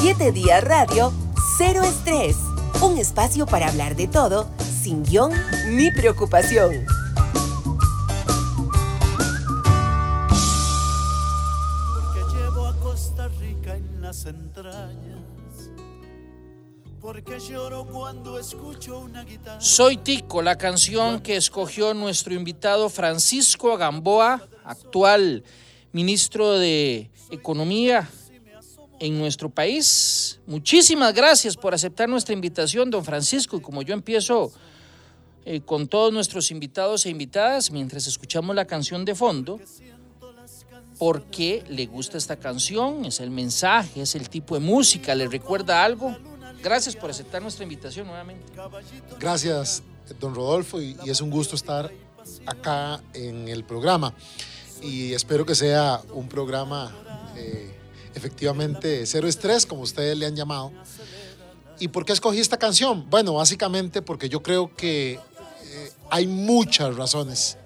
7 0.00 0.32
Días 0.32 0.64
Radio, 0.64 1.12
Cero 1.58 1.82
Estrés. 1.84 2.38
Un 2.80 2.96
espacio 2.96 3.44
para 3.44 3.68
hablar 3.68 3.96
de 3.96 4.08
todo, 4.08 4.48
sin 4.82 5.02
guion 5.04 5.30
ni 5.72 5.90
preocupación. 5.90 6.86
Porque 11.92 12.34
llevo 12.34 12.66
a 12.66 12.74
Costa 12.80 13.28
Rica 13.28 13.76
en 13.76 14.00
las 14.00 14.24
entrañas. 14.24 15.20
Porque 16.98 17.38
lloro 17.38 17.84
cuando 17.84 18.38
escucho 18.38 19.00
una 19.00 19.22
guitarra. 19.24 19.60
Soy 19.60 19.98
Tico, 19.98 20.40
la 20.40 20.56
canción 20.56 21.20
que 21.20 21.36
escogió 21.36 21.92
nuestro 21.92 22.32
invitado 22.32 22.88
Francisco 22.88 23.76
Gamboa, 23.76 24.40
actual 24.64 25.44
ministro 25.92 26.58
de 26.58 27.10
Economía 27.30 28.08
en 29.00 29.18
nuestro 29.18 29.48
país. 29.48 30.38
Muchísimas 30.46 31.12
gracias 31.14 31.56
por 31.56 31.74
aceptar 31.74 32.08
nuestra 32.08 32.34
invitación, 32.34 32.90
don 32.90 33.04
Francisco. 33.04 33.56
Y 33.56 33.60
como 33.60 33.82
yo 33.82 33.94
empiezo 33.94 34.52
eh, 35.44 35.62
con 35.62 35.88
todos 35.88 36.12
nuestros 36.12 36.50
invitados 36.50 37.06
e 37.06 37.10
invitadas, 37.10 37.70
mientras 37.70 38.06
escuchamos 38.06 38.54
la 38.54 38.66
canción 38.66 39.04
de 39.06 39.14
fondo, 39.14 39.58
¿por 40.98 41.24
qué 41.24 41.64
le 41.68 41.86
gusta 41.86 42.18
esta 42.18 42.36
canción? 42.36 43.06
¿Es 43.06 43.20
el 43.20 43.30
mensaje? 43.30 44.02
¿Es 44.02 44.14
el 44.14 44.28
tipo 44.28 44.54
de 44.54 44.60
música? 44.60 45.14
¿Le 45.14 45.26
recuerda 45.26 45.82
algo? 45.82 46.14
Gracias 46.62 46.94
por 46.94 47.08
aceptar 47.08 47.40
nuestra 47.40 47.62
invitación 47.62 48.06
nuevamente. 48.06 48.52
Gracias, 49.18 49.82
don 50.20 50.34
Rodolfo, 50.34 50.80
y, 50.80 50.94
es 51.06 51.22
un 51.22 51.30
gusto 51.30 51.56
estar 51.56 51.90
acá 52.44 53.02
en 53.14 53.48
el 53.48 53.64
programa. 53.64 54.12
Y 54.82 55.14
espero 55.14 55.46
que 55.46 55.54
sea 55.54 56.02
un 56.12 56.28
programa 56.28 56.94
eh, 57.36 57.79
efectivamente 58.14 59.06
cero 59.06 59.28
estrés, 59.28 59.66
como 59.66 59.82
ustedes 59.82 60.16
le 60.16 60.26
han 60.26 60.36
llamado. 60.36 60.72
¿Y 61.78 61.88
por 61.88 62.04
qué 62.04 62.12
escogí 62.12 62.38
esta 62.38 62.58
canción? 62.58 63.08
Bueno, 63.08 63.34
básicamente 63.34 64.02
porque 64.02 64.28
yo 64.28 64.42
creo 64.42 64.74
que 64.74 65.12
eh, 65.12 65.92
hay 66.10 66.26
muchas 66.26 66.94
razones 66.96 67.56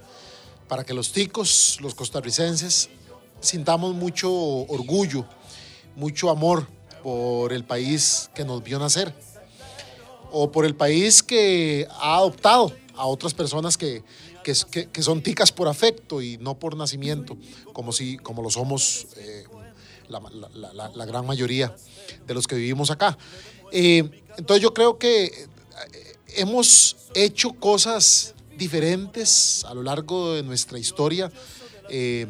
para 0.69 0.85
que 0.85 0.95
los 0.95 1.13
ticos, 1.13 1.79
los 1.81 1.95
costarricenses, 1.95 2.89
sintamos 3.41 3.95
mucho 3.95 4.33
orgullo, 4.33 5.27
mucho 5.97 6.31
amor 6.31 6.67
por 7.03 7.53
el 7.53 7.65
país 7.65 8.31
que 8.35 8.45
nos 8.45 8.63
vio 8.63 8.79
nacer 8.79 9.15
o 10.31 10.51
por 10.51 10.65
el 10.65 10.75
país 10.75 11.23
que 11.23 11.87
ha 11.91 12.17
adoptado 12.17 12.73
a 12.97 13.07
otras 13.07 13.35
personas 13.35 13.77
que, 13.77 14.03
que, 14.43 15.03
son 15.03 15.23
ticas 15.23 15.53
por 15.53 15.69
afecto 15.69 16.23
y 16.23 16.39
no 16.39 16.59
por 16.59 16.77
nacimiento, 16.77 17.37
como, 17.73 17.93
si, 17.93 18.17
como 18.19 18.43
lo 18.43 18.51
somos 18.51 19.07
eh, 19.17 19.45
la, 20.09 21.07
gran 21.07 21.27
mayoría 21.27 21.75
de 22.27 22.35
los 22.35 22.47
que 22.47 22.57
vivimos 22.57 22.91
acá. 22.91 23.17
Eh, 23.73 24.09
entonces 24.37 24.63
yo 24.63 24.73
creo 24.75 24.99
que 24.99 25.25
eh, 25.25 25.43
hemos 26.37 26.97
hecho 27.15 27.53
cosas 27.53 28.35
diferentes 28.57 29.65
a 29.65 29.75
lo 29.75 29.83
largo 29.83 30.35
de 30.35 30.43
nuestra 30.43 30.79
historia 30.79 31.31
eh, 31.89 32.27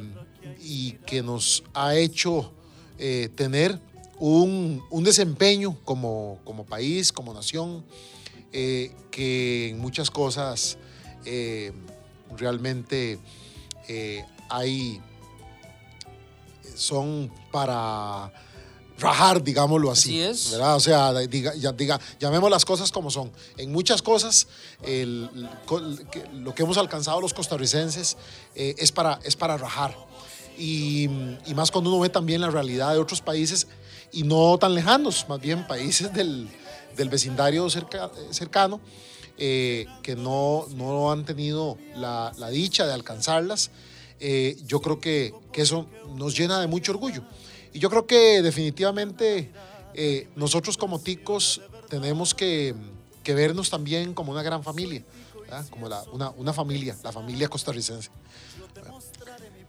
y 0.63 0.93
que 1.07 1.23
nos 1.23 1.63
ha 1.75 1.95
hecho 1.95 2.51
tener 3.35 3.79
un, 4.19 4.83
un 4.89 5.05
desempeño 5.05 5.77
como, 5.85 6.39
como 6.45 6.65
país, 6.65 7.13
como 7.13 7.35
nación, 7.35 7.85
que 8.51 9.69
en 9.71 9.79
muchas 9.79 10.11
cosas 10.11 10.79
realmente 12.37 13.19
hay, 14.49 15.01
son 16.75 17.33
para 17.53 18.33
rajar, 18.99 19.43
digámoslo 19.43 19.91
así. 19.91 20.23
Así 20.23 20.47
es. 20.47 20.51
¿verdad? 20.53 20.77
O 20.77 20.81
sea, 20.81 21.13
diga, 21.15 21.55
ya- 21.57 21.73
diga, 21.73 22.01
llamemos 22.21 22.51
las 22.51 22.65
cosas 22.65 22.93
como 22.93 23.11
son. 23.11 23.33
En 23.57 23.73
muchas 23.73 24.03
cosas, 24.03 24.47
el- 24.83 25.29
lo 26.35 26.55
que 26.55 26.63
hemos 26.63 26.79
alcanzado 26.79 27.21
los 27.21 27.35
costarricenses 27.35 28.17
eh, 28.55 28.75
es, 28.79 28.93
para, 28.93 29.19
es 29.25 29.35
para 29.37 29.57
rajar. 29.57 29.97
Y, 30.57 31.05
y 31.47 31.55
más 31.55 31.71
cuando 31.73 31.91
uno 31.91 32.01
ve 32.01 32.09
también 32.09 32.41
la 32.41 32.51
realidad 32.51 32.93
de 32.93 32.99
otros 33.01 33.21
países 33.21 33.67
y 34.13 34.23
no 34.23 34.57
tan 34.59 34.75
lejanos, 34.75 35.27
más 35.29 35.41
bien 35.41 35.67
países 35.67 36.13
del, 36.15 36.49
del 36.97 37.09
vecindario 37.09 37.69
cerca- 37.71 38.13
cercano, 38.31 38.81
eh, 39.37 39.87
que 40.05 40.15
no, 40.15 40.67
no 40.77 41.11
han 41.11 41.25
tenido 41.25 41.77
la, 41.97 42.33
la 42.39 42.51
dicha 42.51 42.87
de 42.87 42.93
alcanzarlas. 42.93 43.73
Eh, 44.21 44.57
yo 44.67 44.81
creo 44.81 45.01
que, 45.01 45.35
que 45.53 45.63
eso 45.63 45.87
nos 46.17 46.37
llena 46.37 46.61
de 46.61 46.67
mucho 46.67 46.93
orgullo. 46.93 47.23
Y 47.73 47.79
yo 47.79 47.91
creo 47.91 48.07
que 48.07 48.41
definitivamente 48.43 49.51
eh, 49.95 50.29
nosotros 50.37 50.77
como 50.77 51.01
ticos 51.01 51.61
tenemos 51.89 52.35
que, 52.35 52.75
que 53.23 53.35
vernos 53.35 53.71
también 53.71 54.15
como 54.15 54.33
una 54.33 54.43
gran 54.43 54.63
familia, 54.63 55.03
¿verdad? 55.41 55.67
como 55.69 55.89
la- 55.89 56.05
una, 56.13 56.31
una 56.31 56.53
familia, 56.53 56.97
la 57.03 57.13
familia 57.13 57.49
costarricense. 57.49 58.11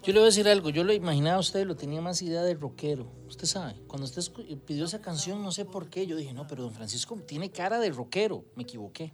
Yo 0.04 0.14
le 0.14 0.20
voy 0.20 0.28
a 0.28 0.30
decir 0.30 0.48
algo, 0.48 0.70
yo 0.70 0.84
lo 0.84 0.94
imaginaba 0.94 1.38
a 1.38 1.40
usted, 1.40 1.66
lo 1.66 1.76
tenía 1.76 2.00
más 2.00 2.22
idea 2.22 2.44
de 2.44 2.54
rockero. 2.54 3.08
Usted 3.28 3.48
sabe, 3.48 3.74
cuando 3.88 4.06
usted 4.06 4.22
escu- 4.22 4.60
pidió 4.62 4.86
esa 4.86 5.02
canción, 5.02 5.42
no 5.42 5.52
sé 5.52 5.66
por 5.66 5.90
qué, 5.90 6.06
yo 6.06 6.16
dije, 6.16 6.32
no, 6.32 6.46
pero 6.48 6.62
don 6.62 6.72
Francisco 6.72 7.18
tiene 7.28 7.50
cara 7.50 7.80
de 7.80 7.90
rockero, 7.90 8.46
me 8.56 8.62
equivoqué. 8.64 9.14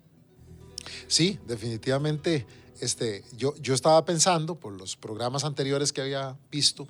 Sí, 1.07 1.39
definitivamente. 1.47 2.45
Este, 2.81 3.23
yo, 3.37 3.55
yo 3.61 3.73
estaba 3.73 4.03
pensando, 4.03 4.55
por 4.55 4.73
los 4.73 4.97
programas 4.97 5.43
anteriores 5.43 5.93
que 5.93 6.01
había 6.01 6.35
visto, 6.51 6.87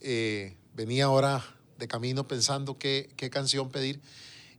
eh, 0.00 0.56
venía 0.74 1.06
ahora 1.06 1.44
de 1.76 1.88
camino 1.88 2.26
pensando 2.26 2.78
qué, 2.78 3.10
qué 3.16 3.28
canción 3.28 3.68
pedir 3.68 4.00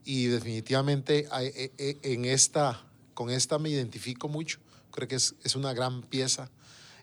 y 0.04 0.26
definitivamente 0.26 1.28
eh, 1.42 1.72
eh, 1.78 1.98
en 2.04 2.26
esta, 2.26 2.84
con 3.14 3.30
esta 3.30 3.58
me 3.58 3.70
identifico 3.70 4.28
mucho. 4.28 4.60
Creo 4.92 5.08
que 5.08 5.16
es, 5.16 5.36
es 5.44 5.56
una 5.56 5.74
gran 5.74 6.02
pieza, 6.02 6.52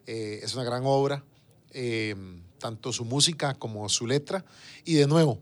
eh, 0.07 0.41
es 0.43 0.55
una 0.55 0.65
gran 0.65 0.83
obra, 0.85 1.25
eh, 1.71 2.15
tanto 2.59 2.93
su 2.93 3.05
música 3.05 3.55
como 3.55 3.89
su 3.89 4.07
letra. 4.07 4.45
Y 4.85 4.95
de 4.95 5.07
nuevo, 5.07 5.39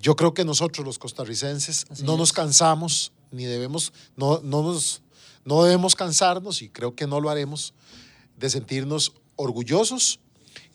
yo 0.00 0.16
creo 0.16 0.32
que 0.32 0.44
nosotros 0.44 0.86
los 0.86 0.98
costarricenses 0.98 1.86
Así 1.90 2.04
no 2.04 2.14
es. 2.14 2.18
nos 2.18 2.32
cansamos 2.32 3.12
ni 3.30 3.44
debemos, 3.44 3.92
no, 4.16 4.40
no, 4.42 4.62
nos, 4.62 5.02
no 5.44 5.62
debemos 5.64 5.94
cansarnos 5.94 6.62
y 6.62 6.68
creo 6.68 6.94
que 6.94 7.06
no 7.06 7.20
lo 7.20 7.30
haremos 7.30 7.74
de 8.36 8.50
sentirnos 8.50 9.12
orgullosos 9.36 10.20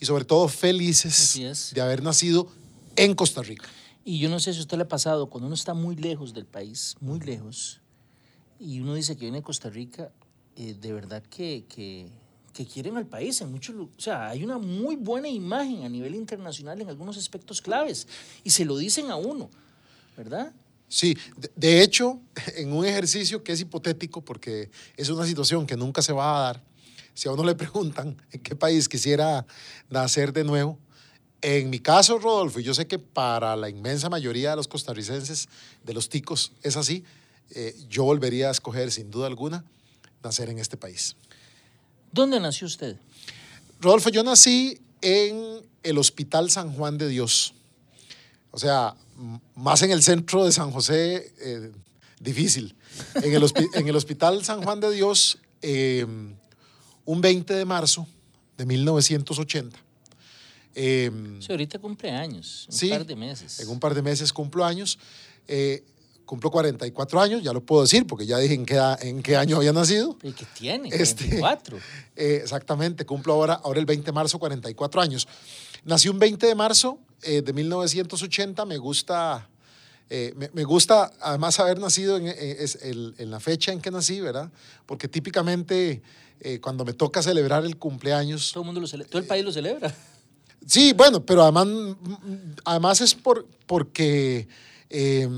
y 0.00 0.06
sobre 0.06 0.24
todo 0.24 0.48
felices 0.48 1.38
de 1.72 1.80
haber 1.80 2.02
nacido 2.02 2.48
en 2.96 3.14
Costa 3.14 3.42
Rica. 3.42 3.66
Y 4.04 4.18
yo 4.18 4.28
no 4.28 4.38
sé 4.38 4.52
si 4.52 4.60
a 4.60 4.62
usted 4.62 4.76
le 4.76 4.84
ha 4.84 4.88
pasado, 4.88 5.28
cuando 5.28 5.46
uno 5.46 5.54
está 5.54 5.74
muy 5.74 5.96
lejos 5.96 6.32
del 6.32 6.46
país, 6.46 6.96
muy 7.00 7.18
lejos, 7.20 7.80
y 8.60 8.80
uno 8.80 8.94
dice 8.94 9.16
que 9.16 9.22
viene 9.22 9.38
de 9.38 9.42
Costa 9.42 9.68
Rica, 9.68 10.12
eh, 10.56 10.74
de 10.80 10.92
verdad 10.92 11.22
que, 11.24 11.64
que, 11.68 12.08
que 12.52 12.66
quieren 12.66 12.96
al 12.96 13.06
país 13.06 13.40
en 13.40 13.50
muchos 13.50 13.74
O 13.74 14.00
sea, 14.00 14.28
hay 14.28 14.44
una 14.44 14.58
muy 14.58 14.96
buena 14.96 15.28
imagen 15.28 15.82
a 15.82 15.88
nivel 15.88 16.14
internacional 16.14 16.80
en 16.80 16.88
algunos 16.88 17.16
aspectos 17.16 17.60
claves, 17.60 18.06
y 18.44 18.50
se 18.50 18.64
lo 18.64 18.76
dicen 18.76 19.10
a 19.10 19.16
uno, 19.16 19.50
¿verdad? 20.16 20.52
Sí, 20.88 21.16
de, 21.56 21.82
hecho, 21.82 22.20
en 22.56 22.72
un 22.72 22.84
ejercicio 22.86 23.42
que 23.42 23.52
es 23.52 23.60
hipotético, 23.60 24.24
porque 24.24 24.70
es 24.96 25.08
una 25.08 25.26
situación 25.26 25.66
que 25.66 25.76
nunca 25.76 26.02
se 26.02 26.12
va 26.12 26.36
a 26.36 26.40
dar, 26.42 26.64
si 27.14 27.28
a 27.28 27.32
uno 27.32 27.44
le 27.44 27.54
preguntan 27.56 28.16
en 28.30 28.40
qué 28.40 28.54
país 28.54 28.88
quisiera 28.88 29.46
nacer 29.90 30.32
de 30.32 30.44
nuevo, 30.44 30.78
en 31.42 31.70
mi 31.70 31.78
caso, 31.78 32.18
Rodolfo, 32.18 32.60
y 32.60 32.62
yo 32.62 32.74
sé 32.74 32.86
que 32.86 32.98
para 32.98 33.54
la 33.56 33.68
inmensa 33.68 34.08
mayoría 34.08 34.50
de 34.50 34.56
los 34.56 34.68
costarricenses, 34.68 35.48
de 35.84 35.92
los 35.92 36.08
ticos, 36.08 36.52
es 36.62 36.76
así, 36.76 37.04
eh, 37.50 37.76
yo 37.88 38.04
volvería 38.04 38.48
a 38.48 38.50
escoger 38.50 38.90
sin 38.90 39.10
duda 39.10 39.26
alguna 39.26 39.64
nacer 40.22 40.48
en 40.48 40.58
este 40.58 40.76
país. 40.76 41.14
¿Dónde 42.10 42.40
nació 42.40 42.66
usted? 42.66 42.96
Rodolfo, 43.80 44.08
yo 44.08 44.22
nací 44.22 44.80
en 45.02 45.60
el 45.82 45.98
Hospital 45.98 46.50
San 46.50 46.72
Juan 46.72 46.98
de 46.98 47.08
Dios. 47.08 47.54
O 48.56 48.58
sea, 48.58 48.94
más 49.54 49.82
en 49.82 49.90
el 49.90 50.02
centro 50.02 50.46
de 50.46 50.50
San 50.50 50.70
José, 50.70 51.30
eh, 51.40 51.72
difícil. 52.18 52.74
En 53.22 53.34
el, 53.34 53.44
en 53.74 53.86
el 53.86 53.94
Hospital 53.94 54.42
San 54.46 54.62
Juan 54.62 54.80
de 54.80 54.90
Dios, 54.92 55.36
eh, 55.60 56.06
un 57.04 57.20
20 57.20 57.52
de 57.52 57.66
marzo 57.66 58.06
de 58.56 58.64
1980. 58.64 59.78
Eh, 60.74 61.10
Sí, 61.40 61.52
ahorita 61.52 61.78
cumple 61.78 62.10
años, 62.12 62.64
un 62.70 62.74
Sí, 62.78 62.88
par 62.88 63.04
de 63.04 63.14
meses. 63.14 63.60
en 63.60 63.68
un 63.68 63.78
par 63.78 63.94
de 63.94 64.00
meses 64.00 64.32
cumplo 64.32 64.64
años. 64.64 64.98
Eh, 65.46 65.84
cumplo 66.24 66.50
44 66.50 67.20
años, 67.20 67.42
ya 67.42 67.52
lo 67.52 67.60
puedo 67.62 67.82
decir, 67.82 68.06
porque 68.06 68.24
ya 68.24 68.38
dije 68.38 68.54
en 68.54 68.64
qué, 68.64 68.80
en 69.02 69.22
qué 69.22 69.36
año 69.36 69.58
había 69.58 69.74
nacido. 69.74 70.16
¿Y 70.22 70.32
qué 70.32 70.46
tiene? 70.58 70.88
Este- 70.90 71.38
44. 71.38 71.78
Eh, 72.16 72.40
exactamente, 72.42 73.04
cumplo 73.04 73.34
ahora, 73.34 73.60
ahora 73.62 73.78
el 73.78 73.84
20 73.84 74.06
de 74.06 74.12
marzo 74.12 74.38
44 74.38 75.02
años. 75.02 75.28
Nací 75.84 76.08
un 76.08 76.18
20 76.18 76.46
de 76.46 76.54
marzo 76.54 76.98
eh, 77.22 77.42
de 77.42 77.52
1980, 77.52 78.64
me 78.64 78.76
gusta, 78.78 79.48
eh, 80.10 80.32
me, 80.36 80.50
me 80.52 80.64
gusta 80.64 81.10
además 81.20 81.58
haber 81.60 81.78
nacido 81.78 82.16
en, 82.16 82.26
eh, 82.28 82.34
es 82.60 82.76
el- 82.82 83.14
en 83.18 83.30
la 83.30 83.40
fecha 83.40 83.72
en 83.72 83.80
que 83.80 83.90
nací, 83.90 84.20
¿verdad? 84.20 84.50
Porque 84.86 85.08
típicamente 85.08 86.02
eh, 86.40 86.60
cuando 86.60 86.84
me 86.84 86.92
toca 86.92 87.22
celebrar 87.22 87.64
el 87.64 87.76
cumpleaños, 87.78 88.52
Todo 88.52 88.62
el 88.62 88.66
mundo 88.66 88.80
lo 88.80 88.86
celebra, 88.86 89.10
todo 89.10 89.22
el 89.22 89.26
país 89.28 89.44
lo 89.44 89.52
celebra. 89.52 89.94
Sí, 90.68 90.92
bueno, 90.94 91.24
pero 91.24 91.42
además, 91.44 91.68
además 92.64 93.00
es 93.00 93.14
por, 93.14 93.46
porque 93.66 94.48
eh, 94.90 95.28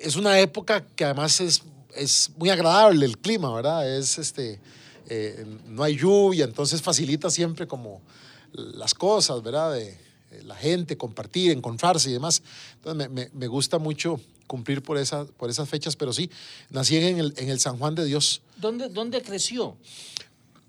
es 0.00 0.16
una 0.16 0.38
época 0.40 0.86
que 0.96 1.04
además 1.04 1.40
es, 1.42 1.62
es 1.94 2.30
muy 2.38 2.48
agradable 2.48 3.04
el 3.04 3.18
clima, 3.18 3.52
¿verdad? 3.54 3.98
Es 3.98 4.16
este, 4.18 4.58
eh, 5.08 5.44
no 5.66 5.82
hay 5.82 5.96
lluvia, 5.96 6.44
entonces 6.46 6.80
facilita 6.80 7.28
siempre 7.28 7.66
como 7.66 8.00
las 8.52 8.94
cosas, 8.94 9.42
¿verdad? 9.42 9.72
De, 9.72 9.88
eh, 10.30 10.42
la 10.44 10.54
gente, 10.54 10.96
compartir, 10.96 11.52
encontrarse 11.52 12.10
y 12.10 12.12
demás. 12.12 12.42
Entonces 12.76 12.96
me, 12.96 13.08
me, 13.08 13.30
me 13.32 13.46
gusta 13.46 13.78
mucho 13.78 14.20
cumplir 14.46 14.82
por, 14.82 14.98
esa, 14.98 15.24
por 15.24 15.48
esas 15.48 15.68
fechas, 15.68 15.94
pero 15.94 16.12
sí, 16.12 16.28
nací 16.70 16.96
en 16.96 17.18
el, 17.18 17.34
en 17.36 17.48
el 17.48 17.60
San 17.60 17.78
Juan 17.78 17.94
de 17.94 18.04
Dios. 18.04 18.42
¿Dónde, 18.56 18.88
dónde 18.88 19.22
creció? 19.22 19.76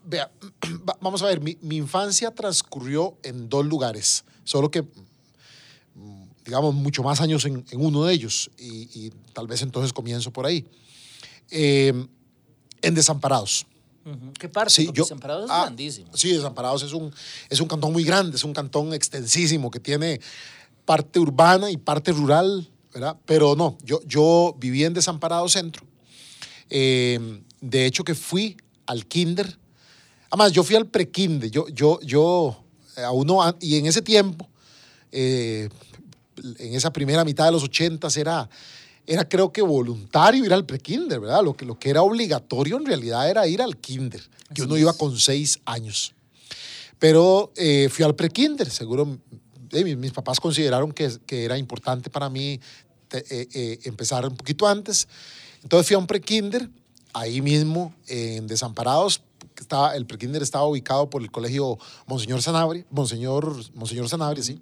Vea, 0.06 0.32
vamos 1.02 1.24
a 1.24 1.26
ver, 1.26 1.42
mi, 1.42 1.58
mi, 1.62 1.78
infancia 1.78 2.30
transcurrió 2.32 3.18
en 3.24 3.50
dos 3.50 3.66
lugares, 3.66 4.24
solo 4.44 4.70
que, 4.70 4.84
mm, 4.84 6.24
digamos, 6.46 6.76
mucho 6.76 7.02
más 7.02 7.22
años 7.22 7.46
en, 7.46 7.66
en 7.72 7.84
uno 7.84 8.06
de 8.06 8.14
ellos, 8.14 8.52
y, 8.58 8.88
y, 8.94 9.12
tal 9.34 9.48
vez 9.48 9.64
entonces 9.64 9.94
comienzo 9.94 10.32
por 10.32 10.46
ahí. 10.46 10.66
Eh, 11.50 12.08
en 12.84 12.96
Desamparados. 12.96 13.66
Uh 14.04 14.10
-huh. 14.10 14.34
¿Qué 14.40 14.50
parte? 14.50 14.74
Sí, 14.74 14.90
yo, 14.94 15.04
Desamparados 15.04 15.46
es 15.46 15.52
ah, 15.52 15.62
grandísimo. 15.64 16.16
Sí, 16.16 16.32
Desamparados 16.32 16.84
es 16.84 16.94
un, 16.94 17.14
es 17.50 17.60
un 17.60 17.68
cantón 17.68 17.94
muy 17.94 18.04
grande, 18.04 18.36
es 18.36 18.44
un 18.44 18.54
cantón 18.54 18.94
extensísimo 18.94 19.70
que 19.70 19.80
tiene 19.80 20.20
parte 20.86 21.20
urbana 21.20 21.70
y 21.70 21.78
parte 21.78 22.12
rural, 22.12 22.68
¿verdad? 22.94 23.18
Pero 23.26 23.56
no, 23.56 23.78
yo, 23.84 24.02
yo 24.06 24.56
viví 24.60 24.84
en 24.84 24.94
Desamparado 24.94 25.48
Centro. 25.48 25.86
Eh, 26.70 27.42
de 27.60 27.86
hecho, 27.86 28.04
que 28.04 28.16
fui 28.16 28.58
al 28.88 29.06
kinder. 29.06 29.58
Además, 30.30 30.52
yo 30.52 30.64
fui 30.64 30.76
al 30.76 30.88
pre-kinder. 30.88 31.52
Yo, 31.52 31.68
yo, 31.70 32.00
yo, 32.02 32.64
a 32.98 33.12
uno, 33.12 33.56
y 33.60 33.78
en 33.78 33.86
ese 33.86 34.02
tiempo, 34.02 34.50
eh, 35.12 35.70
en 36.58 36.74
esa 36.74 36.92
primera 36.92 37.24
mitad 37.24 37.46
de 37.46 37.52
los 37.52 37.64
ochentas, 37.64 38.18
era, 38.18 38.50
era 39.08 39.28
creo 39.28 39.52
que 39.52 39.62
voluntario 39.62 40.46
ir 40.46 40.54
al 40.54 40.66
pre-kinder, 40.66 41.20
¿verdad? 41.20 41.44
Lo 41.44 41.56
que, 41.56 41.66
lo 41.66 41.78
que 41.78 41.90
era 41.90 42.02
obligatorio 42.02 42.78
en 42.78 42.86
realidad 42.86 43.30
era 43.30 43.48
ir 43.48 43.62
al 43.62 43.78
kinder, 43.78 44.22
que 44.54 44.64
uno 44.64 44.78
iba 44.78 44.94
con 44.94 45.18
seis 45.18 45.60
años. 45.66 46.14
Pero 47.00 47.52
eh, 47.56 47.90
fui 47.92 48.06
al 48.06 48.16
pre-kinder, 48.16 48.70
seguro 48.70 49.18
eh, 49.72 49.84
mis, 49.84 49.98
mis, 49.98 50.12
papás 50.12 50.40
consideraron 50.40 50.92
que, 50.92 51.10
que, 51.26 51.46
era 51.46 51.58
importante 51.58 52.10
para 52.10 52.30
mí 52.30 52.60
te, 53.08 53.20
eh, 53.20 53.48
eh, 53.54 53.80
empezar 53.84 54.28
un 54.28 54.36
poquito 54.36 54.68
antes. 54.68 55.08
Entonces 55.64 55.88
fui 55.88 55.96
a 55.96 56.00
un 56.00 56.08
pre-kinder, 56.08 56.70
ahí 57.14 57.42
mismo 57.42 57.94
en 58.08 58.48
Desamparados, 58.48 59.22
estaba, 59.58 59.96
el 59.96 60.06
pre-kinder 60.06 60.42
estaba 60.42 60.66
ubicado 60.66 61.10
por 61.10 61.22
el 61.22 61.32
colegio 61.32 61.78
Monseñor 62.08 62.42
Sanabria, 62.42 62.86
Monseñor, 62.90 63.56
Monseñor 63.74 64.10
Sanabria, 64.10 64.44
sí. 64.44 64.62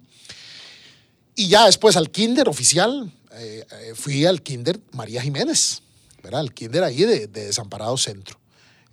Y 1.34 1.48
ya 1.48 1.66
después 1.66 1.96
al 1.96 2.10
kinder 2.10 2.48
oficial, 2.48 3.10
eh, 3.32 3.64
fui 3.94 4.24
al 4.26 4.42
kinder 4.42 4.80
María 4.92 5.22
Jiménez, 5.22 5.82
¿verdad? 6.22 6.40
El 6.40 6.52
kinder 6.52 6.84
ahí 6.84 7.02
de, 7.02 7.26
de 7.26 7.46
Desamparados 7.46 8.02
Centro, 8.02 8.38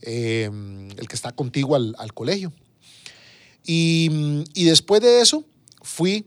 eh, 0.02 0.50
el 0.98 1.08
que 1.08 1.16
está 1.16 1.32
contigo 1.32 1.76
al, 1.76 1.96
al 1.98 2.14
colegio. 2.14 2.54
Y, 3.66 4.44
y, 4.54 4.64
después 4.66 5.02
de 5.02 5.22
eso, 5.22 5.44
fui 5.82 6.26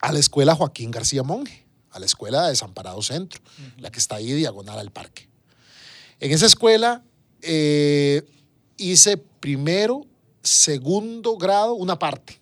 a 0.00 0.12
la 0.12 0.18
escuela 0.18 0.54
Joaquín 0.54 0.90
García 0.90 1.22
Monge, 1.22 1.64
a 1.90 1.98
la 1.98 2.06
escuela 2.06 2.44
de 2.44 2.50
Desamparado 2.50 3.02
Centro, 3.02 3.40
uh 3.42 3.62
-huh. 3.62 3.80
la 3.80 3.90
que 3.90 3.98
está 3.98 4.16
ahí 4.16 4.32
diagonal 4.32 4.78
al 4.78 4.90
parque. 4.90 5.28
En 6.18 6.32
esa 6.32 6.46
escuela 6.46 7.02
eh, 7.42 8.22
hice 8.78 9.18
primero, 9.18 10.06
segundo 10.42 11.36
grado, 11.36 11.74
una 11.74 11.98
parte. 11.98 12.40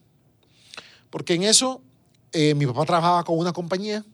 Porque 1.11 1.35
en 1.35 1.43
eso 1.43 1.83
eh, 2.33 2.55
mi 2.55 2.67
papá 2.67 2.85
trabajaba 2.85 3.25
con 3.25 3.39
una 3.39 3.53
compañía 3.53 4.05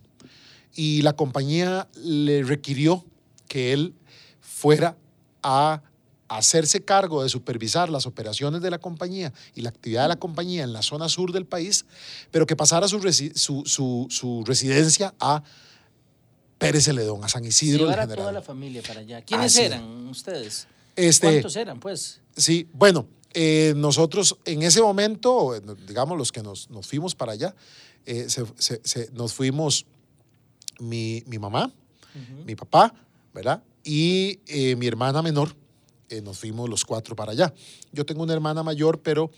y 0.75 1.03
la 1.03 1.15
compañía 1.15 1.89
le 2.03 2.43
requirió 2.43 3.05
que 3.49 3.73
él 3.73 3.95
fuera 4.41 4.97
a 5.43 5.83
hacerse 6.29 6.85
cargo 6.85 7.25
de 7.25 7.29
supervisar 7.29 7.89
las 7.89 8.07
operaciones 8.07 8.63
de 8.63 8.71
la 8.71 8.79
compañía 8.79 9.33
y 9.55 9.63
la 9.63 9.71
actividad 9.71 10.03
de 10.03 10.09
la 10.11 10.17
compañía 10.17 10.63
en 10.63 10.73
la 10.73 10.83
zona 10.83 11.09
sur 11.09 11.33
del 11.33 11.45
país, 11.45 11.85
pero 12.31 12.47
que 12.47 12.55
pasara 12.55 12.87
su, 12.87 13.01
resi 13.01 13.33
su, 13.35 13.65
su, 13.67 14.07
su 14.11 14.45
residencia 14.47 15.13
a 15.19 15.43
Pérez 16.59 16.85
Celedón, 16.85 17.25
a 17.25 17.29
San 17.29 17.45
Isidro. 17.45 17.87
Llevar 17.87 18.01
a 18.01 18.15
toda 18.15 18.31
la 18.31 18.43
familia 18.43 18.81
para 18.87 19.01
allá. 19.01 19.23
¿Quiénes 19.23 19.57
Así. 19.57 19.63
eran 19.63 20.07
ustedes? 20.07 20.69
Este, 20.95 21.27
¿Cuántos 21.27 21.57
eran, 21.57 21.81
pues? 21.81 22.21
Sí, 22.37 22.69
bueno, 22.75 23.09
eh, 23.35 23.73
nosotros 23.77 24.37
en 24.45 24.63
ese 24.63 24.83
momento, 24.83 25.59
digamos, 25.87 26.17
los 26.17 26.31
que 26.31 26.43
nos, 26.43 26.71
nos 26.71 26.87
fuimos 26.87 27.15
para 27.17 27.33
allá, 27.33 27.57
eh, 28.07 28.27
se, 28.29 28.45
se, 28.57 28.81
se, 28.85 29.11
nos 29.13 29.33
fuimos 29.33 29.87
mi, 30.81 31.23
mi 31.27 31.39
mamá, 31.39 31.67
uh 31.67 32.19
-huh. 32.19 32.45
mi 32.45 32.55
papá, 32.57 32.95
¿verdad? 33.33 33.63
Y 33.85 34.41
eh, 34.47 34.77
mi 34.77 34.87
hermana 34.87 35.23
menor, 35.23 35.55
eh, 36.09 36.21
nos 36.21 36.39
fuimos 36.39 36.69
los 36.69 36.85
cuatro 36.85 37.15
para 37.15 37.33
allá. 37.33 37.53
Yo 37.93 38.05
tengo 38.05 38.23
una 38.23 38.33
hermana 38.33 38.63
mayor, 38.63 39.01
pero 39.01 39.31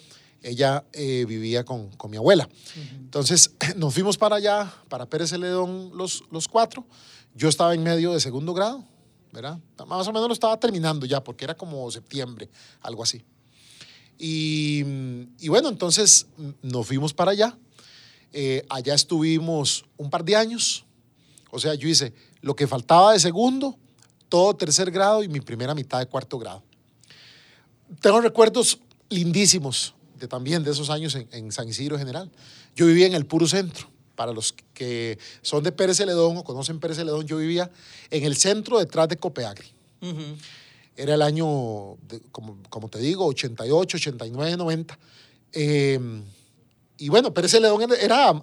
ella 0.43 0.85
eh, 0.93 1.25
vivía 1.29 1.65
con, 1.65 1.91
con, 1.91 2.11
mi 2.11 2.17
abuela. 2.17 2.49
Uh 2.49 2.79
-huh. 2.79 2.97
Entonces 2.97 3.55
nos 3.77 3.95
fuimos 3.95 4.17
para 4.17 4.37
allá, 4.37 4.73
para 4.89 5.07
Pérez 5.07 5.31
Celedón, 5.31 5.91
los, 5.95 6.25
los 6.31 6.49
cuatro. 6.49 6.85
Yo 7.35 7.49
estaba 7.49 7.75
en 7.75 7.83
medio 7.83 8.13
de 8.13 8.21
segundo 8.21 8.53
grado, 8.53 8.85
¿verdad? 9.33 9.59
Más 9.87 10.07
o 10.07 10.13
menos 10.13 10.29
lo 10.29 10.35
estaba 10.35 10.59
terminando 10.59 11.07
ya, 11.07 11.23
porque 11.23 11.45
era 11.45 11.55
como 11.55 11.91
septiembre, 11.91 12.49
algo 12.81 13.03
así. 13.03 13.25
Y, 14.19 14.85
y 15.41 15.49
bueno, 15.49 15.69
entonces 15.69 16.27
nos 16.63 16.87
fuimos 16.87 17.15
para 17.15 17.33
allá. 17.33 17.57
Eh, 18.33 18.65
allá 18.69 18.95
estuvimos 18.95 19.85
un 19.97 20.11
par 20.11 20.25
de 20.25 20.37
años. 20.37 20.85
O 21.55 21.59
sea, 21.59 21.75
yo 21.75 21.87
hice 21.87 22.15
lo 22.41 22.57
que 22.57 22.67
faltaba 22.67 23.13
de 23.13 23.21
segundo, 23.21 23.79
todo 24.31 24.57
tercer 24.57 24.91
grado 24.91 25.23
y 25.23 25.29
mi 25.29 25.41
primera 25.41 25.75
mitad 25.75 25.99
de 25.99 26.07
cuarto 26.07 26.39
grado. 26.39 26.63
Tengo 28.01 28.23
recuerdos 28.23 28.79
lindísimos 29.11 29.95
de, 30.19 30.27
también 30.27 30.65
de 30.65 30.71
esos 30.71 30.89
años 30.89 31.15
en, 31.15 31.29
en, 31.31 31.53
San 31.53 31.69
Isidro 31.69 31.99
General. 31.99 32.31
Yo 32.75 32.87
vivía 32.87 33.07
en 33.07 33.13
el 33.13 33.27
puro 33.27 33.47
centro. 33.47 33.87
Para 34.15 34.33
los 34.33 34.55
que 34.73 35.19
son 35.43 35.63
de 35.63 35.73
Pérez 35.73 35.99
Celedón 35.99 36.39
o 36.39 36.45
conocen 36.45 36.81
Pérez 36.81 36.97
Celedón, 36.97 37.27
yo 37.27 37.37
vivía 37.37 37.71
en 38.11 38.25
el 38.25 38.35
centro 38.37 38.79
detrás 38.79 39.09
de 39.09 39.19
Copeagri. 39.19 39.67
Uh 40.01 40.07
-huh. 40.07 40.37
Era 40.97 41.15
el 41.15 41.23
año, 41.23 41.99
de, 42.09 42.21
como, 42.31 42.57
como, 42.71 42.89
te 42.89 42.99
digo, 42.99 43.27
88, 43.27 43.97
89, 43.99 44.57
90. 44.57 44.99
Eh, 45.53 46.01
y 46.97 47.09
bueno, 47.11 47.35
Pérez 47.35 47.51
Celedón 47.51 47.83
era 48.01 48.43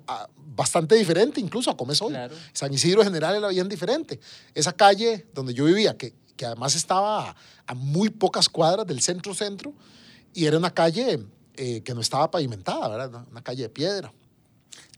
bastante 0.59 0.95
diferente 0.95 1.39
incluso 1.39 1.71
a 1.71 1.78
Comezón. 1.78 2.09
Claro. 2.09 2.35
San 2.51 2.73
Isidro 2.73 3.01
General 3.01 3.33
era 3.33 3.47
bien 3.47 3.69
diferente. 3.69 4.19
Esa 4.54 4.73
calle 4.73 5.25
donde 5.33 5.54
yo 5.54 5.63
vivía, 5.63 5.95
que, 5.95 6.13
que 6.35 6.45
además 6.45 6.75
estaba 6.75 7.30
a, 7.30 7.35
a, 7.66 7.73
muy 7.73 8.09
pocas 8.09 8.49
cuadras 8.49 8.85
del 8.85 8.99
centro-centro, 8.99 9.73
y 10.33 10.47
era 10.47 10.57
una 10.57 10.73
calle 10.73 11.25
eh, 11.56 11.81
que 11.81 11.94
no 11.94 12.01
estaba 12.01 12.30
pavimentada, 12.30 12.89
¿verdad? 12.89 13.25
Una 13.31 13.42
calle 13.42 13.63
de 13.63 13.69
piedra. 13.69 14.11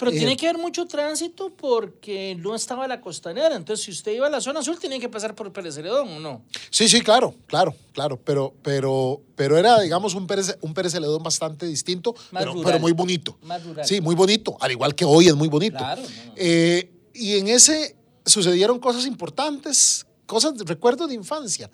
Pero 0.01 0.11
eh, 0.11 0.17
tiene 0.17 0.35
que 0.35 0.47
haber 0.47 0.59
mucho 0.59 0.87
tránsito 0.87 1.51
porque 1.55 2.35
no 2.39 2.55
estaba 2.55 2.87
la 2.87 3.01
costanera. 3.01 3.55
Entonces, 3.55 3.85
si 3.85 3.91
usted 3.91 4.13
iba 4.13 4.27
a 4.27 4.29
la 4.31 4.41
zona 4.41 4.63
sur, 4.63 4.79
tenía 4.79 4.99
que 4.99 5.09
pasar 5.09 5.35
por 5.35 5.53
Pérez 5.53 5.75
Celedón, 5.75 6.09
¿o 6.09 6.19
no? 6.19 6.43
Sí, 6.71 6.89
sí, 6.89 7.01
claro, 7.01 7.35
claro, 7.45 7.75
claro. 7.93 8.19
Pero, 8.23 8.53
pero, 8.63 9.21
pero 9.35 9.57
era, 9.57 9.79
digamos, 9.79 10.15
un 10.15 10.25
Pérez, 10.25 10.57
un 10.61 10.73
Pérez 10.73 10.93
Celedón 10.93 11.21
bastante 11.21 11.67
distinto, 11.67 12.15
pero, 12.31 12.59
pero, 12.63 12.79
muy 12.79 12.93
bonito. 12.93 13.37
Más 13.43 13.63
rural. 13.63 13.85
Sí, 13.85 14.01
muy 14.01 14.15
bonito. 14.15 14.57
Al 14.59 14.71
igual 14.71 14.95
que 14.95 15.05
hoy 15.05 15.27
es 15.27 15.35
muy 15.35 15.49
bonito. 15.49 15.77
Claro. 15.77 16.01
No, 16.01 16.07
no. 16.07 16.33
Eh, 16.35 16.91
y 17.13 17.37
en 17.37 17.47
ese 17.47 17.95
sucedieron 18.25 18.79
cosas 18.79 19.05
importantes, 19.05 20.07
cosas, 20.25 20.53
recuerdos 20.65 21.09
de 21.09 21.15
infancia. 21.15 21.69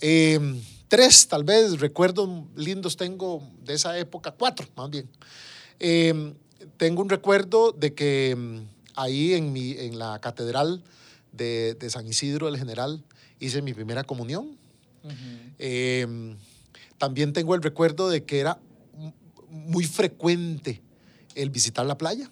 Eh, 0.00 0.38
tres, 0.86 1.26
tal 1.26 1.42
vez, 1.42 1.80
recuerdos 1.80 2.28
lindos 2.54 2.96
tengo 2.96 3.42
de 3.62 3.74
esa 3.74 3.98
época, 3.98 4.30
cuatro 4.30 4.68
más 4.76 4.90
bien. 4.90 5.10
Eh, 5.80 6.34
tengo 6.76 7.02
un 7.02 7.08
recuerdo 7.08 7.72
de 7.72 7.94
que 7.94 8.34
mm, 8.36 8.58
ahí 8.96 9.34
en, 9.34 9.52
mi, 9.52 9.72
en 9.72 9.98
la 9.98 10.20
catedral 10.20 10.82
de, 11.32 11.74
de, 11.74 11.90
San 11.90 12.06
Isidro 12.06 12.46
del 12.46 12.58
General 12.58 13.02
hice 13.40 13.62
mi 13.62 13.74
primera 13.74 14.04
comunión. 14.04 14.56
Uh 15.04 15.08
-huh. 15.08 15.54
eh, 15.58 16.36
también 16.98 17.32
tengo 17.32 17.54
el 17.54 17.62
recuerdo 17.62 18.08
de 18.08 18.22
que 18.24 18.38
era 18.38 18.60
muy 19.48 19.84
frecuente 19.84 20.80
el 21.34 21.50
visitar 21.50 21.84
la 21.84 21.98
playa. 21.98 22.30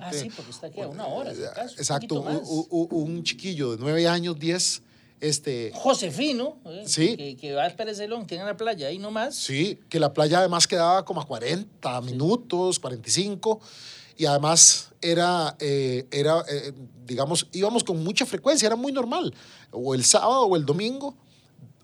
Ah, 0.00 0.10
sí, 0.12 0.30
porque 0.34 0.50
está 0.50 0.66
aquí 0.68 0.80
a 0.80 0.88
una 0.88 1.06
hora. 1.06 1.30
Acaso, 1.30 1.76
exacto, 1.78 2.20
un, 2.20 2.66
un, 2.70 2.88
un, 2.90 3.22
chiquillo 3.22 3.72
de 3.72 3.78
nueve 3.78 4.08
años, 4.08 4.38
diez, 4.38 4.82
este... 5.20 5.72
Josefino, 5.74 6.58
eh, 6.66 6.82
sí. 6.86 7.16
que, 7.16 7.36
que 7.36 7.54
va 7.54 7.66
a 7.66 7.70
Perecelón, 7.70 8.26
tiene 8.26 8.44
la 8.44 8.56
playa 8.56 8.88
ahí 8.88 8.98
nomás. 8.98 9.34
Sí, 9.34 9.80
que 9.88 9.98
la 10.00 10.12
playa 10.12 10.38
además 10.40 10.66
quedaba 10.66 11.04
como 11.04 11.20
a 11.20 11.26
40 11.26 12.00
sí. 12.00 12.06
minutos, 12.06 12.78
45, 12.78 13.60
y 14.16 14.26
además 14.26 14.90
era, 15.00 15.56
eh, 15.60 16.06
era 16.10 16.44
eh, 16.50 16.72
digamos, 17.06 17.46
íbamos 17.52 17.84
con 17.84 18.02
mucha 18.02 18.26
frecuencia, 18.26 18.66
era 18.66 18.76
muy 18.76 18.92
normal, 18.92 19.34
o 19.70 19.94
el 19.94 20.04
sábado 20.04 20.42
o 20.42 20.56
el 20.56 20.66
domingo, 20.66 21.16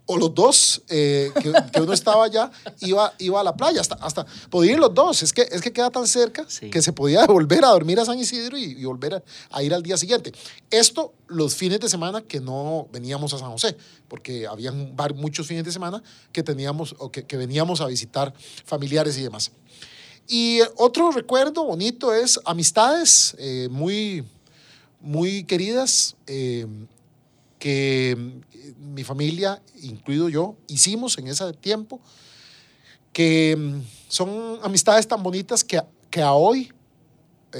o 0.07 0.17
los 0.17 0.35
dos, 0.35 0.83
eh, 0.89 1.31
que, 1.41 1.51
que 1.73 1.81
uno 1.81 1.91
estaba 1.93 2.25
allá, 2.25 2.51
iba, 2.81 3.13
iba 3.17 3.39
a 3.41 3.43
la 3.43 3.55
playa, 3.55 3.81
hasta, 3.81 3.95
hasta 3.95 4.25
podía 4.51 4.73
ir 4.73 4.79
los 4.79 4.93
dos, 4.93 5.23
es 5.23 5.33
que, 5.33 5.41
es 5.51 5.61
que 5.61 5.73
queda 5.73 5.89
tan 5.89 6.05
cerca 6.07 6.45
Sí. 6.47 6.69
que 6.69 6.81
se 6.81 6.93
podía 6.93 7.25
volver 7.25 7.65
a 7.65 7.69
dormir 7.69 7.99
a 7.99 8.05
San 8.05 8.19
Isidro 8.19 8.55
y, 8.57 8.65
y 8.65 8.85
volver 8.85 9.15
a, 9.15 9.23
a 9.49 9.63
ir 9.63 9.73
al 9.73 9.81
día 9.81 9.97
siguiente. 9.97 10.31
Esto 10.69 11.13
los 11.27 11.55
fines 11.55 11.79
de 11.79 11.89
semana 11.89 12.21
que 12.21 12.39
no 12.39 12.87
veníamos 12.91 13.33
a 13.33 13.39
San 13.39 13.49
José, 13.51 13.75
porque 14.07 14.45
habían 14.45 14.95
muchos 15.15 15.47
fines 15.47 15.63
de 15.63 15.71
semana 15.71 16.03
que 16.31 16.43
teníamos 16.43 16.95
o 16.99 17.11
que, 17.11 17.23
que 17.23 17.35
veníamos 17.37 17.81
a 17.81 17.87
visitar 17.87 18.31
familiares 18.65 19.17
y 19.17 19.23
demás. 19.23 19.51
Y 20.27 20.59
otro 20.77 21.11
recuerdo 21.11 21.63
bonito 21.65 22.13
es 22.13 22.39
amistades 22.45 23.35
eh, 23.39 23.67
muy, 23.71 24.23
muy 24.99 25.43
queridas 25.45 26.15
eh, 26.27 26.65
que 27.65 28.11
eh, 28.11 28.15
mi 28.77 29.03
familia, 29.03 29.59
incluido 29.81 30.29
yo, 30.29 30.55
hicimos 30.67 31.17
en 31.17 31.29
ese 31.29 31.51
tiempo, 31.53 31.99
que 33.11 33.55
mm, 33.57 33.81
son 34.07 34.59
amistades 34.61 35.07
tan 35.07 35.23
bonitas 35.23 35.63
que, 35.63 35.81
que 36.11 36.21
a 36.21 36.33
hoy, 36.33 36.71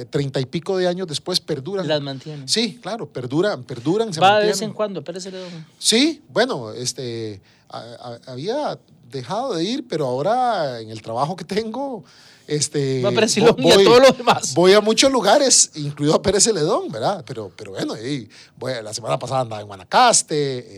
treinta 0.04 0.38
y 0.40 0.46
pico 0.46 0.76
de 0.76 0.86
años 0.86 1.06
después, 1.06 1.40
perduran. 1.40 1.88
Las 1.88 2.02
mantiene. 2.02 2.46
Sí, 2.46 2.78
claro, 2.82 3.08
perduran, 3.10 3.64
perduran. 3.64 4.12
se 4.12 4.20
Va 4.20 4.38
de 4.40 4.46
vez 4.46 4.56
mantienen. 4.56 4.70
en 4.70 4.76
cuando, 4.76 5.00
espérese, 5.00 5.30
don. 5.30 5.66
Sí, 5.78 6.22
bueno, 6.28 6.72
este, 6.72 7.40
a- 7.68 7.78
a- 7.78 8.32
había 8.32 8.78
dejado 9.10 9.54
de 9.54 9.64
ir, 9.64 9.86
pero 9.88 10.06
ahora 10.06 10.80
en 10.80 10.90
el 10.90 11.00
trabajo 11.00 11.34
que 11.36 11.44
tengo, 11.44 12.04
este, 12.46 13.02
Va 13.02 13.08
a 13.08 13.12
Pérez 13.12 13.30
vo- 13.30 13.34
Celedón 13.34 13.62
y 13.64 13.70
a 13.70 13.84
todos 13.84 14.00
los 14.00 14.18
demás. 14.18 14.54
Voy 14.54 14.72
a 14.72 14.80
muchos 14.80 15.10
lugares, 15.10 15.70
incluido 15.74 16.14
a 16.14 16.22
Pérez 16.22 16.44
Celedón, 16.44 16.90
¿verdad? 16.90 17.24
Pero, 17.26 17.50
pero 17.56 17.72
bueno, 17.72 17.96
y 17.96 18.28
voy 18.58 18.72
la 18.82 18.92
semana 18.92 19.18
pasada 19.18 19.40
andaba 19.40 19.60
en 19.62 19.66
Guanacaste 19.66 20.36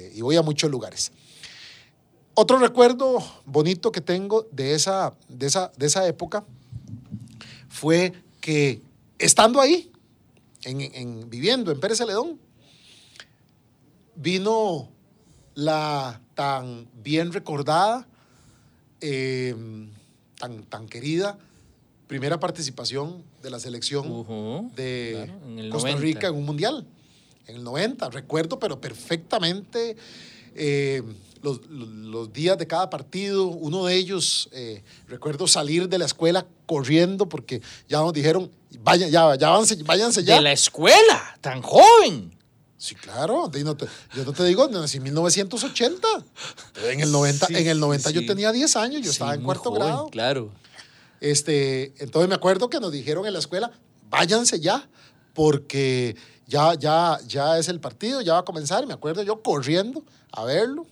eh, 0.09 0.13
y 0.15 0.21
voy 0.23 0.37
a 0.37 0.43
muchos 0.43 0.71
lugares. 0.71 1.11
Otro 2.35 2.57
recuerdo 2.59 3.19
bonito 3.47 3.91
que 3.91 4.01
tengo 4.01 4.47
de 4.53 4.75
esa, 4.75 5.13
de 5.29 5.47
esa, 5.47 5.73
de 5.77 5.87
esa 5.87 6.07
época 6.07 6.45
fue 7.69 8.13
que 8.41 8.81
estando 9.19 9.61
ahí, 9.61 9.91
en, 10.65 10.81
en- 10.81 11.31
viviendo 11.31 11.71
en 11.73 11.81
Pérez 11.81 11.99
Celedón, 11.99 12.39
vino 14.15 14.89
la 15.55 16.21
tan 16.35 16.89
bien 17.03 17.33
recordada, 17.33 18.07
eh, 19.01 19.55
tan, 20.39 20.65
tan 20.65 20.89
querida 20.89 21.39
primera 22.07 22.41
participación 22.41 23.23
de 23.43 23.51
la 23.51 23.61
selección 23.61 24.07
de 24.75 25.27
claro, 25.27 25.71
Costa 25.71 25.91
90. 25.91 26.01
Rica 26.01 26.29
en 26.29 26.37
un 26.37 26.45
mundial, 26.47 26.87
en 27.47 27.57
el 27.57 27.65
90. 27.65 28.09
Recuerdo, 28.11 28.59
pero 28.59 28.81
perfectamente 28.81 29.95
eh, 30.55 31.03
los, 31.43 31.61
los- 31.69 32.33
días 32.33 32.59
de 32.59 32.67
cada 32.67 32.89
partido. 32.91 33.47
Uno 33.47 33.85
de 33.87 33.95
ellos, 33.97 34.49
eh, 34.53 34.83
recuerdo 35.07 35.47
salir 35.47 35.89
de 35.89 35.99
la 35.99 36.05
escuela 36.07 36.47
corriendo 36.67 37.29
porque 37.29 37.61
ya 37.89 37.99
nos 37.99 38.13
dijeron, 38.13 38.51
vayan, 38.81 39.11
ya, 39.11 39.35
ya 39.37 39.51
váyanse, 39.51 39.83
váyanse 39.85 40.25
ya. 40.25 40.37
De 40.37 40.41
la 40.43 40.53
escuela, 40.53 41.37
tan 41.41 41.63
joven. 41.63 42.35
Sí, 42.77 42.95
claro. 42.95 43.51
no 43.65 43.77
te- 43.77 43.87
yo 44.15 44.25
no 44.25 44.33
te 44.33 44.45
digo, 44.45 44.69
nací 44.69 44.99
en 44.99 45.03
1980. 45.05 46.07
En 46.91 47.01
el 47.01 47.11
90, 47.11 47.47
Sí, 47.47 47.57
en 47.57 47.67
el 47.67 47.81
90 47.81 48.11
yo 48.11 48.21
sí. 48.21 48.27
tenía 48.27 48.53
10 48.53 48.77
años, 48.77 48.99
yo 49.01 49.07
Sí, 49.07 49.11
estaba 49.11 49.35
en 49.35 49.43
cuarto 49.43 49.71
joven, 49.71 49.83
grado. 49.83 50.09
Claro. 50.11 50.51
Este, 51.21 51.93
entonces 52.03 52.29
me 52.29 52.37
acuerdo 52.37 52.71
que 52.71 52.79
nos 52.79 52.93
dijeron 52.93 53.27
en 53.27 53.33
la 53.33 53.41
escuela, 53.41 53.73
váyanse 54.09 54.61
ya, 54.61 54.89
porque 55.35 56.17
ya, 56.47 56.75
ya, 56.75 57.19
ya 57.27 57.59
es 57.59 57.69
el 57.69 57.81
partido, 57.81 58.21
ya 58.21 58.35
va 58.35 58.39
a 58.41 58.45
comenzar. 58.45 58.87
Me 58.87 58.95
acuerdo 58.95 59.23
yo 59.23 59.43
corriendo 59.43 60.05
a 60.33 60.45
verlo. 60.45 60.87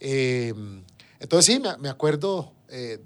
Eh, 0.00 0.52
entonces 1.20 1.54
sí, 1.54 1.60
me, 1.60 1.76
me 1.78 1.88
acuerdo, 1.88 2.52
eh, 2.68 3.00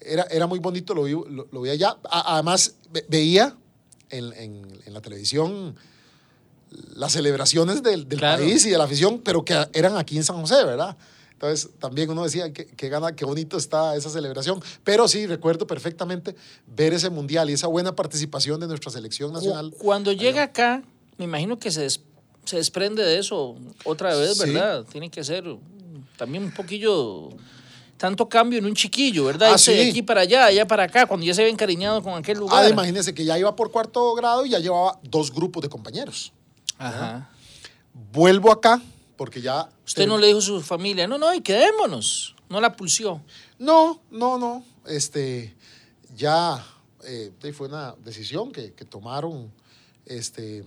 era, 0.00 0.24
era 0.24 0.46
muy 0.46 0.58
bonito, 0.58 0.94
lo 0.94 1.04
vi, 1.04 1.12
lo, 1.12 1.48
lo 1.50 1.60
vi 1.62 1.70
allá. 1.70 1.96
A- 2.10 2.34
además, 2.34 2.74
ve- 2.90 3.04
veía 3.08 3.56
en, 4.10 4.32
en- 4.34 4.82
en 4.84 4.92
la 4.92 5.00
televisión 5.00 5.76
las 6.94 7.12
celebraciones 7.12 7.82
del, 7.82 8.08
del 8.08 8.18
Claro. 8.18 8.42
país 8.42 8.64
y 8.66 8.70
de 8.70 8.78
la 8.78 8.84
afición, 8.84 9.20
pero 9.20 9.44
que 9.44 9.54
eran 9.74 9.96
aquí 9.96 10.16
en 10.16 10.24
San 10.24 10.40
José, 10.40 10.64
¿verdad? 10.64 10.96
Entonces 11.32 11.70
también 11.78 12.08
uno 12.08 12.22
decía 12.22 12.52
que, 12.52 12.66
que 12.66 12.88
gana, 12.88 13.14
qué 13.16 13.24
bonito 13.24 13.56
está 13.56 13.96
esa 13.96 14.08
celebración. 14.10 14.62
Pero 14.84 15.08
sí, 15.08 15.26
recuerdo 15.26 15.66
perfectamente 15.66 16.36
ver 16.66 16.94
ese 16.94 17.10
mundial 17.10 17.50
y 17.50 17.54
esa 17.54 17.66
buena 17.66 17.94
participación 17.96 18.60
de 18.60 18.68
nuestra 18.68 18.90
selección 18.92 19.32
nacional. 19.32 19.70
Cu- 19.72 19.78
Cuando 19.78 20.12
llega 20.12 20.44
acá, 20.44 20.82
me 21.18 21.24
imagino 21.24 21.58
que 21.58 21.70
se, 21.70 21.82
des- 21.82 22.00
se 22.44 22.56
desprende 22.56 23.02
de 23.02 23.18
eso 23.18 23.56
otra 23.84 24.14
vez, 24.16 24.38
Sí. 24.38 24.50
¿verdad? 24.50 24.84
Tiene 24.90 25.10
que 25.10 25.24
ser 25.24 25.44
también 26.16 26.44
un 26.44 26.52
poquillo 26.52 27.30
tanto 27.96 28.28
cambio 28.28 28.58
en 28.58 28.66
un 28.66 28.74
chiquillo, 28.74 29.24
¿verdad? 29.26 29.54
Ah, 29.54 29.70
de 29.70 29.90
aquí 29.90 30.02
para 30.02 30.22
allá, 30.22 30.46
allá 30.46 30.66
para 30.66 30.82
acá, 30.84 31.06
cuando 31.06 31.24
ya 31.24 31.34
se 31.34 31.44
ve 31.44 31.50
encariñado 31.50 32.02
con 32.02 32.14
aquel 32.14 32.38
lugar. 32.38 32.64
Ah, 32.64 32.68
imagínense 32.68 33.14
que 33.14 33.24
ya 33.24 33.38
iba 33.38 33.54
por 33.54 33.70
cuarto 33.70 34.12
grado 34.14 34.44
y 34.44 34.50
ya 34.50 34.58
llevaba 34.58 34.98
dos 35.04 35.32
grupos 35.32 35.62
de 35.62 35.68
compañeros. 35.68 36.32
Ajá. 36.78 37.30
Vuelvo 38.12 38.50
acá 38.50 38.82
porque 39.16 39.40
ya... 39.40 39.68
Usted 39.86 40.08
no 40.08 40.18
le 40.18 40.26
dijo 40.26 40.40
a 40.40 40.42
su 40.42 40.60
familia, 40.62 41.06
no, 41.06 41.16
no, 41.16 41.32
y 41.32 41.42
quedémonos. 41.42 42.34
No 42.48 42.60
la 42.60 42.74
pulsió. 42.76 43.22
No, 43.58 44.00
no, 44.10 44.36
no. 44.36 44.64
Este, 44.84 45.54
ya 46.16 46.66
eh, 47.04 47.30
fue 47.54 47.68
una 47.68 47.94
decisión 48.04 48.50
que, 48.50 48.72
que 48.72 48.84
tomaron 48.84 49.52
este, 50.06 50.64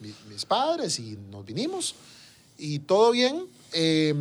mi- 0.00 0.14
mis 0.28 0.44
padres 0.44 1.00
y 1.00 1.18
nos 1.30 1.44
vinimos. 1.44 1.96
Y 2.58 2.78
todo 2.78 3.10
bien. 3.10 3.46
Eh, 3.72 4.14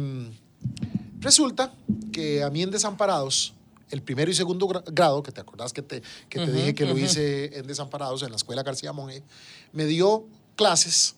resulta 1.20 1.74
que 2.12 2.44
a 2.44 2.50
mí 2.50 2.62
en 2.62 2.72
Desamparados, 2.72 3.54
el 3.92 4.02
primero 4.02 4.30
y 4.32 4.36
segundo 4.36 4.68
gra- 4.68 4.84
grado, 4.92 5.24
que 5.24 5.32
te 5.32 5.42
acordás 5.42 5.74
que 5.74 5.82
te, 5.82 6.02
que 6.30 6.40
te 6.40 6.52
dije 6.52 6.76
que 6.76 6.86
lo 6.86 6.98
hice 7.06 7.58
en 7.58 7.68
Desamparados, 7.68 8.22
en 8.24 8.30
la 8.32 8.36
escuela 8.38 8.64
García 8.64 8.94
Monge, 8.94 9.24
me 9.74 9.86
dio 9.86 10.26
clases 10.56 11.16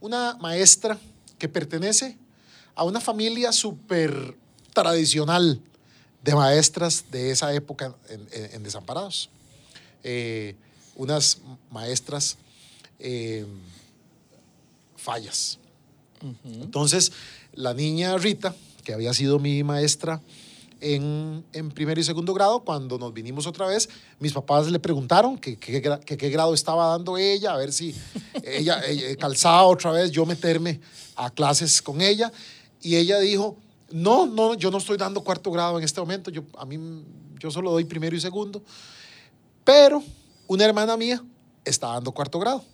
una 0.00 0.36
maestra 0.40 0.98
que 1.38 1.48
pertenece 1.48 2.16
a 2.74 2.84
una 2.84 3.00
familia 3.00 3.52
súper 3.52 4.36
tradicional 4.74 5.60
de 6.22 6.34
maestras 6.34 7.06
de 7.10 7.30
esa 7.30 7.52
época 7.54 7.94
en, 8.08 8.20
en- 8.32 8.54
en 8.54 8.62
Desamparados. 8.62 9.30
Eh, 10.02 10.54
unas 10.96 11.38
maestras 11.70 12.36
eh, 12.98 13.46
fallas. 14.96 15.58
Entonces, 16.44 17.12
la 17.54 17.72
niña 17.72 18.16
Rita, 18.18 18.54
que 18.82 18.92
había 18.94 19.12
sido 19.14 19.38
mi 19.38 19.62
maestra 19.64 20.20
en, 20.80 21.44
en 21.52 21.70
primero 21.70 22.00
y 22.00 22.04
segundo 22.04 22.32
grado, 22.32 22.60
cuando 22.64 22.98
nos 22.98 23.12
vinimos 23.12 23.46
otra 23.46 23.66
vez, 23.66 23.88
mis 24.18 24.32
papás 24.32 24.70
le 24.70 24.78
preguntaron 24.78 25.36
que 25.38 25.56
que- 25.58 25.82
qué 26.16 26.30
grado 26.30 26.54
estaba 26.54 26.86
dando 26.86 27.18
ella, 27.18 27.52
a 27.52 27.56
ver 27.58 27.72
si 27.72 27.94
ella, 28.44 28.80
ella 28.88 29.14
calzaba 29.16 29.64
otra 29.64 29.92
vez 29.92 30.10
yo 30.10 30.24
meterme 30.24 30.80
a 31.16 31.30
clases 31.30 31.82
con 31.82 32.00
ella. 32.00 32.32
Y 32.82 32.96
ella 32.96 33.18
dijo, 33.20 33.56
no, 33.90 34.24
no, 34.26 34.54
yo 34.54 34.70
no 34.70 34.78
estoy 34.78 34.96
dando 34.96 35.22
cuarto 35.22 35.50
grado 35.50 35.76
en 35.78 35.84
este 35.84 36.00
momento, 36.00 36.30
yo, 36.30 36.44
a 36.56 36.64
mí, 36.64 36.78
yo 37.38 37.50
solo 37.50 37.70
doy 37.72 37.84
primero 37.84 38.16
y 38.16 38.20
segundo. 38.20 38.62
Pero 39.64 40.02
una 40.46 40.64
hermana 40.64 40.96
mía 40.96 41.22
está 41.64 41.88
dando 41.88 42.12
cuarto 42.12 42.38
grado. 42.38 42.64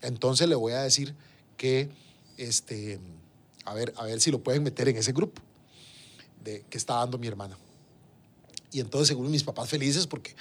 Entonces 0.00 0.48
le 0.48 0.54
voy 0.54 0.72
a 0.72 0.80
decir 0.80 1.14
que, 1.58 1.90
este, 2.38 2.98
a 3.66 3.74
ver, 3.74 3.92
a 3.98 4.04
ver 4.04 4.18
si 4.20 4.30
lo 4.30 4.38
pueden 4.38 4.62
meter 4.62 4.88
en 4.88 4.96
ese 4.96 5.12
grupo 5.12 5.42
de, 6.44 6.64
que 6.68 6.78
está 6.78 6.94
dando 6.94 7.18
mi 7.18 7.26
hermana. 7.26 7.56
Y 8.72 8.80
entonces, 8.80 9.08
según 9.08 9.30
mis 9.30 9.42
papás 9.42 9.68
felices, 9.68 10.06
porque 10.06 10.34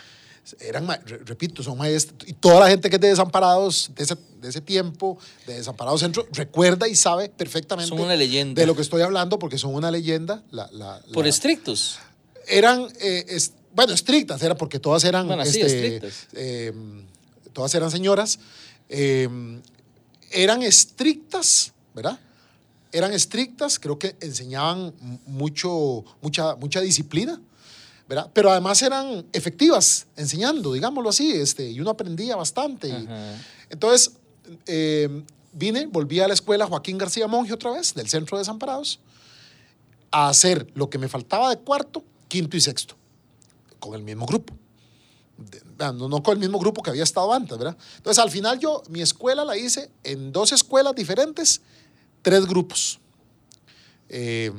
eran, 0.62 0.88
repito, 1.26 1.62
son 1.62 1.78
maestros, 1.78 2.28
y 2.28 2.34
toda 2.34 2.60
la 2.62 2.70
gente 2.70 2.90
que 2.90 2.96
es 2.96 3.02
de 3.02 3.10
Desamparados, 3.10 3.92
de 3.96 4.04
ese, 4.04 4.16
de 4.42 4.50
ese 4.50 4.62
tiempo, 4.62 5.18
de 5.46 5.56
Desamparados 5.56 6.00
Centro, 6.02 6.28
recuerda 6.32 6.88
y 6.88 6.96
sabe 6.96 7.30
perfectamente 7.30 7.90
Son 7.90 8.00
una 8.00 8.16
leyenda. 8.16 8.60
de 8.60 8.66
lo 8.66 8.76
que 8.76 8.82
estoy 8.82 9.02
hablando, 9.02 9.38
porque 9.40 9.58
son 9.58 9.74
una 9.76 9.92
leyenda. 9.92 10.44
La, 10.52 10.70
la- 10.72 11.02
Por 11.14 11.24
la- 11.26 11.30
estrictos. 11.30 12.00
eran, 12.48 12.88
eh, 13.00 13.26
es- 13.30 13.54
bueno, 13.76 13.94
estrictas, 13.94 14.42
era 14.42 14.56
porque 14.56 14.80
todas 14.80 15.04
eran, 15.04 15.28
Bueno, 15.28 15.46
sí, 15.46 15.62
este, 15.62 16.02
eh, 16.34 16.74
todas 17.54 17.74
eran 17.76 17.92
señoras, 17.92 18.40
eh, 18.90 19.28
eran 20.32 20.64
estrictas, 20.64 21.74
¿verdad? 21.94 22.20
Eran 22.92 23.14
estrictas, 23.14 23.78
creo 23.80 24.00
que 24.00 24.16
enseñaban 24.20 24.94
mucho, 25.28 26.04
mucha, 26.22 26.56
mucha 26.56 26.82
disciplina, 26.82 27.40
¿verdad? 28.08 28.32
Pero 28.34 28.50
además 28.52 28.82
eran 28.82 29.26
efectivas 29.34 30.08
enseñando, 30.16 30.74
digámoslo 30.74 31.10
así, 31.10 31.32
este, 31.32 31.70
y 31.70 31.80
uno 31.80 31.92
aprendía 31.92 32.36
bastante. 32.36 32.88
y- 32.90 33.08
entonces, 33.70 34.14
eh, 34.66 35.24
vine, 35.54 35.86
volví 35.86 36.20
a 36.20 36.28
la 36.28 36.34
escuela 36.34 36.66
Joaquín 36.66 36.98
García 36.98 37.28
Monge 37.28 37.54
otra 37.54 37.72
vez, 37.72 37.94
del 37.94 38.08
Centro 38.10 38.38
de 38.38 38.42
Desamparados, 38.42 39.00
a 40.12 40.30
hacer 40.30 40.68
lo 40.74 40.90
que 40.90 40.98
me 40.98 41.08
faltaba 41.08 41.50
de 41.52 41.58
cuarto, 41.60 42.04
quinto 42.28 42.58
y 42.58 42.62
sexto, 42.62 42.96
con 43.80 43.94
el 43.94 44.02
mismo 44.02 44.26
grupo. 44.26 44.56
Ah, 45.78 45.94
no, 45.94 46.10
no 46.10 46.22
con 46.24 46.34
el 46.34 46.40
mismo 46.40 46.60
grupo 46.60 46.82
que 46.82 46.90
había 46.90 47.04
estado 47.04 47.32
antes, 47.32 47.58
¿verdad? 47.58 47.78
Entonces, 47.98 48.22
al 48.22 48.30
final 48.32 48.60
yo, 48.60 48.82
mi 48.90 49.02
escuela 49.02 49.46
la 49.46 49.56
hice 49.56 49.90
en 50.04 50.32
dos 50.34 50.52
escuelas 50.52 50.94
diferentes, 50.96 51.62
tres 52.22 52.46
grupos. 52.46 53.00
Eh, 54.10 54.52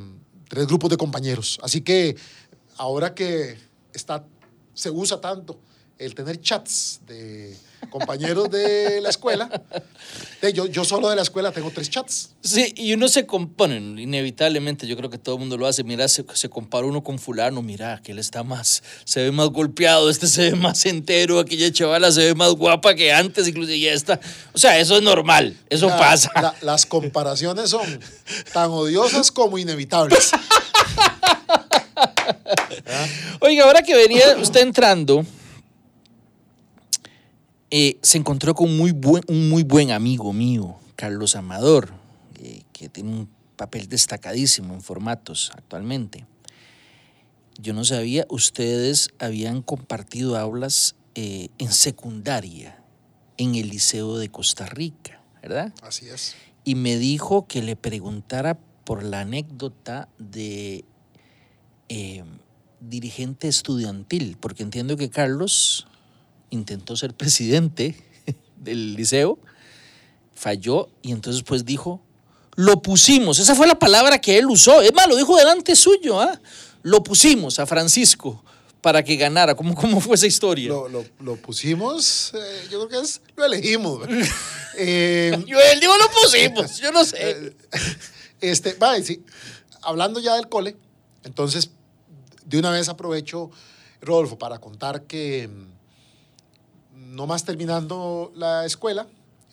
tres 0.49 0.67
grupos 0.67 0.91
de 0.91 0.97
compañeros. 0.97 1.59
Así 1.63 1.81
que 1.81 2.17
ahora 2.77 3.15
que 3.15 3.57
está, 3.93 4.25
se 4.75 4.91
usa 4.91 5.21
tanto 5.21 5.61
el 5.99 6.15
tener 6.15 6.41
chats 6.41 7.01
de 7.07 7.57
compañeros 7.89 8.51
de 8.51 9.01
la 9.01 9.09
escuela, 9.11 9.49
yo, 10.55 10.67
yo 10.67 10.85
solo 10.85 11.09
de 11.09 11.17
la 11.17 11.23
escuela 11.23 11.51
tengo 11.51 11.71
tres 11.71 11.89
chats. 11.91 12.31
Sí, 12.43 12.73
y 12.77 12.93
uno 12.93 13.09
se 13.09 13.27
compone, 13.27 13.77
inevitablemente, 14.01 14.87
yo 14.87 14.97
creo 14.97 15.09
que 15.11 15.19
todo 15.19 15.37
el 15.37 15.41
mundo 15.41 15.57
lo 15.57 15.67
hace. 15.67 15.83
Mira, 15.83 16.07
se, 16.09 16.25
se 16.35 16.49
compara 16.49 16.87
uno 16.87 17.03
con 17.03 17.19
fulano, 17.19 17.63
mira, 17.63 18.01
que 18.03 18.13
él 18.13 18.19
está 18.19 18.43
más, 18.43 18.83
se 19.05 19.23
ve 19.23 19.33
más 19.33 19.49
golpeado, 19.49 20.09
este 20.11 20.27
se 20.27 20.51
ve 20.51 20.57
más 20.57 20.85
entero, 20.87 21.39
aquella 21.39 21.73
chavala 21.73 22.13
se 22.13 22.21
ve 22.27 22.35
más 22.35 22.53
guapa 22.53 22.95
que 22.95 23.13
antes, 23.13 23.49
incluso 23.49 23.73
y 23.73 23.87
esta. 23.87 24.21
O 24.53 24.59
sea, 24.59 24.79
eso 24.79 24.97
es 24.97 25.03
normal, 25.03 25.57
eso 25.69 25.89
La- 25.89 25.99
pasa. 25.99 26.31
la- 26.35 26.55
las 26.63 26.87
comparaciones 26.87 27.71
son 27.71 28.01
tan 28.53 28.71
odiosas 28.71 29.31
como 29.33 29.59
inevitables. 29.59 30.31
Oiga, 33.41 33.65
ahora 33.65 33.83
que 33.83 33.95
venía 33.95 34.37
usted 34.41 34.61
entrando, 34.61 35.25
eh, 37.71 37.99
se 38.03 38.19
encontró 38.19 38.55
con 38.55 38.77
muy 38.77 38.91
buen, 38.91 39.23
un 39.29 39.49
muy 39.49 39.63
buen 39.63 39.93
amigo 39.93 40.33
mío, 40.33 40.77
Carlos 40.97 41.37
Amador, 41.37 41.93
eh, 42.41 42.63
que 42.73 42.89
tiene 42.89 43.11
un 43.11 43.29
papel 43.57 43.89
destacadísimo 43.89 44.75
en 44.75 44.83
formatos 44.83 45.53
actualmente. 45.55 46.27
Yo 47.61 47.73
no 47.73 47.85
sabía, 47.85 48.27
ustedes 48.29 49.11
habían 49.21 49.63
compartido 49.63 50.37
aulas 50.37 50.97
eh, 51.15 51.49
en 51.59 51.71
secundaria 51.73 52.83
en 53.37 53.55
el 53.55 53.69
Liceo 53.69 54.19
de 54.19 54.31
Costa 54.31 54.67
Rica, 54.67 55.23
¿verdad? 55.41 55.73
Así 55.83 56.09
es. 56.09 56.35
y 56.65 56.75
me 56.75 56.99
dijo 56.99 57.47
que 57.47 57.63
le 57.63 57.77
preguntara 57.77 58.59
por 58.85 59.03
la 59.05 59.21
anécdota 59.21 60.09
de 60.19 60.85
dirigente 62.81 63.49
estudiantil, 63.49 64.37
porque 64.41 64.63
entiendo 64.63 64.97
que 64.97 65.11
Carlos 65.11 65.87
intentó 66.51 66.97
ser 66.97 67.15
presidente 67.15 67.97
del 68.57 68.95
liceo, 68.95 69.39
falló 70.35 70.89
y 71.03 71.13
entonces 71.13 71.43
pues 71.43 71.65
dijo, 71.65 72.01
lo 72.57 72.83
pusimos, 72.83 73.39
esa 73.39 73.55
fue 73.55 73.67
la 73.67 73.79
palabra 73.79 74.21
que 74.21 74.39
él 74.39 74.47
usó, 74.47 74.81
es 74.83 74.93
más, 74.95 75.09
lo 75.09 75.17
dijo 75.17 75.37
delante 75.37 75.77
suyo, 75.77 76.21
¿ah? 76.21 76.41
lo 76.83 77.03
pusimos 77.03 77.59
a 77.59 77.67
Francisco 77.67 78.43
para 78.81 79.03
que 79.05 79.17
ganara, 79.17 79.55
¿cómo, 79.55 79.75
cómo 79.75 80.01
fue 80.01 80.15
esa 80.17 80.27
historia? 80.27 80.69
Lo, 80.69 80.89
lo- 80.89 81.05
lo 81.21 81.37
pusimos, 81.37 82.33
eh, 82.35 82.63
yo 82.71 82.87
creo 82.87 82.89
que 83.01 83.07
es, 83.07 83.21
lo 83.37 83.45
elegimos. 83.45 84.07
Eh, 84.83 85.33
Yo, 85.49 85.59
él 85.61 85.81
dijo, 85.81 85.93
lo 85.99 86.09
pusimos, 86.23 86.79
yo 86.79 86.93
no 86.93 87.05
sé. 87.05 87.55
Este, 88.41 88.73
vale, 88.75 89.03
sí, 89.05 89.23
hablando 89.83 90.21
ya 90.21 90.37
del 90.37 90.49
cole, 90.49 90.77
entonces 91.25 91.71
de 92.47 92.59
una 92.59 92.71
vez 92.71 92.89
aprovecho, 92.89 93.51
Rodolfo, 94.01 94.39
para 94.39 94.59
contar 94.61 95.03
que 95.03 95.51
no 97.01 97.27
más 97.27 97.45
terminando 97.45 98.31
la 98.35 98.65
escuela, 98.67 99.07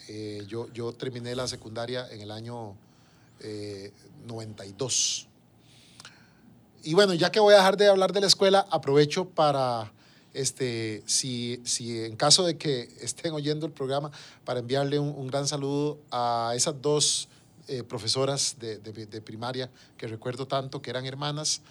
eh, 0.10 0.44
yo, 0.48 0.72
yo 0.74 0.94
terminé 0.94 1.36
la 1.36 1.48
secundaria 1.48 2.08
en 2.12 2.22
el 2.22 2.32
año 2.32 2.76
eh, 3.40 3.92
92. 4.28 5.28
Y 6.84 6.94
bueno, 6.94 7.14
ya 7.14 7.32
que 7.32 7.40
voy 7.40 7.54
a 7.54 7.58
dejar 7.58 7.78
de 7.78 7.88
hablar 7.88 8.14
de 8.14 8.22
la 8.22 8.28
escuela, 8.28 8.66
aprovecho 8.70 9.26
para, 9.30 9.92
este, 10.34 11.04
si, 11.06 11.62
si 11.66 12.04
en 12.06 12.16
caso 12.16 12.46
de 12.46 12.58
que 12.58 12.90
estén 13.02 13.34
oyendo 13.34 13.66
el 13.66 13.72
programa, 13.72 14.12
para 14.46 14.60
enviarle 14.60 15.00
un, 15.00 15.10
un 15.10 15.28
gran 15.28 15.48
saludo 15.48 16.00
a 16.12 16.54
esas 16.56 16.82
dos 16.82 17.28
eh, 17.68 17.84
profesoras 17.84 18.56
de, 18.60 18.78
de- 18.78 19.06
de 19.06 19.22
primaria 19.22 19.70
que 19.98 20.08
recuerdo 20.08 20.48
tanto, 20.48 20.82
que 20.82 20.90
eran 20.90 21.06
hermanas, 21.06 21.62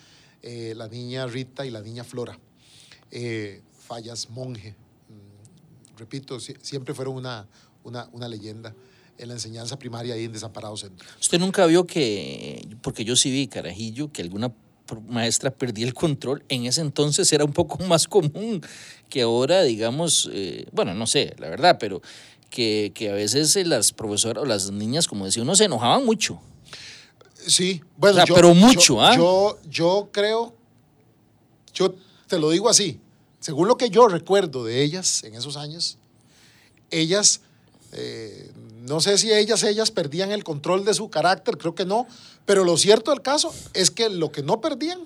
eh, 0.42 0.74
la 0.76 0.88
niña 0.88 1.26
Rita 1.26 1.64
y 1.64 1.70
la 1.70 1.80
niña 1.80 2.04
Flora. 2.04 2.38
Eh, 3.10 3.62
Fallas 3.86 4.28
Monje. 4.30 4.74
Repito, 5.96 6.38
si- 6.40 6.54
siempre 6.62 6.94
fueron 6.94 7.14
una, 7.16 7.46
una, 7.84 8.08
una 8.12 8.28
leyenda 8.28 8.74
en 9.18 9.28
la 9.28 9.34
enseñanza 9.34 9.78
primaria 9.78 10.14
ahí 10.14 10.24
en 10.24 10.32
Desamparado 10.32 10.76
Centro. 10.76 11.06
Usted 11.20 11.38
nunca 11.38 11.64
vio 11.66 11.86
que, 11.86 12.68
porque 12.82 13.04
yo 13.04 13.16
sí 13.16 13.30
vi, 13.30 13.46
carajillo, 13.48 14.12
que 14.12 14.22
alguna 14.22 14.52
maestra 15.08 15.50
perdía 15.50 15.86
el 15.86 15.94
control. 15.94 16.44
En 16.48 16.66
ese 16.66 16.80
entonces 16.82 17.32
era 17.32 17.44
un 17.44 17.52
poco 17.52 17.78
más 17.86 18.06
común 18.06 18.60
que 19.08 19.22
ahora, 19.22 19.62
digamos, 19.62 20.28
eh, 20.32 20.66
bueno, 20.72 20.92
no 20.94 21.06
sé, 21.06 21.34
la 21.38 21.48
verdad, 21.48 21.78
pero 21.80 22.02
que, 22.50 22.92
que 22.94 23.10
a 23.10 23.14
veces 23.14 23.56
eh, 23.56 23.64
las 23.64 23.92
profesoras 23.92 24.42
o 24.42 24.46
las 24.46 24.70
niñas, 24.70 25.08
como 25.08 25.24
decía 25.24 25.42
uno, 25.42 25.56
se 25.56 25.64
enojaban 25.64 26.04
mucho. 26.04 26.38
Sí, 27.34 27.80
bueno, 27.96 28.22
O 28.22 28.26
sea, 28.26 28.34
pero 28.34 28.54
mucho, 28.54 28.80
yo, 28.94 29.00
¿ah? 29.02 29.16
yo, 29.16 29.58
yo 29.68 30.08
creo, 30.12 30.54
yo 31.74 31.94
te 32.26 32.38
lo 32.38 32.50
digo 32.50 32.68
así, 32.68 33.00
según 33.40 33.68
lo 33.68 33.76
que 33.76 33.90
yo 33.90 34.08
recuerdo 34.08 34.64
de 34.64 34.82
ellas 34.82 35.22
en 35.24 35.34
esos 35.34 35.56
años, 35.56 35.98
ellas, 36.90 37.40
eh, 37.92 38.50
no 38.82 39.00
sé 39.00 39.18
si 39.18 39.32
ellas, 39.32 39.62
ellas 39.62 39.90
perdían 39.90 40.32
el 40.32 40.44
control 40.44 40.84
de 40.84 40.94
su 40.94 41.08
carácter, 41.10 41.58
creo 41.58 41.74
que 41.74 41.84
no, 41.84 42.06
pero 42.44 42.64
lo 42.64 42.76
cierto 42.76 43.10
del 43.10 43.22
caso 43.22 43.52
es 43.74 43.90
que 43.90 44.08
lo 44.08 44.30
que 44.32 44.42
no 44.42 44.60
perdían 44.60 45.00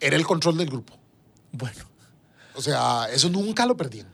era 0.00 0.16
el 0.16 0.26
control 0.26 0.56
del 0.58 0.68
grupo. 0.68 0.96
Bueno, 1.52 1.84
O 2.54 2.62
sea, 2.62 3.08
eso 3.12 3.28
nunca 3.28 3.66
lo 3.66 3.76
perdían. 3.76 4.08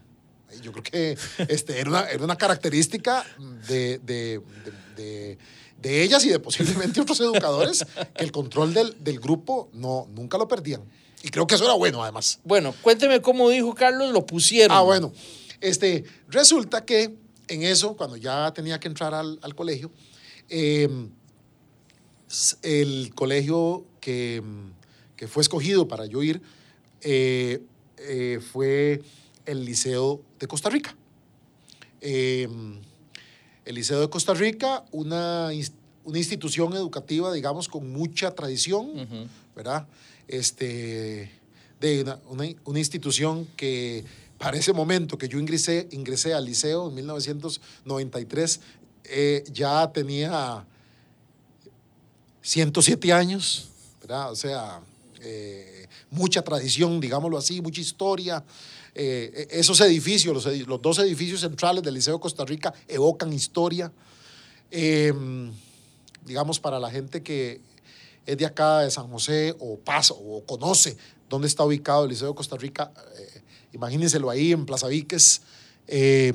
Yo 0.62 0.72
creo 0.72 0.83
que 0.85 1.18
este, 1.49 1.79
era, 1.81 1.90
una, 1.90 2.01
era 2.09 2.25
una 2.25 2.37
característica 2.37 3.25
de, 3.68 3.99
de- 3.99 4.40
de- 4.64 4.72
de- 4.96 5.38
de 5.81 6.03
ellas 6.03 6.25
y 6.25 6.31
de 6.31 6.38
posiblemente 6.40 7.01
otros 7.03 7.20
educadores 7.20 7.85
que 8.16 8.25
el 8.25 8.33
control 8.33 8.72
del, 8.72 8.96
del 9.05 9.20
grupo 9.20 9.68
no, 9.75 10.09
nunca 10.14 10.38
lo 10.38 10.49
perdían. 10.49 10.83
Y 11.22 11.29
creo 11.31 11.46
que 11.46 11.55
eso 11.57 11.64
era 11.64 11.74
bueno, 11.74 12.02
además. 12.02 12.38
bueno, 12.44 12.74
cuénteme 12.83 13.20
cómo 13.20 13.48
dijo 13.50 13.74
Carlos, 13.74 14.12
lo 14.12 14.24
pusieron. 14.26 14.76
Ah, 14.76 14.83
bueno. 14.83 15.12
Este, 15.61 16.05
resulta 16.29 16.85
que 16.85 17.16
en 17.48 17.62
eso, 17.62 17.96
cuando 17.96 18.16
ya 18.16 18.52
tenía 18.52 18.79
que 18.79 18.88
entrar 18.88 19.14
al, 19.14 19.38
al 19.42 19.55
colegio, 19.55 19.90
eh, 20.48 20.88
s- 22.29 22.57
el 22.62 23.12
colegio 23.14 23.85
que, 24.00 24.42
mm, 24.44 24.70
que 25.16 25.29
fue 25.29 25.42
escogido 25.42 25.88
para 25.88 26.07
yo 26.07 26.22
ir 26.22 26.40
eh, 27.00 27.62
eh, 27.98 28.40
fue 28.52 29.02
el 29.46 29.64
Liceo 29.64 30.20
de 30.38 30.46
Costa 30.46 30.68
Rica. 30.70 30.94
Eh, 32.00 32.48
el 33.64 33.74
Liceo 33.74 34.00
de 34.00 34.09
Costa 34.11 34.35
Rica, 34.35 34.85
una, 34.92 35.48
una 36.05 36.18
institución 36.18 36.72
educativa, 36.74 37.33
digamos, 37.33 37.68
con 37.68 37.90
mucha 37.92 38.31
tradición. 38.33 39.29
¿verdad? 39.57 39.87
Este, 40.28 41.30
de 41.80 42.02
una, 42.02 42.18
una- 42.64 42.78
institución 42.78 43.46
que 43.56 44.04
para 44.38 44.56
ese 44.58 44.72
momento 44.72 45.16
que 45.16 45.28
yo 45.28 45.38
ingresé, 45.38 45.88
ingresé 45.92 46.34
al 46.34 46.44
liceo 46.44 46.88
en 46.88 46.94
1993, 46.96 48.60
eh, 49.04 49.44
ya 49.52 49.90
tenía 49.92 50.66
107 52.42 53.12
años, 53.12 53.68
¿verdad? 54.00 54.30
O 54.32 54.36
sea, 54.36 54.80
eh, 55.20 55.86
mucha 56.10 56.42
tradición, 56.42 57.00
digámoslo 57.00 57.38
así, 57.38 57.60
mucha 57.60 57.80
historia. 57.80 58.44
Eh, 58.94 59.48
esos 59.50 59.80
edificios, 59.80 60.32
los, 60.34 60.66
los 60.66 60.80
dos 60.82 60.98
edificios 60.98 61.40
centrales 61.40 61.82
del 61.82 61.94
Liceo 61.94 62.14
de 62.14 62.20
Costa 62.20 62.44
Rica 62.44 62.72
evocan 62.88 63.32
historia. 63.32 63.92
Eh, 64.70 65.12
digamos, 66.24 66.58
para 66.58 66.78
la 66.80 66.90
gente 66.90 67.22
que 67.22 67.60
es 68.26 68.36
de 68.36 68.44
acá, 68.44 68.80
de 68.80 68.90
San 68.90 69.08
José, 69.08 69.54
o 69.58 69.78
pasa, 69.78 70.14
o 70.14 70.44
conoce 70.44 70.96
dónde 71.28 71.48
está 71.48 71.64
ubicado 71.64 72.04
el 72.04 72.10
Liceo 72.10 72.28
de 72.28 72.34
Costa 72.34 72.56
Rica, 72.56 72.92
eh, 73.18 73.42
imagínenselo 73.72 74.28
ahí 74.28 74.52
en 74.52 74.66
Plaza 74.66 74.88
Víquez, 74.88 75.42
eh, 75.86 76.32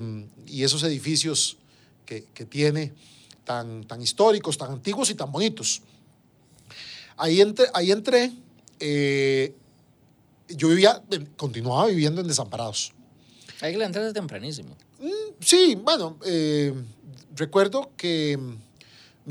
y 0.48 0.64
esos 0.64 0.84
edificios 0.84 1.58
que, 2.06 2.26
que 2.34 2.46
tiene 2.46 2.94
tan, 3.44 3.84
tan 3.84 4.02
históricos, 4.02 4.58
tan 4.58 4.72
antiguos 4.72 5.10
y 5.10 5.16
tan 5.16 5.32
bonitos. 5.32 5.82
Ahí 7.18 7.42
entré, 7.42 7.68
ahí 7.74 7.92
entré 7.92 8.32
eh, 8.82 9.54
yo 10.50 10.70
vivía, 10.70 11.02
continuaba 11.38 11.86
viviendo 11.86 12.20
en 12.20 12.28
Desamparados. 12.28 12.94
Hay 13.62 13.72
que 13.72 13.78
levantarse 13.78 14.12
tempranísimo. 14.12 14.76
Sí, 15.40 15.76
bueno, 15.76 16.18
eh, 16.26 16.74
recuerdo 17.36 17.92
que 17.96 18.38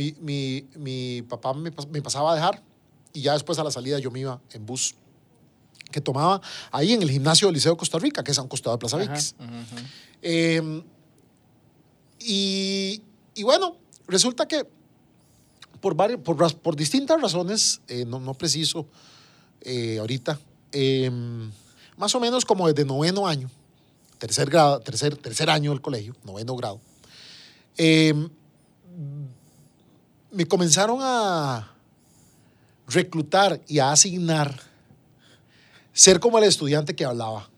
mi, 0.01 0.15
mi- 0.21 0.65
mi 0.77 1.23
papá 1.23 1.53
me, 1.53 1.71
pas- 1.71 1.87
me 1.89 2.01
pasaba 2.01 2.33
a 2.33 2.35
dejar 2.35 2.63
y 3.13 3.21
ya 3.21 3.35
después 3.35 3.59
a 3.59 3.65
la 3.65 3.71
salida 3.71 3.99
yo 3.99 4.11
me 4.11 4.21
iba 4.21 4.41
en 4.53 4.65
bus 4.65 4.95
que 5.91 6.01
tomaba 6.01 6.41
ahí 6.71 6.93
en 6.93 7.03
el 7.03 7.11
gimnasio 7.11 7.49
del 7.49 7.55
Liceo 7.57 7.73
de 7.73 7.79
Costa 7.79 7.99
Rica, 7.99 8.23
que 8.25 8.31
es 8.31 8.39
a 8.39 8.43
un 8.43 8.49
costado 8.49 8.77
de 8.77 8.79
Plaza 8.81 8.97
Víquez. 8.97 9.35
Eh, 10.23 10.83
y, 12.21 13.03
y 13.35 13.43
bueno, 13.43 13.77
resulta 14.07 14.47
que 14.47 14.65
por, 15.81 15.95
varios, 15.95 16.21
por, 16.55 16.77
distintas 16.77 17.21
razones, 17.21 17.81
eh, 17.89 18.05
no, 18.07 18.21
no 18.21 18.35
preciso 18.35 18.87
eh, 19.63 19.99
ahorita, 19.99 20.39
eh, 20.73 21.11
más 21.97 22.15
o 22.15 22.21
menos 22.21 22.45
como 22.45 22.69
desde 22.69 22.85
noveno 22.85 23.27
año, 23.27 23.51
tercer, 24.19 24.49
grado, 24.49 24.81
tercer, 24.81 25.17
tercer 25.17 25.51
año 25.51 25.71
del 25.73 25.81
colegio, 25.81 26.15
noveno 26.25 26.55
grado, 26.57 26.81
eh, 27.77 28.15
me 30.33 30.47
comenzaron 30.47 30.99
a 31.03 31.73
reclutar 32.87 33.61
y 33.69 33.79
a 33.79 33.93
asignar, 33.93 34.61
ser 35.93 36.21
como 36.21 36.39
el 36.39 36.45
estudiante 36.45 36.95
que 36.95 37.05
hablaba 37.05 37.49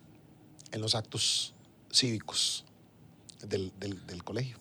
en 0.70 0.80
los 0.80 0.94
actos 0.94 1.54
cívicos 1.92 2.64
del, 3.46 3.72
del- 3.78 4.04
del 4.06 4.24
colegio, 4.24 4.56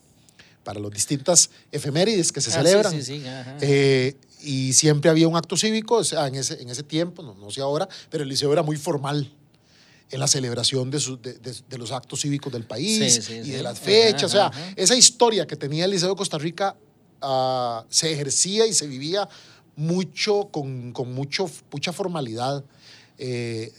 para 0.64 0.78
las 0.80 0.90
distintas 0.90 1.50
efemérides 1.70 2.32
que 2.32 2.40
se 2.40 2.50
Ah, 2.50 2.52
sí, 2.52 2.58
celebran. 2.58 2.92
sí, 2.92 3.02
sí, 3.02 3.26
ajá. 3.26 3.56
Eh, 3.60 4.16
y 4.42 4.72
siempre 4.72 5.10
había 5.10 5.28
un 5.28 5.36
acto 5.36 5.56
cívico, 5.56 5.96
o 5.96 6.04
sea, 6.04 6.26
en 6.26 6.34
ese, 6.34 6.60
en 6.60 6.68
ese 6.68 6.82
tiempo, 6.82 7.22
no, 7.22 7.34
no 7.34 7.50
sé 7.50 7.60
ahora, 7.60 7.88
pero 8.10 8.22
el 8.24 8.28
liceo 8.28 8.52
era 8.52 8.62
muy 8.62 8.76
formal 8.76 9.30
en 10.10 10.20
la 10.20 10.26
celebración 10.26 10.90
de, 10.90 11.00
su- 11.00 11.20
de- 11.20 11.34
de- 11.34 11.54
de 11.68 11.78
los 11.78 11.90
actos 11.92 12.20
cívicos 12.20 12.52
del 12.52 12.64
país 12.64 13.14
Sí, 13.14 13.22
sí, 13.22 13.34
y 13.40 13.44
sí. 13.44 13.50
de 13.52 13.62
las 13.62 13.76
Ajá, 13.76 13.84
fechas. 13.84 14.24
o 14.24 14.28
sea, 14.28 14.46
ajá. 14.48 14.72
esa 14.76 14.94
historia 14.96 15.46
que 15.46 15.56
tenía 15.56 15.84
el 15.86 15.90
Liceo 15.92 16.10
de 16.10 16.16
Costa 16.16 16.38
Rica 16.38 16.76
ah, 17.22 17.84
se 17.88 18.12
ejercía 18.12 18.66
y 18.66 18.72
se 18.74 18.86
vivía 18.86 19.28
mucho, 19.76 20.48
con, 20.50 20.92
con 20.92 21.12
mucho, 21.14 21.50
mucha 21.70 21.92
formalidad. 21.92 22.64
Eh, 23.18 23.72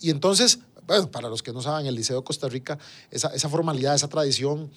y 0.00 0.10
entonces, 0.10 0.60
bueno, 0.86 1.10
para 1.10 1.28
los 1.28 1.42
que 1.42 1.52
no 1.52 1.60
saben, 1.62 1.86
el 1.86 1.94
Liceo 1.94 2.18
de 2.18 2.24
Costa 2.24 2.48
Rica, 2.48 2.78
esa, 3.10 3.28
esa 3.28 3.48
formalidad, 3.48 3.94
esa 3.94 4.08
tradición 4.08 4.70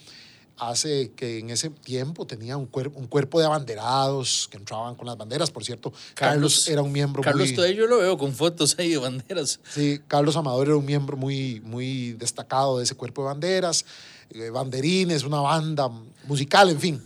hace 0.58 1.12
que 1.15 1.39
en 1.39 1.50
ese 1.50 1.72
tiempo 1.72 2.28
tenía 2.28 2.58
un, 2.58 2.69
cuer- 2.72 2.91
un 2.93 3.08
cuerpo 3.08 3.39
de 3.39 3.46
abanderados 3.48 4.48
que 4.52 4.58
entraban 4.58 4.93
con 4.96 5.08
las 5.08 5.17
banderas. 5.17 5.50
Por 5.50 5.63
cierto, 5.65 5.91
Carlos, 6.13 6.13
Carlos- 6.15 6.67
era 6.67 6.82
un 6.84 6.91
miembro 6.91 7.24
Carlos, 7.24 7.48
muy... 7.48 7.56
todavía 7.56 7.76
yo 7.78 7.88
lo 7.88 7.98
veo 7.98 8.17
con 8.19 8.34
fotos 8.34 8.76
ahí 8.78 8.89
de 8.91 8.98
banderas. 8.98 9.60
Sí, 9.74 10.00
Carlos 10.08 10.36
Amador 10.36 10.67
era 10.67 10.78
un 10.78 10.86
miembro 10.86 11.17
muy, 11.17 11.60
muy 11.62 12.13
destacado 12.13 12.78
de 12.78 12.84
ese 12.84 12.93
cuerpo 12.96 13.24
de 13.24 13.28
banderas, 13.30 13.84
eh, 14.30 14.52
banderines, 14.52 15.24
una 15.24 15.39
banda 15.41 15.89
musical, 16.28 16.69
en 16.69 16.80
fin. 16.80 17.04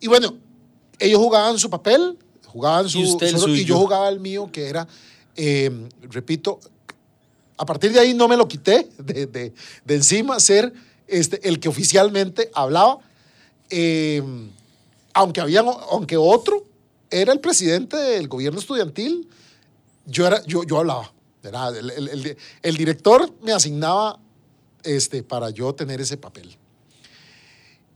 Y 0.00 0.06
bueno, 0.08 0.34
ellos 0.98 1.18
jugaban 1.18 1.58
su 1.58 1.68
papel, 1.70 2.18
jugaban 2.46 2.88
su, 2.88 2.98
Y 3.00 3.04
usted 3.04 3.28
el 3.28 3.38
su- 3.38 3.48
y 3.54 3.64
yo 3.64 3.76
jugaba 3.78 4.08
el 4.08 4.20
mío, 4.20 4.48
que 4.52 4.68
era, 4.68 4.86
eh, 5.36 5.70
repito, 6.02 6.58
a 7.56 7.64
partir 7.66 7.92
de 7.92 8.00
ahí 8.00 8.12
no 8.14 8.28
me 8.28 8.36
lo 8.36 8.46
quité 8.48 8.88
de, 8.98 9.26
de- 9.26 9.52
de 9.84 9.94
encima, 9.94 10.38
ser 10.40 10.72
este, 11.08 11.48
el 11.48 11.60
que 11.60 11.68
oficialmente 11.68 12.50
hablaba, 12.54 12.98
eh, 13.70 14.22
aunque, 15.14 15.40
había, 15.40 15.60
aunque 15.60 16.16
otro 16.16 16.64
era 17.10 17.32
el 17.32 17.40
presidente 17.40 17.96
del 17.96 18.28
gobierno 18.28 18.58
estudiantil, 18.60 19.28
yo, 20.06 20.26
era, 20.26 20.44
yo, 20.44 20.62
yo 20.64 20.78
hablaba. 20.78 21.12
¿verdad? 21.42 21.76
El, 21.76 21.90
el- 21.90 22.08
el- 22.08 22.36
el 22.62 22.76
director 22.76 23.32
me 23.42 23.52
asignaba 23.52 24.18
este, 24.82 25.22
para 25.22 25.50
yo 25.50 25.72
tener 25.74 26.00
ese 26.00 26.16
papel. 26.16 26.56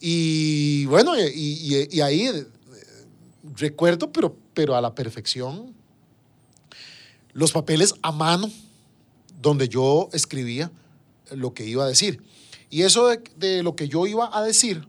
Y 0.01 0.87
bueno, 0.87 1.13
y, 1.17 2.01
ahí 2.01 2.27
eh, 2.27 2.47
recuerdo, 3.57 4.11
pero, 4.11 4.35
pero 4.55 4.75
a 4.75 4.81
la 4.81 4.95
perfección, 4.95 5.75
los 7.33 7.53
papeles 7.53 7.95
a 8.03 8.11
mano 8.11 8.51
donde 9.41 9.69
yo 9.69 10.09
escribía 10.13 10.71
lo 11.33 11.53
que 11.53 11.67
iba 11.67 11.85
a 11.85 11.89
decir. 11.89 12.23
Y 12.71 12.83
eso 12.83 13.09
de, 13.37 13.63
lo 13.63 13.77
que 13.77 13.89
yo 13.89 14.07
iba 14.07 14.37
a 14.37 14.43
decir 14.43 14.87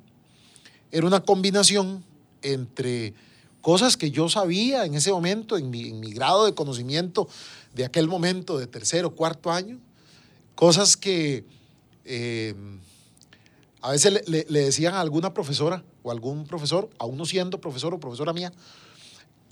era 0.91 1.06
una 1.08 1.21
combinación 1.21 2.04
entre 2.41 3.13
cosas 3.62 3.97
que 3.97 4.12
yo 4.12 4.30
sabía 4.30 4.86
en 4.86 4.95
ese 4.95 5.12
momento, 5.12 5.58
en 5.58 5.69
mi, 5.69 5.89
en 5.89 6.00
mi 6.00 6.12
grado 6.12 6.45
de 6.45 6.54
conocimiento 6.54 7.28
de 7.74 7.86
aquel 7.86 8.08
momento 8.08 8.58
de 8.58 8.67
tercero, 8.67 9.15
cuarto 9.15 9.52
año, 9.52 9.80
cosas 10.56 10.97
que 10.97 11.45
eh, 12.06 12.56
a 13.82 13.91
veces 13.91 14.13
le, 14.13 14.24
le- 14.28 14.46
le 14.50 14.60
decían 14.62 14.94
a 14.94 15.02
alguna 15.02 15.34
profesora 15.34 15.84
o 16.04 16.12
algún 16.12 16.46
profesor, 16.46 16.89
aún 17.00 17.17
no 17.17 17.26
siendo 17.26 17.60
profesor 17.60 17.94
o 17.94 18.00
profesora 18.00 18.32
mía, 18.34 18.52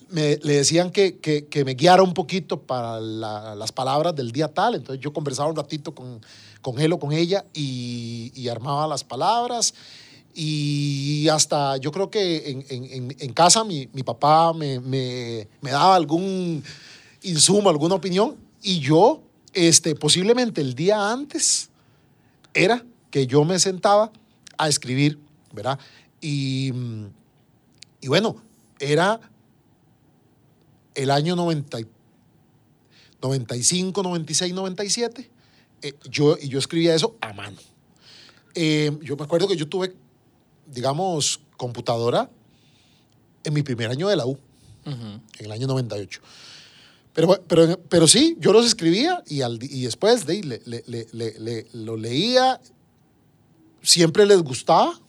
me, 0.10 0.38
le 0.42 0.54
decían 0.58 0.90
que, 0.92 1.18
que- 1.20 1.46
que 1.48 1.64
me 1.66 1.74
guiara 1.76 2.02
un 2.04 2.14
poquito 2.14 2.62
para 2.62 3.00
la- 3.00 3.56
las 3.56 3.72
palabras 3.72 4.16
del 4.16 4.32
día 4.32 4.48
tal. 4.48 4.76
Entonces 4.76 5.02
yo 5.04 5.14
conversaba 5.14 5.50
un 5.50 5.56
ratito 5.56 5.94
con, 5.94 6.20
con 6.62 6.80
él 6.80 6.94
o 6.94 7.00
con 7.00 7.12
ella 7.12 7.46
y, 7.54 8.32
y 8.36 8.48
armaba 8.50 8.88
las 8.88 9.04
palabras. 9.04 9.74
Y 10.34 11.28
hasta 11.30 11.78
yo 11.78 11.92
creo 11.92 12.10
que 12.10 12.50
en, 12.52 12.66
en- 12.70 13.16
en- 13.20 13.34
casa 13.34 13.64
mi, 13.64 13.88
mi 13.94 14.04
papá 14.04 14.54
me, 14.54 14.80
me- 14.80 15.48
me 15.62 15.72
daba 15.72 15.96
algún 15.96 16.64
insumo, 17.24 17.70
alguna 17.70 17.96
opinión. 17.96 18.36
Y 18.62 18.80
yo, 18.80 19.22
este, 19.54 19.96
posiblemente 19.96 20.62
el 20.62 20.76
día 20.76 21.12
antes, 21.12 21.70
era 22.54 22.84
que 23.12 23.28
yo 23.28 23.44
me 23.44 23.60
sentaba 23.60 24.12
a 24.60 24.68
escribir, 24.68 25.18
¿verdad? 25.54 25.80
Y, 26.22 26.72
y 28.02 28.08
bueno, 28.08 28.36
era 28.80 29.20
el 30.96 31.10
año 31.12 31.36
90, 31.36 31.80
y- 31.80 31.88
95, 33.22 34.04
96, 34.04 34.54
97, 34.54 35.30
eh, 35.82 35.94
yo, 36.10 36.38
y 36.42 36.50
yo 36.50 36.60
escribía 36.60 36.94
eso 36.94 37.16
a 37.22 37.34
mano. 37.34 37.58
Eh, 38.56 38.98
yo 39.02 39.16
me 39.16 39.24
acuerdo 39.24 39.48
que 39.48 39.56
yo 39.56 39.68
tuve, 39.68 39.96
digamos, 40.68 41.40
computadora 41.58 42.30
en 43.44 43.54
mi 43.54 43.64
primer 43.64 43.90
año 43.90 44.08
de 44.08 44.16
la 44.16 44.26
U, 44.26 44.38
en 44.86 45.22
el 45.46 45.52
año 45.52 45.68
98. 45.68 46.22
Pero, 47.14 47.42
pero, 47.48 47.80
pero 47.90 48.08
sí, 48.08 48.36
yo 48.40 48.52
los 48.54 48.66
escribía 48.66 49.24
y, 49.28 49.42
al, 49.42 49.60
y 49.62 49.84
después 49.84 50.26
de, 50.26 50.34
ahí 50.34 50.42
le, 50.44 50.62
le- 50.66 50.84
le- 50.88 51.08
le- 51.12 51.40
le- 51.40 51.68
lo 51.74 51.96
leía, 51.98 52.60
siempre 53.90 54.26
les 54.26 54.42
gustaba, 54.42 55.00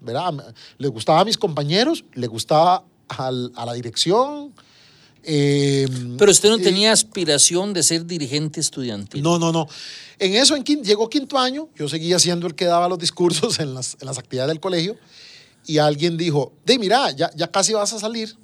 ¿verdad? 0.00 0.54
Les 0.78 0.90
gustaba 0.90 1.20
a 1.20 1.24
mis 1.24 1.38
compañeros, 1.38 2.04
les 2.14 2.28
gustaba 2.28 2.84
al- 3.08 3.52
a 3.56 3.64
la 3.66 3.72
dirección. 3.72 4.52
eh, 5.30 5.86
Pero 6.16 6.30
usted 6.30 6.48
no 6.48 6.58
y- 6.58 6.62
tenía 6.62 6.92
aspiración 6.92 7.72
de 7.74 7.82
ser 7.82 8.06
dirigente 8.06 8.60
estudiantil. 8.60 9.22
no, 9.22 9.38
no, 9.38 9.50
no. 9.52 9.66
En 10.18 10.34
eso, 10.34 10.54
en 10.56 10.64
quin- 10.64 10.82
llegó 10.82 11.08
quinto 11.10 11.38
año, 11.38 11.68
yo 11.76 11.88
seguía 11.88 12.18
siendo 12.18 12.46
el 12.46 12.54
que 12.54 12.64
daba 12.66 12.88
los 12.88 12.98
discursos 12.98 13.58
en 13.60 13.74
las, 13.74 13.96
en 14.00 14.06
las 14.06 14.18
actividades 14.18 14.48
del 14.50 14.60
colegio, 14.60 14.96
y 15.66 15.78
alguien 15.78 16.16
dijo, 16.16 16.52
de 16.64 16.78
mira, 16.78 17.10
ya, 17.10 17.30
ya 17.34 17.50
casi 17.50 17.72
vas 17.74 17.92
a 17.92 17.98
salir, 17.98 18.36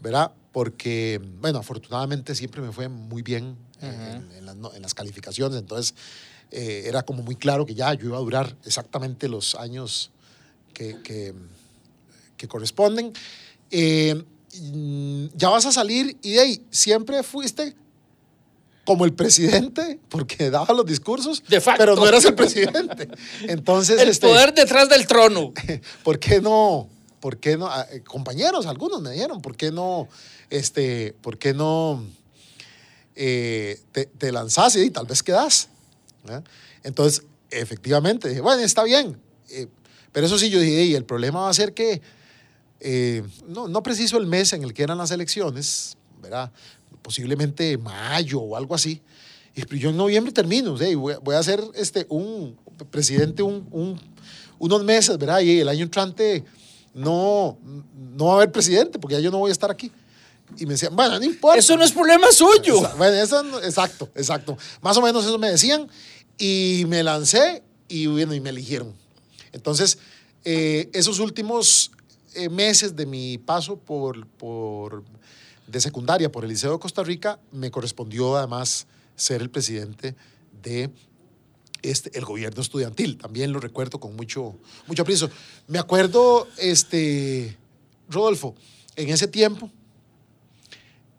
¿verdad? 0.00 0.30
Porque, 0.52 1.20
bueno, 1.40 1.58
afortunadamente 1.58 2.34
siempre 2.34 2.62
me 2.62 2.72
fue 2.72 2.88
muy 2.88 3.22
bien 3.22 3.56
eh, 3.82 4.20
en, 4.32 4.38
en 4.38 4.46
las, 4.46 4.74
en 4.74 4.82
las 4.82 4.94
calificaciones, 4.94 5.58
entonces 5.58 5.94
eh, 6.50 6.84
era 6.86 7.02
como 7.02 7.22
muy 7.22 7.36
claro 7.36 7.66
que 7.66 7.74
ya 7.74 7.92
yo 7.94 8.06
iba 8.06 8.16
a 8.16 8.20
durar 8.20 8.56
exactamente 8.64 9.28
los 9.28 9.54
años 9.54 10.10
que, 10.72 11.00
que, 11.02 11.34
que 12.36 12.48
corresponden. 12.48 13.12
Eh, 13.70 14.22
ya 15.34 15.48
vas 15.48 15.66
a 15.66 15.72
salir 15.72 16.16
y 16.22 16.32
de 16.32 16.40
ahí 16.40 16.62
siempre 16.70 17.22
fuiste 17.22 17.74
como 18.86 19.04
el 19.04 19.12
presidente, 19.12 19.98
porque 20.08 20.48
daba 20.48 20.72
los 20.72 20.86
discursos, 20.86 21.42
De 21.48 21.60
facto. 21.60 21.80
pero 21.80 21.96
no 21.96 22.06
eras 22.06 22.24
el 22.24 22.34
presidente. 22.36 23.08
Entonces, 23.42 24.00
El 24.00 24.08
este, 24.08 24.28
poder 24.28 24.54
detrás 24.54 24.88
del 24.88 25.06
trono. 25.08 25.52
¿por 26.04 26.20
qué 26.20 26.40
no? 26.40 26.88
¿Por 27.18 27.38
qué 27.38 27.56
no? 27.56 27.66
Ah, 27.66 27.84
eh, 27.90 28.02
compañeros, 28.02 28.64
algunos 28.66 29.02
me 29.02 29.10
dijeron, 29.10 29.42
¿por 29.42 29.56
qué 29.56 29.72
no? 29.72 30.08
Este, 30.50 31.14
¿por 31.20 31.36
qué 31.36 31.52
no 31.52 32.04
eh, 33.16 33.80
te, 33.90 34.06
te 34.06 34.30
lanzas 34.30 34.76
y 34.76 34.90
tal 34.90 35.06
vez 35.06 35.22
quedas? 35.24 35.68
Entonces, 36.82 37.22
efectivamente, 37.50 38.28
dije, 38.28 38.40
bueno, 38.40 38.62
está 38.62 38.82
bien. 38.84 39.16
Eh, 39.50 39.66
pero 40.12 40.26
eso 40.26 40.38
sí, 40.38 40.48
yo 40.50 40.58
dije, 40.60 40.84
y 40.84 40.94
el 40.94 41.04
problema 41.04 41.40
va 41.42 41.50
a 41.50 41.54
ser 41.54 41.74
que 41.74 42.00
eh, 42.80 43.22
no, 43.46 43.68
no 43.68 43.82
preciso 43.82 44.18
el 44.18 44.26
mes 44.26 44.52
en 44.52 44.62
el 44.62 44.72
que 44.74 44.82
eran 44.82 44.98
las 44.98 45.10
elecciones, 45.10 45.96
¿verdad? 46.22 46.50
Posiblemente 47.02 47.76
mayo 47.78 48.40
o 48.40 48.56
algo 48.56 48.74
así. 48.74 49.00
Y 49.54 49.62
pero 49.62 49.76
yo 49.76 49.90
en 49.90 49.96
noviembre 49.96 50.32
termino, 50.32 50.76
y 50.82 50.94
voy, 50.94 51.14
a- 51.14 51.18
voy 51.18 51.34
a 51.36 51.42
ser 51.42 51.62
este, 51.74 52.06
un 52.10 52.56
presidente 52.90 53.42
un, 53.42 53.66
un- 53.70 54.00
unos 54.58 54.84
meses, 54.84 55.16
¿verdad? 55.18 55.40
Y 55.40 55.60
el 55.60 55.68
año 55.68 55.82
entrante 55.84 56.44
no, 56.94 57.58
no 58.14 58.26
va 58.26 58.32
a 58.32 58.36
haber 58.36 58.52
presidente 58.52 58.98
porque 58.98 59.14
ya 59.16 59.20
yo 59.20 59.30
no 59.30 59.38
voy 59.38 59.50
a 59.50 59.52
estar 59.52 59.70
aquí. 59.70 59.90
Y 60.58 60.64
me 60.64 60.72
decían, 60.74 60.94
bueno, 60.94 61.18
no 61.18 61.24
importa. 61.24 61.58
Eso 61.58 61.76
no 61.76 61.84
es 61.84 61.92
problema 61.92 62.30
suyo. 62.32 62.80
Bueno, 62.96 63.16
eso 63.16 63.60
exacto, 63.62 64.08
exacto. 64.14 64.56
Más 64.80 64.96
o 64.96 65.02
menos 65.02 65.24
eso 65.24 65.38
me 65.38 65.50
decían 65.50 65.88
y 66.38 66.84
me 66.88 67.02
lancé 67.02 67.62
y 67.88 68.06
bueno, 68.06 68.34
y 68.34 68.40
me 68.40 68.50
eligieron. 68.50 68.94
Entonces, 69.52 69.98
eh, 70.44 70.90
esos 70.92 71.18
últimos 71.18 71.90
eh, 72.34 72.48
meses 72.48 72.94
de 72.94 73.06
mi 73.06 73.38
paso 73.38 73.76
por, 73.76 74.26
por, 74.26 75.04
de 75.66 75.80
secundaria 75.80 76.30
por 76.30 76.44
el 76.44 76.50
Liceo 76.50 76.72
de 76.72 76.78
Costa 76.78 77.02
Rica, 77.02 77.38
me 77.52 77.70
correspondió 77.70 78.36
además 78.36 78.86
ser 79.16 79.40
el 79.40 79.50
presidente 79.50 80.14
de 80.62 80.90
este, 81.82 82.16
el 82.18 82.24
gobierno 82.24 82.60
estudiantil. 82.60 83.16
También 83.16 83.52
lo 83.52 83.60
recuerdo 83.60 83.98
con 83.98 84.14
mucho, 84.16 84.56
mucho 84.86 85.02
aprecio. 85.02 85.30
Me 85.66 85.78
acuerdo, 85.78 86.48
este, 86.58 87.56
Rodolfo, 88.08 88.54
en 88.96 89.08
ese 89.08 89.28
tiempo, 89.28 89.70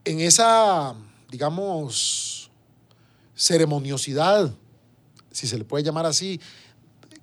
en 0.04 0.20
esa, 0.20 0.96
digamos, 1.30 2.50
ceremoniosidad, 3.36 4.54
si 5.38 5.46
se 5.48 5.56
le 5.58 5.64
puede 5.64 5.84
llamar 5.84 6.08
así, 6.08 6.42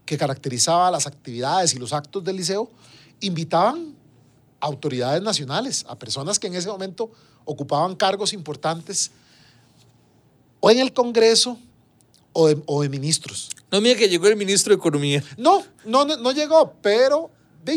que 0.07 0.17
caracterizaba 0.17 0.89
las 0.93 1.07
actividades 1.09 1.75
y 1.75 1.79
los 1.79 1.93
actos 1.93 2.23
del 2.23 2.37
liceo, 2.37 2.71
invitaban 3.21 3.97
autoridades 4.61 5.21
nacionales, 5.21 5.85
a 5.89 5.99
personas 5.99 6.39
que 6.39 6.47
en 6.47 6.55
ese 6.55 6.69
momento 6.69 7.11
ocupaban 7.45 7.97
cargos 7.97 8.33
importantes 8.33 9.11
o 10.61 10.71
en 10.71 10.79
el 10.79 10.93
Congreso 10.93 11.59
o 12.33 12.47
de, 12.49 12.63
o 12.67 12.83
de 12.83 12.89
ministros. 12.89 13.51
No 13.73 13.81
mira 13.81 13.99
que 13.99 14.09
llegó 14.09 14.29
el 14.29 14.37
ministro 14.37 14.71
de 14.71 14.77
Economía. 14.79 15.23
No, 15.37 15.65
no, 15.85 16.05
no, 16.05 16.17
no 16.17 16.31
llegó, 16.31 16.73
pero 16.81 17.31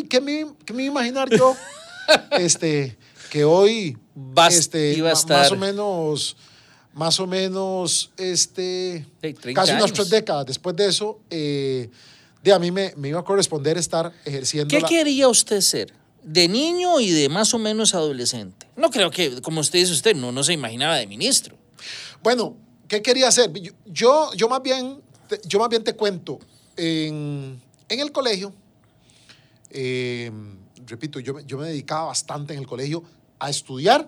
¿qué 0.10 0.22
me, 0.22 0.54
qué 0.66 0.74
me 0.74 0.84
iba 0.84 1.02
a 1.02 1.08
imaginar 1.08 1.30
yo? 1.36 1.56
este, 2.32 2.96
que 3.32 3.44
hoy 3.44 3.98
Bas- 4.16 4.54
este, 4.54 4.94
iba 4.94 5.10
a 5.10 5.14
estar- 5.14 5.40
más 5.40 5.52
o 5.52 5.56
menos, 5.58 6.38
más 6.98 7.20
o 7.20 7.28
menos, 7.28 8.12
este, 8.18 9.06
Sí, 9.22 9.34
30 9.34 9.54
casi 9.62 9.74
unas 9.74 9.94
tres 9.94 10.10
décadas 10.10 10.46
después 10.48 10.76
de 10.76 10.88
eso, 10.88 11.20
eh, 11.30 11.90
de 12.44 12.52
a 12.54 12.60
mí 12.60 12.72
me, 12.72 12.94
me 12.98 13.10
iba 13.10 13.20
a 13.20 13.24
corresponder 13.24 13.78
estar 13.78 14.12
ejerciendo 14.26 14.70
¿Qué 14.70 14.82
la- 14.82 14.88
quería 14.88 15.28
usted 15.30 15.62
ser? 15.62 15.94
De 16.24 16.48
niño 16.48 17.00
y 17.00 17.12
de 17.12 17.30
más 17.30 17.54
o 17.54 17.60
menos 17.60 17.94
adolescente. 17.94 18.68
No 18.76 18.90
creo 18.90 19.12
que, 19.12 19.42
como 19.42 19.62
usted 19.62 19.80
dice 19.80 19.94
usted, 19.94 20.16
no, 20.16 20.32
no 20.32 20.44
se 20.44 20.54
imaginaba 20.54 20.98
de 20.98 21.08
ministro. 21.08 21.56
Bueno, 22.24 22.58
¿qué 22.88 23.02
quería 23.02 23.28
hacer? 23.30 23.52
Yo, 23.86 24.34
yo, 24.34 24.50
más 24.50 24.62
bien, 24.62 25.00
te- 25.30 25.40
yo 25.46 25.60
más 25.60 25.70
bien 25.70 25.84
te 25.84 25.94
cuento, 25.94 26.40
en, 26.76 27.62
en 27.90 28.00
el 28.00 28.12
colegio, 28.12 28.54
eh, 29.70 30.32
repito, 30.86 31.20
yo, 31.20 31.40
yo 31.42 31.58
me 31.58 31.68
dedicaba 31.68 32.06
bastante 32.08 32.54
en 32.54 32.60
el 32.60 32.68
colegio 32.68 33.04
a 33.40 33.50
estudiar 33.50 34.08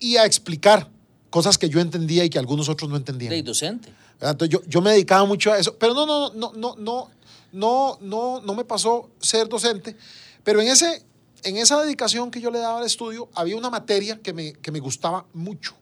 y 0.00 0.16
a 0.16 0.24
explicar 0.24 0.88
cosas 1.30 1.58
que 1.58 1.68
yo 1.68 1.80
entendía 1.80 2.24
y 2.24 2.30
que 2.30 2.38
algunos 2.38 2.68
otros 2.68 2.88
no 2.90 2.96
entendían. 2.96 3.30
De 3.30 3.42
docente. 3.42 3.92
¿verdad? 4.20 4.32
Entonces 4.32 4.48
yo, 4.50 4.62
yo 4.68 4.80
me 4.80 4.90
dedicaba 4.90 5.24
mucho 5.26 5.52
a 5.52 5.58
eso, 5.58 5.76
pero 5.76 5.94
no, 5.94 6.06
no, 6.06 6.30
no, 6.32 6.52
no, 6.56 6.76
no, 6.76 7.10
no, 7.52 7.98
no, 8.00 8.40
no 8.40 8.54
me 8.54 8.64
pasó 8.64 9.10
ser 9.20 9.48
docente, 9.48 9.96
pero 10.44 10.60
en, 10.60 10.68
ese, 10.68 11.04
en 11.44 11.56
esa 11.56 11.80
dedicación 11.82 12.30
que 12.30 12.40
yo 12.40 12.50
le 12.50 12.58
daba 12.58 12.78
al 12.80 12.86
estudio 12.86 13.28
había 13.34 13.56
una 13.56 13.70
materia 13.70 14.18
que 14.22 14.32
me, 14.32 14.52
que 14.54 14.70
me 14.72 14.80
gustaba 14.80 15.24
mucho, 15.34 15.74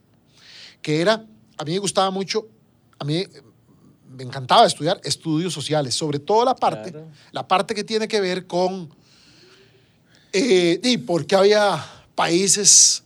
que 0.81 1.01
era, 1.01 1.25
a 1.57 1.63
mí 1.63 1.71
me 1.71 1.79
gustaba 1.79 2.11
mucho, 2.11 2.47
a 2.99 3.03
mí 3.05 3.17
eh, 3.17 3.29
me 4.09 4.23
encantaba 4.23 4.65
estudiar 4.65 4.99
estudios 5.03 5.53
sociales, 5.53 5.95
sobre 5.95 6.19
todo 6.19 6.43
la 6.45 6.55
parte, 6.55 6.91
Claro. 6.91 7.07
la 7.31 7.47
parte 7.47 7.73
que 7.75 7.83
tiene 7.83 8.07
que 8.07 8.19
ver 8.21 8.47
con, 8.47 8.89
eh, 10.33 10.79
y 10.83 10.97
por 10.97 11.25
qué 11.25 11.35
había 11.35 11.83
países 12.15 13.03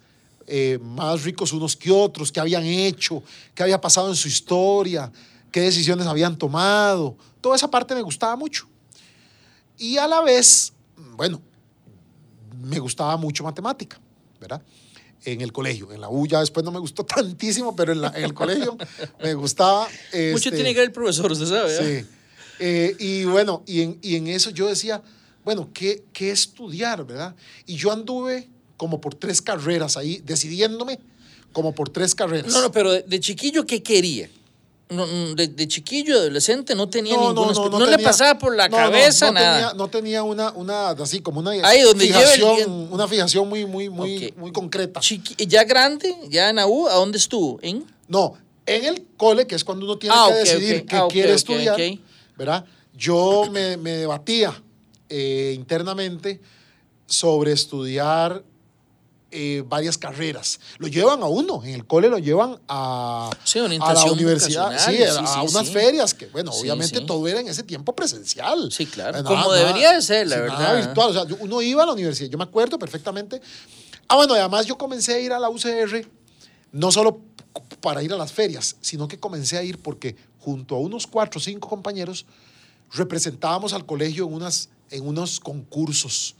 eh, 0.54 0.78
más 0.82 1.24
ricos 1.24 1.54
unos 1.54 1.78
que 1.78 1.90
otros, 1.92 2.30
qué 2.32 2.42
habían 2.42 2.66
hecho, 2.66 3.24
qué 3.56 3.64
había 3.64 3.80
pasado 3.80 4.10
en 4.10 4.16
su 4.18 4.28
historia, 4.28 5.10
qué 5.50 5.62
decisiones 5.62 6.06
habían 6.08 6.38
tomado. 6.38 7.16
Toda 7.40 7.56
esa 7.56 7.72
parte 7.72 7.96
me 7.96 8.02
gustaba 8.02 8.36
mucho. 8.36 8.68
Y 9.78 9.96
a 9.98 10.08
la 10.08 10.20
vez, 10.22 10.74
bueno, 11.16 11.42
me 12.62 12.80
gustaba 12.80 13.16
mucho 13.18 13.44
matemática, 13.46 14.00
¿verdad? 14.42 14.62
En 15.24 15.40
el 15.42 15.54
colegio, 15.54 15.92
en 15.94 16.02
la 16.02 16.10
U 16.10 16.28
ya 16.28 16.40
después 16.42 16.64
no 16.66 16.72
me 16.72 16.80
gustó 16.80 17.04
tantísimo, 17.06 17.76
pero 17.76 17.94
en, 17.94 18.02
la- 18.02 18.10
en 18.16 18.24
el 18.26 18.34
colegio 18.34 18.78
me 19.24 19.34
gustaba. 19.36 19.86
Mucho 19.86 19.96
este, 20.12 20.52
tiene 20.52 20.74
que 20.74 20.80
ver 20.80 20.88
el 20.90 20.92
profesor, 20.94 21.32
usted 21.32 21.46
sabe. 21.48 21.76
¿eh? 22.00 22.02
Sí. 22.04 22.10
Eh, 22.60 22.96
y 23.00 23.24
bueno, 23.24 23.64
y 23.66 23.82
en, 23.82 24.00
y 24.02 24.18
en 24.18 24.28
eso 24.28 24.50
yo 24.52 24.68
decía, 24.68 25.02
bueno, 25.46 25.70
¿qué, 25.74 26.04
¿qué 26.14 26.30
estudiar, 26.32 27.06
verdad? 27.08 27.36
Y 27.66 27.76
yo 27.76 27.92
anduve 27.92 28.50
como 28.82 29.00
por 29.00 29.14
tres 29.14 29.44
carreras 29.44 29.96
ahí, 29.96 30.24
decidiéndome 30.26 30.98
como 31.54 31.72
por 31.76 31.90
tres 31.90 32.16
carreras. 32.16 32.52
No, 32.52 32.62
no, 32.64 32.72
pero 32.72 32.92
de, 32.92 33.04
de 33.04 33.20
chiquillo, 33.20 33.64
¿qué 33.64 33.84
quería? 33.84 34.28
No, 34.90 35.06
no, 35.06 35.36
de, 35.36 35.50
de 35.50 35.68
chiquillo, 35.68 36.16
adolescente, 36.18 36.74
no 36.74 36.90
tenía 36.90 37.16
ninguna 37.16 37.52
espe- 37.52 37.70
no, 37.70 37.80
le 37.86 37.92
tenía- 37.92 38.08
pasaba 38.08 38.40
por 38.40 38.56
la 38.56 38.68
no, 38.70 38.78
no, 38.78 38.84
cabeza 38.84 39.28
no 39.28 39.34
nada. 39.34 39.54
Tenía, 39.70 39.74
no 39.76 39.88
tenía 39.88 40.24
una, 40.24 40.50
una, 40.54 40.90
así 40.90 41.22
como 41.22 41.42
una 41.42 41.52
Ahí 41.52 41.82
donde 41.82 42.06
el 42.08 42.12
fijación, 42.12 42.88
una 42.92 43.08
fijación 43.08 43.48
muy, 43.48 43.68
muy, 43.68 43.88
muy, 43.90 44.34
muy 44.36 44.52
concreta. 44.52 45.00
Chiqui- 45.00 45.36
ya 45.48 45.64
grande, 45.64 46.16
ya 46.28 46.50
en 46.50 46.58
AU, 46.58 46.88
¿a 46.88 46.96
dónde 46.96 47.20
estuvo? 47.20 47.60
¿En? 47.62 47.86
No, 48.08 48.34
en 48.66 48.86
el 48.86 49.06
cole, 49.16 49.46
que 49.46 49.54
es 49.54 49.64
cuando 49.64 49.86
uno 49.86 50.00
tiene 50.00 50.16
Ah, 50.18 50.26
que 50.30 50.40
decidir 50.40 50.86
qué 50.88 50.96
Ah, 50.96 51.06
quiere 51.08 51.34
estudiar. 51.34 51.78
¿verdad? 52.36 52.66
Yo 52.98 53.44
me, 53.52 53.78
me 53.78 53.92
debatía 53.92 54.60
eh, 55.08 55.54
internamente 55.56 56.42
sobre 57.06 57.52
estudiar 57.52 58.42
eh, 59.32 59.64
varias 59.66 59.98
carreras. 59.98 60.60
Lo 60.78 60.88
llevan 60.88 61.24
a 61.24 61.28
uno, 61.28 61.64
en 61.64 61.74
el 61.74 61.86
cole 61.88 62.10
lo 62.10 62.18
llevan 62.18 62.60
a, 62.68 63.30
Sí, 63.44 63.60
a 63.60 63.94
la 63.94 64.04
universidad, 64.12 64.72
sí, 64.78 65.02
a, 65.04 65.12
sí, 65.12 65.18
a 65.20 65.26
sí, 65.26 65.40
unas 65.56 65.70
ferias, 65.70 66.14
que 66.14 66.26
bueno, 66.28 66.52
obviamente 66.52 67.00
todo 67.02 67.28
era 67.28 67.40
en 67.40 67.48
ese 67.48 67.64
tiempo 67.64 67.94
presencial. 67.96 68.72
Sí, 68.72 68.86
claro, 68.86 69.20
Eh, 69.20 69.24
como 69.24 69.52
debería 69.54 69.94
de 69.94 70.02
ser, 70.02 70.28
la 70.28 70.38
verdad. 70.38 70.60
Nada 70.60 70.74
virtual, 70.76 71.10
o 71.10 71.14
sea, 71.14 71.26
yo- 71.28 71.38
uno 71.40 71.62
iba 71.62 71.84
a 71.84 71.86
la 71.86 71.94
universidad, 71.94 72.30
yo 72.30 72.38
me 72.38 72.44
acuerdo 72.44 72.78
perfectamente. 72.78 73.42
Ah, 74.08 74.16
bueno, 74.18 74.36
y 74.36 74.40
además 74.40 74.66
yo 74.66 74.78
comencé 74.78 75.14
a 75.14 75.20
ir 75.20 75.32
a 75.32 75.40
la 75.40 75.50
UCR 75.50 76.06
no 76.74 76.92
solo 76.92 77.22
para 77.80 78.04
ir 78.04 78.12
a 78.14 78.18
las 78.18 78.32
ferias, 78.34 78.76
sino 78.82 79.08
que 79.08 79.18
comencé 79.20 79.58
a 79.58 79.64
ir 79.64 79.78
porque 79.78 80.16
junto 80.40 80.76
a 80.76 80.80
unos 80.80 81.08
cuatro 81.08 81.40
o 81.40 81.42
cinco 81.42 81.70
compañeros 81.70 82.26
representábamos 82.94 83.74
al 83.74 83.86
colegio 83.86 84.26
en, 84.28 84.34
unas, 84.34 84.70
en 84.90 85.08
unos 85.08 85.40
concursos 85.40 86.36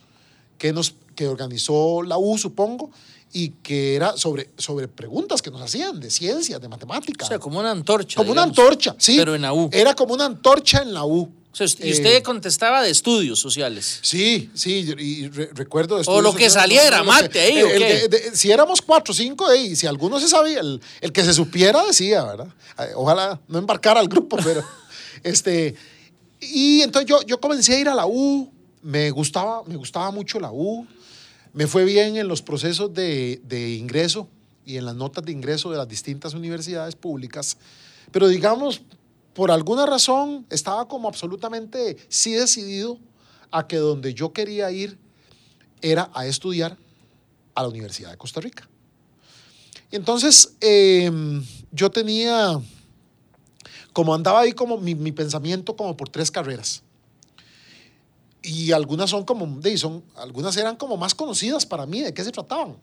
que, 0.62 0.72
nos, 0.74 0.94
que 1.16 1.28
organizó 1.28 2.04
la 2.04 2.20
U, 2.20 2.38
supongo, 2.38 2.92
y 3.34 3.50
que 3.64 3.96
era 3.96 4.16
sobre, 4.16 4.50
sobre 4.60 4.88
preguntas 4.88 5.42
que 5.42 5.50
nos 5.50 5.60
hacían 5.62 6.00
de 6.00 6.12
ciencias, 6.12 6.62
de 6.62 6.68
matemáticas. 6.68 7.28
O 7.28 7.30
sea, 7.30 7.40
como 7.40 7.60
una 7.60 7.72
antorcha. 7.72 8.18
Como 8.18 8.32
una 8.32 8.44
antorcha, 8.44 8.96
sí. 9.00 9.16
Pero 9.18 9.34
en 9.34 9.42
la 9.42 9.54
U. 9.54 9.70
Era 9.74 9.96
como 9.96 10.14
una 10.14 10.26
antorcha 10.26 10.84
en 10.84 10.94
la 10.94 11.04
U. 11.04 11.22
O 11.52 11.56
sea, 11.56 11.66
y 11.80 11.90
Eh, 11.90 11.94
usted 11.94 12.22
contestaba 12.24 12.84
de 12.84 12.92
estudios 12.92 13.40
sociales. 13.40 14.00
Sí, 14.04 14.52
sí, 14.54 14.86
y 15.00 15.28
re- 15.30 15.50
recuerdo... 15.54 15.98
de 15.98 16.04
O 16.06 16.22
lo 16.22 16.30
que 16.36 16.50
sociales, 16.50 16.54
saliera, 16.54 17.04
mate 17.04 17.40
ahí, 17.42 17.58
el- 17.58 17.66
¿o 17.66 17.70
el 17.70 17.80
qué? 17.80 17.88
que- 17.88 18.08
de- 18.30 18.36
si 18.38 18.52
éramos 18.52 18.82
cuatro 18.84 19.14
o 19.14 19.16
cinco, 19.16 19.52
y 19.56 19.76
si 19.76 19.88
alguno 19.88 20.20
se 20.20 20.28
sabía, 20.28 20.60
el, 20.60 20.80
el 21.02 21.12
que 21.12 21.24
se 21.24 21.34
supiera 21.34 21.84
decía, 21.86 22.24
¿verdad? 22.24 22.48
Eh, 22.80 22.92
Ojalá 22.96 23.40
no 23.48 23.58
embarcara 23.58 24.00
al 24.00 24.08
grupo, 24.08 24.38
pero... 24.44 24.64
este 25.24 25.74
Y 26.40 26.82
entonces 26.82 27.10
yo, 27.10 27.22
yo 27.24 27.40
comencé 27.40 27.74
a 27.76 27.80
ir 27.80 27.90
a 27.90 27.96
la 27.96 28.06
U, 28.06 28.52
me 28.82 29.12
gustaba, 29.12 29.64
me 29.66 29.76
gustaba 29.76 30.12
mucho 30.12 30.40
la 30.40 30.52
U, 30.52 30.88
me 31.54 31.68
fue 31.68 31.86
bien 31.86 32.18
en 32.18 32.28
los 32.28 32.42
procesos 32.42 32.94
de, 32.94 33.42
de 33.44 33.76
ingreso 33.76 34.28
y 34.66 34.78
en 34.78 34.86
las 34.86 34.96
notas 34.96 35.26
de 35.26 35.32
ingreso 35.32 35.72
de 35.72 35.78
las 35.78 35.88
distintas 35.88 36.34
universidades 36.34 36.96
públicas, 36.96 37.58
pero 38.12 38.28
digamos, 38.28 38.82
por 39.34 39.52
alguna 39.52 39.86
razón 39.86 40.46
estaba 40.50 40.88
como 40.88 41.08
absolutamente 41.08 41.98
sí 42.10 42.34
decidido 42.34 42.98
a 43.52 43.68
que 43.68 43.78
donde 43.78 44.14
yo 44.14 44.34
quería 44.34 44.72
ir 44.72 44.98
era 45.82 46.10
a 46.14 46.26
estudiar 46.26 46.78
a 47.56 47.64
la 47.64 47.70
Universidad 47.70 48.12
de 48.12 48.18
Costa 48.18 48.40
Rica. 48.40 48.68
Y 49.90 49.96
entonces 49.98 50.56
eh, 50.62 51.12
yo 51.72 51.92
tenía, 51.92 52.62
como 53.94 54.14
andaba 54.16 54.42
ahí 54.42 54.54
como 54.54 54.78
mi, 54.78 54.96
mi 54.96 55.12
pensamiento 55.12 55.76
como 55.76 55.98
por 55.98 56.10
tres 56.10 56.32
carreras. 56.32 56.84
Y 58.44 58.72
algunas 58.72 59.10
son 59.10 59.24
como, 59.24 59.60
de, 59.60 59.78
son, 59.78 60.04
algunas 60.16 60.56
eran 60.58 60.76
como 60.76 60.98
más 60.98 61.14
conocidas 61.14 61.66
para 61.66 61.86
mí, 61.86 62.02
de 62.02 62.14
qué 62.14 62.24
se 62.24 62.32
trataban. 62.32 62.76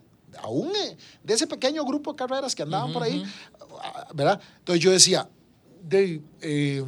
Aún 0.42 0.70
eh, 0.76 0.96
de 1.24 1.34
ese 1.34 1.46
pequeño 1.46 1.84
grupo 1.84 2.12
de 2.12 2.16
carreras 2.16 2.54
que 2.54 2.62
andaban 2.62 2.92
por 2.92 3.02
ahí, 3.02 3.22
ah, 3.82 4.06
¿verdad? 4.14 4.40
Entonces 4.58 4.84
yo 4.84 4.90
decía, 4.92 5.28
de, 5.82 6.22
eh, 6.42 6.84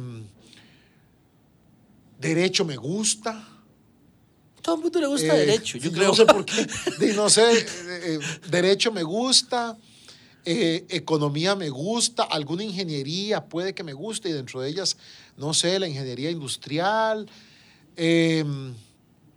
derecho 2.19 2.63
me 2.65 2.75
gusta. 2.77 3.47
Todo 4.61 4.75
el 4.75 4.81
mundo 4.81 4.99
le 4.99 5.07
gusta 5.07 5.35
Eh, 5.35 5.39
derecho, 5.45 5.77
yo 5.79 5.91
creo. 5.91 6.09
No 6.09 6.13
sé 6.13 6.25
por 6.25 6.45
qué. 6.45 6.67
De- 6.99 7.13
no 7.13 7.29
sé, 7.29 7.51
eh, 7.51 7.65
eh, 7.87 8.19
derecho 8.49 8.91
me 8.91 9.01
gusta, 9.03 9.75
eh, 10.45 10.85
economía 10.89 11.55
me 11.55 11.69
gusta, 11.69 12.23
alguna 12.23 12.63
ingeniería 12.63 13.43
puede 13.43 13.73
que 13.73 13.83
me 13.83 13.93
guste 13.93 14.29
y 14.29 14.33
dentro 14.33 14.61
de 14.61 14.69
ellas, 14.69 14.97
no 15.35 15.53
sé, 15.53 15.79
la 15.79 15.87
ingeniería 15.87 16.29
industrial. 16.29 17.27
Eh, 18.03 18.43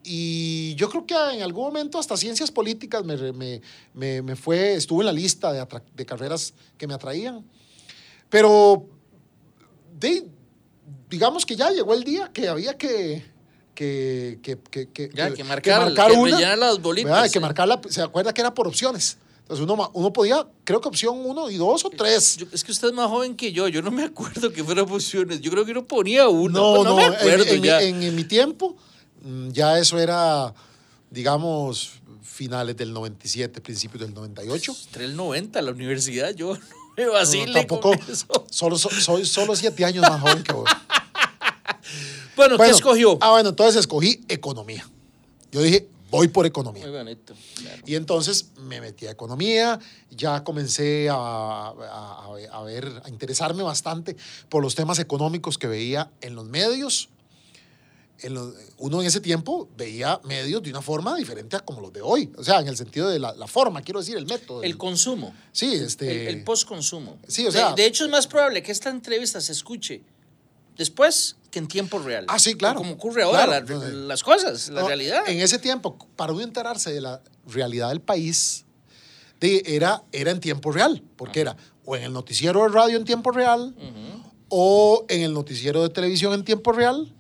y 0.03 0.75
yo 0.77 0.89
creo 0.91 1.07
que 1.07 1.15
en 1.15 1.43
algún 1.43 1.65
momento 1.65 1.99
hasta 1.99 2.17
ciencias 2.17 2.51
políticas 2.51 3.05
me, 3.05 3.17
me, 3.33 3.61
me- 3.95 4.23
me 4.23 4.37
fue, 4.37 4.75
estuvo 4.75 5.01
en 5.03 5.07
la 5.07 5.13
lista 5.13 5.53
de, 5.53 6.07
carreras 6.07 6.53
que 6.79 6.87
me 6.87 6.95
atraían. 6.95 7.45
Pero 8.31 8.87
de- 9.99 10.27
digamos 11.09 11.45
que 11.47 11.57
ya 11.57 11.71
llegó 11.71 11.95
el 11.95 12.05
día 12.05 12.31
que 12.33 12.49
había 12.49 12.77
que, 12.77 13.25
que, 13.75 14.39
que, 14.43 14.59
que, 14.71 14.89
que- 14.91 15.11
Ya, 15.15 15.29
marcar, 15.45 15.81
marcar 15.87 16.13
una. 16.13 16.57
las 16.57 16.81
bolitas, 16.81 17.11
que 17.33 17.41
marcarla, 17.41 17.81
se 17.89 18.03
acuerda 18.03 18.33
que 18.35 18.41
era 18.41 18.53
por 18.55 18.67
opciones. 18.69 19.19
Entonces 19.45 19.63
uno, 19.65 19.91
uno 19.93 20.13
podía, 20.13 20.47
creo 20.65 20.81
que 20.81 20.89
opción 20.89 21.19
uno 21.25 21.51
y 21.51 21.57
dos 21.57 21.85
o 21.85 21.91
tres. 21.91 22.39
Yo- 22.39 22.47
es 22.51 22.65
que 22.65 22.73
usted 22.73 22.89
es 22.89 22.95
más 22.95 23.09
joven 23.09 23.37
que 23.37 23.53
yo, 23.53 23.69
yo 23.69 23.83
no 23.83 23.91
me 23.91 24.05
acuerdo 24.05 24.51
que 24.53 24.65
fueran 24.65 24.91
opciones. 24.91 25.41
Yo 25.43 25.51
creo 25.51 25.65
que 25.67 25.73
uno 25.73 25.85
ponía 25.85 26.29
uno. 26.29 26.59
No, 26.59 26.75
pues 26.77 26.85
no, 26.89 26.97
me 26.97 27.05
en- 27.05 27.13
acuerdo 27.15 27.45
en, 27.45 27.61
mi- 27.61 27.67
ya. 27.67 27.83
en- 27.83 28.03
en 28.03 28.15
mi 28.17 28.25
tiempo 28.25 28.75
mm, 29.23 29.49
ya 29.51 29.79
eso 29.79 29.99
era, 29.99 30.55
digamos, 31.11 31.93
finales 32.23 32.75
del 32.77 32.93
97, 32.95 33.61
principios 33.61 34.01
del 34.03 34.15
98. 34.15 34.75
Entré 34.87 35.05
el 35.05 35.15
90 35.15 35.59
a 35.59 35.63
la 35.63 35.73
universidad, 35.73 36.35
yo 36.35 36.55
no 36.57 36.61
me 36.97 37.05
No, 37.05 37.13
vacile 37.13 37.53
tampoco, 37.53 37.91
con 37.91 37.99
eso. 38.11 38.27
solo, 38.51 38.79
so- 38.79 38.89
soy 38.91 39.27
solo 39.27 39.55
siete 39.55 39.85
años 39.85 40.03
más 40.09 40.21
joven 40.23 40.43
que 40.43 40.53
vos. 40.55 40.71
Bueno, 42.37 42.59
¿qué 42.59 42.69
escogió? 42.71 43.17
Ah, 43.21 43.31
bueno, 43.33 43.51
entonces 43.51 43.77
escogí 43.77 44.21
economía. 44.29 44.85
Yo 45.53 45.61
dije, 45.63 45.87
voy 46.17 46.29
por 46.29 46.47
economía. 46.47 46.87
Muy 46.87 46.97
bonito. 46.97 47.35
claro. 47.57 47.83
Y 47.87 47.95
entonces 47.97 48.51
me 48.59 48.81
metí 48.81 49.07
a 49.07 49.11
economía, 49.11 49.79
ya 50.11 50.45
comencé 50.45 51.09
a, 51.11 51.15
a- 51.17 52.35
a 52.53 52.63
ver, 52.63 53.03
a 53.05 53.09
interesarme 53.09 53.63
bastante 53.63 54.17
por 54.49 54.63
los 54.63 54.75
temas 54.75 54.99
económicos 54.99 55.59
que 55.59 55.67
veía 55.67 56.11
en 56.21 56.35
los 56.35 56.45
medios. 56.47 57.09
En 58.21 58.33
los- 58.35 58.55
uno 58.79 59.01
en 59.01 59.09
ese 59.09 59.21
tiempo 59.21 59.69
veía 59.77 60.21
medios 60.25 60.63
de 60.63 60.71
una 60.71 60.81
forma 60.81 61.17
diferente 61.17 61.57
a 61.57 61.61
como 61.61 61.81
los 61.81 61.93
de 61.93 62.01
hoy. 62.01 62.33
O 62.39 62.45
sea, 62.45 62.61
en 62.61 62.69
el 62.69 62.77
sentido 62.77 63.09
de 63.09 63.19
la, 63.19 63.35
la 63.35 63.47
forma, 63.49 63.83
quiero 63.83 64.01
decir, 64.01 64.17
el 64.17 64.25
método. 64.27 64.63
El 64.63 64.79
consumo. 64.79 65.35
sí, 65.53 65.75
este... 65.75 66.29
El, 66.29 66.37
el 66.39 66.45
post-consumo. 66.45 67.19
Sí, 67.27 67.43
o 67.43 67.47
De- 67.47 67.53
sea- 67.59 67.73
De, 67.75 67.85
hecho, 67.87 68.05
es 68.05 68.11
más 68.11 68.27
probable 68.29 68.63
que 68.63 68.71
esta 68.73 68.89
entrevista 68.89 69.41
se 69.41 69.53
escuche 69.53 70.03
después 70.77 71.37
que 71.55 71.61
en 71.61 71.69
tiempo 71.69 72.01
real. 72.01 72.25
Ah, 72.27 72.41
sí, 72.41 72.57
claro. 72.57 72.79
Como 72.81 72.95
ocurre 72.95 73.23
ahora, 73.23 73.45
Claro. 73.65 73.79
la- 73.79 73.89
las 73.91 74.23
cosas, 74.25 74.69
la 74.71 74.81
No, 74.81 74.89
realidad. 74.89 75.23
En 75.29 75.41
ese 75.41 75.61
tiempo, 75.61 75.97
para 76.17 76.33
uno 76.33 76.43
enterarse 76.43 76.93
de 76.93 77.01
la 77.01 77.23
realidad 77.47 77.91
del 77.91 78.01
país, 78.01 78.65
de- 79.41 79.63
era, 79.65 80.03
era 80.11 80.33
en 80.33 80.41
tiempo 80.41 80.73
real, 80.73 81.01
porque 81.17 81.41
era 81.43 81.57
o 81.85 81.95
en 81.95 82.03
el 82.03 82.13
noticiero 82.13 82.63
de 82.65 82.69
radio 82.71 82.97
en 82.97 83.05
tiempo 83.05 83.31
real, 83.31 83.73
o 84.49 85.05
en 85.09 85.23
el 85.23 85.33
noticiero 85.33 85.83
de 85.83 85.91
televisión 85.91 86.33
en 86.35 86.45
tiempo 86.45 86.73
real, 86.73 87.13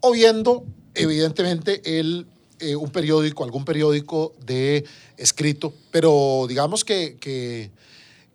o 0.00 0.12
viendo, 0.12 0.64
evidentemente, 0.94 1.98
el, 2.00 2.26
eh, 2.60 2.74
un 2.74 2.90
periódico, 2.90 3.44
algún 3.44 3.64
periódico 3.66 4.34
de 4.46 4.84
escrito, 5.18 5.74
pero 5.90 6.46
digamos 6.48 6.84
que, 6.84 7.16
que, 7.20 7.70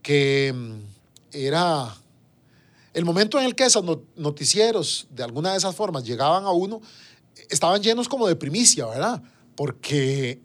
que, 0.03 0.53
mm, 0.55 0.73
era 1.31 1.95
el 2.93 3.05
momento 3.05 3.39
en 3.39 3.45
el 3.45 3.55
que 3.55 3.65
esos 3.65 3.83
no- 3.83 4.01
noticieros 4.15 5.07
de 5.09 5.23
alguna 5.23 5.51
de 5.51 5.57
esas 5.57 5.75
formas 5.75 6.03
llegaban 6.03 6.45
a 6.45 6.51
uno, 6.51 6.81
estaban 7.49 7.81
llenos 7.81 8.07
como 8.07 8.27
de 8.27 8.35
primicia, 8.35 8.85
¿verdad? 8.85 9.21
Porque, 9.55 10.39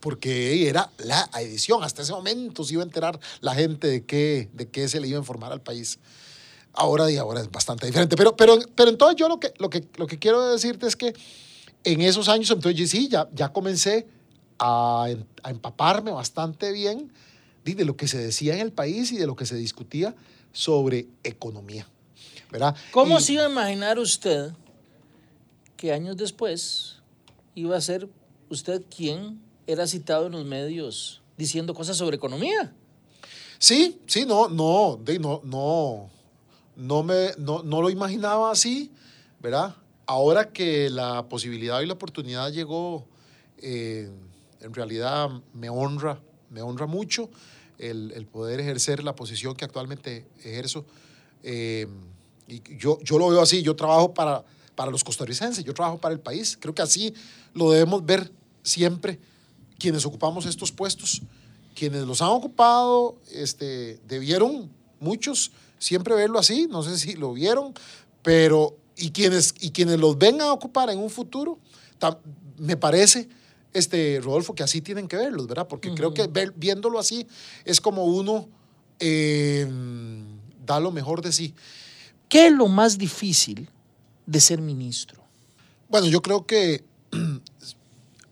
porque 0.00 0.68
era 0.68 0.90
la 0.98 1.28
edición. 1.40 1.82
Hasta 1.82 2.02
ese 2.02 2.12
momento 2.12 2.64
se 2.64 2.74
iba 2.74 2.82
a 2.82 2.86
enterar 2.86 3.18
la 3.40 3.54
gente 3.54 3.86
de 3.88 4.04
qué, 4.04 4.48
de 4.52 4.68
qué 4.68 4.88
se 4.88 5.00
le 5.00 5.08
iba 5.08 5.18
a 5.18 5.20
informar 5.20 5.52
al 5.52 5.60
país. 5.60 5.98
Ahora 6.72 7.10
y 7.10 7.16
ahora 7.16 7.40
es 7.40 7.50
bastante 7.50 7.86
diferente. 7.86 8.16
Pero, 8.16 8.36
pero, 8.36 8.58
pero 8.76 8.90
entonces 8.90 9.16
yo 9.16 9.28
lo 9.28 9.40
que, 9.40 9.52
lo, 9.58 9.68
que, 9.68 9.84
lo 9.96 10.06
que 10.06 10.18
quiero 10.18 10.48
decirte 10.52 10.86
es 10.86 10.94
que 10.94 11.12
en 11.82 12.00
esos 12.02 12.28
años, 12.28 12.50
entonces 12.50 12.90
sí, 12.90 13.08
ya, 13.08 13.28
ya 13.34 13.52
comencé 13.52 14.06
a, 14.60 15.08
a 15.42 15.50
empaparme 15.50 16.12
bastante 16.12 16.70
bien 16.72 17.12
de 17.64 17.84
lo 17.84 17.96
que 17.96 18.08
se 18.08 18.16
decía 18.18 18.54
en 18.54 18.60
el 18.60 18.72
país 18.72 19.12
y 19.12 19.18
de 19.18 19.26
lo 19.26 19.36
que 19.36 19.44
se 19.44 19.54
discutía 19.54 20.14
sobre 20.52 21.06
economía. 21.22 21.86
¿verdad? 22.50 22.74
¿Cómo 22.92 23.18
Y- 23.18 23.22
se 23.22 23.34
iba 23.34 23.44
a 23.44 23.50
imaginar 23.50 23.98
usted 23.98 24.52
que 25.76 25.92
años 25.92 26.16
después 26.16 26.96
iba 27.54 27.76
a 27.76 27.80
ser 27.80 28.08
usted 28.48 28.82
quien 28.94 29.40
era 29.66 29.86
citado 29.86 30.26
en 30.26 30.32
los 30.32 30.44
medios 30.44 31.20
diciendo 31.36 31.74
cosas 31.74 31.96
sobre 31.96 32.16
economía? 32.16 32.72
Sí, 33.58 34.00
sí, 34.06 34.24
no, 34.24 34.48
no, 34.48 34.98
de, 35.02 35.18
no, 35.18 35.40
no, 35.44 36.08
no, 36.76 37.02
me, 37.02 37.30
no, 37.38 37.62
no 37.62 37.82
lo 37.82 37.90
imaginaba 37.90 38.50
así, 38.50 38.90
¿verdad? 39.40 39.74
Ahora 40.06 40.50
que 40.52 40.88
la 40.88 41.28
posibilidad 41.28 41.80
y 41.82 41.86
la 41.86 41.92
oportunidad 41.94 42.50
llegó, 42.50 43.06
eh, 43.58 44.10
en 44.60 44.74
realidad 44.74 45.28
me 45.52 45.68
honra, 45.68 46.18
me 46.50 46.62
honra 46.62 46.86
mucho 46.86 47.28
el, 47.78 48.12
el 48.14 48.26
poder 48.26 48.60
ejercer 48.60 49.02
la 49.04 49.14
posición 49.14 49.54
que 49.54 49.64
actualmente 49.64 50.26
ejerzo. 50.44 50.84
Eh, 51.42 51.86
y 52.46 52.62
yo, 52.78 52.98
yo 53.02 53.18
lo 53.18 53.28
veo 53.28 53.40
así, 53.40 53.62
yo 53.62 53.76
trabajo 53.76 54.14
para, 54.14 54.44
para 54.74 54.90
los 54.90 55.04
costarricenses, 55.04 55.64
yo 55.64 55.74
trabajo 55.74 55.98
para 55.98 56.14
el 56.14 56.20
país. 56.20 56.56
Creo 56.58 56.74
que 56.74 56.82
así 56.82 57.14
lo 57.54 57.70
debemos 57.70 58.04
ver 58.04 58.30
siempre 58.62 59.18
quienes 59.78 60.04
ocupamos 60.04 60.46
estos 60.46 60.72
puestos. 60.72 61.22
Quienes 61.74 62.02
los 62.02 62.22
han 62.22 62.30
ocupado, 62.30 63.16
este, 63.32 64.00
debieron 64.08 64.68
muchos 64.98 65.52
siempre 65.78 66.14
verlo 66.14 66.40
así, 66.40 66.66
no 66.68 66.82
sé 66.82 66.98
si 66.98 67.12
lo 67.14 67.32
vieron, 67.32 67.72
pero 68.22 68.76
y 68.96 69.10
quienes, 69.10 69.54
y 69.60 69.70
quienes 69.70 70.00
los 70.00 70.18
vengan 70.18 70.48
a 70.48 70.52
ocupar 70.52 70.90
en 70.90 70.98
un 70.98 71.08
futuro, 71.08 71.58
me 72.56 72.76
parece, 72.76 73.28
este, 73.72 74.20
Rodolfo, 74.22 74.54
que 74.54 74.62
así 74.62 74.80
tienen 74.80 75.08
que 75.08 75.16
verlos, 75.16 75.46
¿verdad? 75.46 75.68
Porque 75.68 75.92
creo 75.94 76.14
que 76.14 76.26
ver- 76.26 76.52
viéndolo 76.56 76.98
así 76.98 77.26
es 77.64 77.80
como 77.80 78.04
uno 78.04 78.48
eh, 79.00 79.66
da 80.66 80.80
lo 80.80 80.90
mejor 80.90 81.22
de 81.22 81.32
sí. 81.32 81.54
¿Qué 82.28 82.46
es 82.48 82.52
lo 82.52 82.68
más 82.68 82.98
difícil 82.98 83.68
de 84.26 84.40
ser 84.40 84.60
ministro? 84.60 85.22
Bueno, 85.88 86.06
yo 86.08 86.20
creo 86.20 86.44
que 86.46 86.84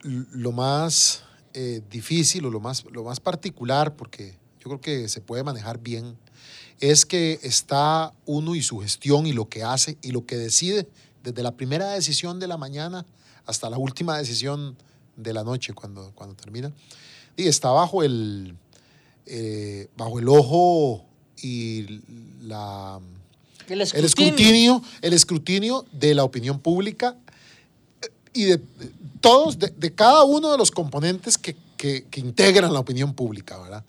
lo 0.02 0.52
más 0.52 1.22
eh, 1.54 1.82
difícil 1.90 2.44
o 2.46 2.50
lo 2.50 2.60
más, 2.60 2.84
lo 2.90 3.04
más 3.04 3.20
particular, 3.20 3.96
porque 3.96 4.36
yo 4.60 4.64
creo 4.70 4.80
que 4.80 5.08
se 5.08 5.20
puede 5.20 5.42
manejar 5.42 5.78
bien, 5.78 6.16
es 6.80 7.06
que 7.06 7.38
está 7.42 8.12
uno 8.26 8.54
y 8.54 8.62
su 8.62 8.80
gestión 8.80 9.26
y 9.26 9.32
lo 9.32 9.48
que 9.48 9.62
hace 9.64 9.96
y 10.02 10.10
lo 10.10 10.26
que 10.26 10.36
decide 10.36 10.86
desde 11.24 11.42
la 11.42 11.52
primera 11.56 11.92
decisión 11.92 12.38
de 12.38 12.46
la 12.46 12.58
mañana 12.58 13.06
hasta 13.46 13.70
la 13.70 13.78
última 13.78 14.18
decisión 14.18 14.76
de 15.16 15.32
la 15.32 15.42
noche 15.44 15.72
cuando, 15.72 16.12
cuando 16.14 16.34
termina. 16.36 16.72
Y 17.36 17.46
está 17.48 17.70
bajo 17.70 18.02
el, 18.02 18.54
eh, 19.26 19.88
bajo 19.96 20.18
el 20.18 20.28
ojo 20.28 21.04
y 21.42 22.00
la, 22.42 22.98
El 23.68 23.80
el 23.98 24.04
escrutinio, 24.04 24.82
el 25.02 25.12
escrutinio 25.12 25.84
de 25.92 26.14
la 26.14 26.24
opinión 26.24 26.60
pública 26.60 27.16
eh, 28.02 28.08
y 28.32 28.44
de 28.44 28.56
de 28.58 28.90
todos, 29.20 29.58
de, 29.58 29.68
de 29.68 29.92
cada 29.94 30.22
uno 30.24 30.52
de 30.52 30.58
los 30.58 30.70
componentes 30.70 31.36
que, 31.36 31.56
que- 31.76 32.04
que 32.10 32.20
integran 32.20 32.72
la 32.72 32.78
opinión 32.80 33.12
pública, 33.14 33.58
¿verdad? 33.58 33.84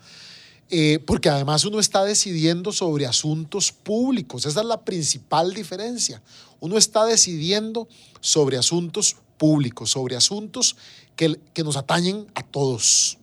Eh, 0.69 0.99
porque 1.05 1.29
además 1.29 1.63
uno 1.63 1.79
está 1.79 2.03
decidiendo 2.03 2.71
sobre 2.73 3.05
asuntos 3.05 3.71
públicos, 3.71 4.45
esa 4.45 4.59
es 4.61 4.65
la 4.65 4.81
principal 4.81 5.53
diferencia. 5.53 6.21
Uno 6.59 6.77
está 6.77 7.05
decidiendo 7.05 7.87
sobre 8.19 8.57
asuntos 8.57 9.15
públicos, 9.37 9.91
sobre 9.91 10.15
asuntos 10.15 10.75
que, 11.17 11.38
que 11.53 11.63
nos 11.65 11.75
atañen 11.75 12.27
a 12.36 12.43
todos. 12.43 13.17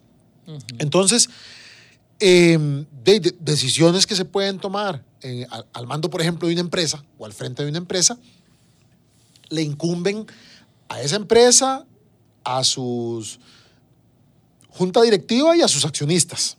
Entonces, 0.78 1.30
eh, 2.20 2.58
de, 3.02 3.20
de- 3.20 3.34
decisiones 3.40 4.06
que 4.06 4.14
se 4.14 4.26
pueden 4.26 4.58
tomar 4.58 5.02
eh, 5.22 5.46
al, 5.50 5.66
al 5.72 5.86
mando, 5.86 6.10
por 6.10 6.20
ejemplo, 6.20 6.46
de 6.48 6.52
una 6.54 6.60
empresa 6.60 7.02
o 7.16 7.24
al 7.24 7.32
frente 7.32 7.62
de 7.62 7.70
una 7.70 7.78
empresa, 7.78 8.18
le 9.48 9.62
incumben 9.62 10.26
a 10.90 11.00
esa 11.00 11.16
empresa, 11.16 11.86
a 12.44 12.62
sus 12.62 13.40
junta 14.68 15.00
directiva 15.02 15.56
y 15.56 15.62
a 15.62 15.68
sus 15.68 15.84
accionistas. 15.84 16.56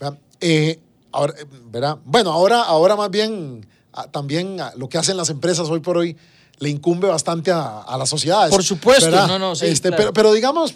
¿verdad? 0.00 0.18
Eh, 0.40 0.80
ahora, 1.12 1.34
eh, 1.38 1.44
¿verdad? 1.70 1.98
Bueno, 2.04 2.32
ahora, 2.32 2.62
ahora 2.62 2.96
más 2.96 3.10
bien 3.10 3.64
ah, 3.92 4.10
también 4.10 4.60
ah, 4.60 4.72
lo 4.76 4.88
que 4.88 4.98
hacen 4.98 5.16
las 5.16 5.30
empresas 5.30 5.68
hoy 5.68 5.80
por 5.80 5.96
hoy 5.98 6.16
le 6.58 6.68
incumbe 6.70 7.08
bastante 7.08 7.50
a, 7.50 7.80
a 7.80 7.98
las 7.98 8.08
sociedades. 8.08 8.50
Por 8.50 8.62
supuesto, 8.62 9.06
¿verdad? 9.06 9.26
no, 9.26 9.38
no, 9.38 9.54
sí, 9.56 9.66
Este, 9.66 9.88
claro. 9.88 9.96
pero, 10.00 10.12
pero 10.12 10.32
digamos, 10.32 10.74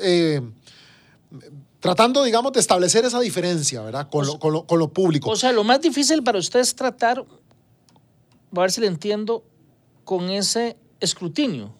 eh, 0.00 0.40
tratando, 1.80 2.24
digamos, 2.24 2.52
de 2.52 2.60
establecer 2.60 3.04
esa 3.04 3.20
diferencia, 3.20 3.82
¿verdad? 3.82 4.08
Con, 4.08 4.26
lo, 4.26 4.38
con, 4.38 4.52
lo, 4.52 4.66
con 4.66 4.78
lo 4.78 4.88
público. 4.88 5.30
O 5.30 5.36
sea, 5.36 5.52
lo 5.52 5.64
más 5.64 5.80
difícil 5.80 6.22
para 6.22 6.38
usted 6.38 6.60
es 6.60 6.74
tratar, 6.74 7.18
a 8.56 8.60
ver 8.60 8.72
si 8.72 8.80
le 8.80 8.86
entiendo, 8.86 9.44
con 10.04 10.30
ese 10.30 10.76
escrutinio. 11.00 11.74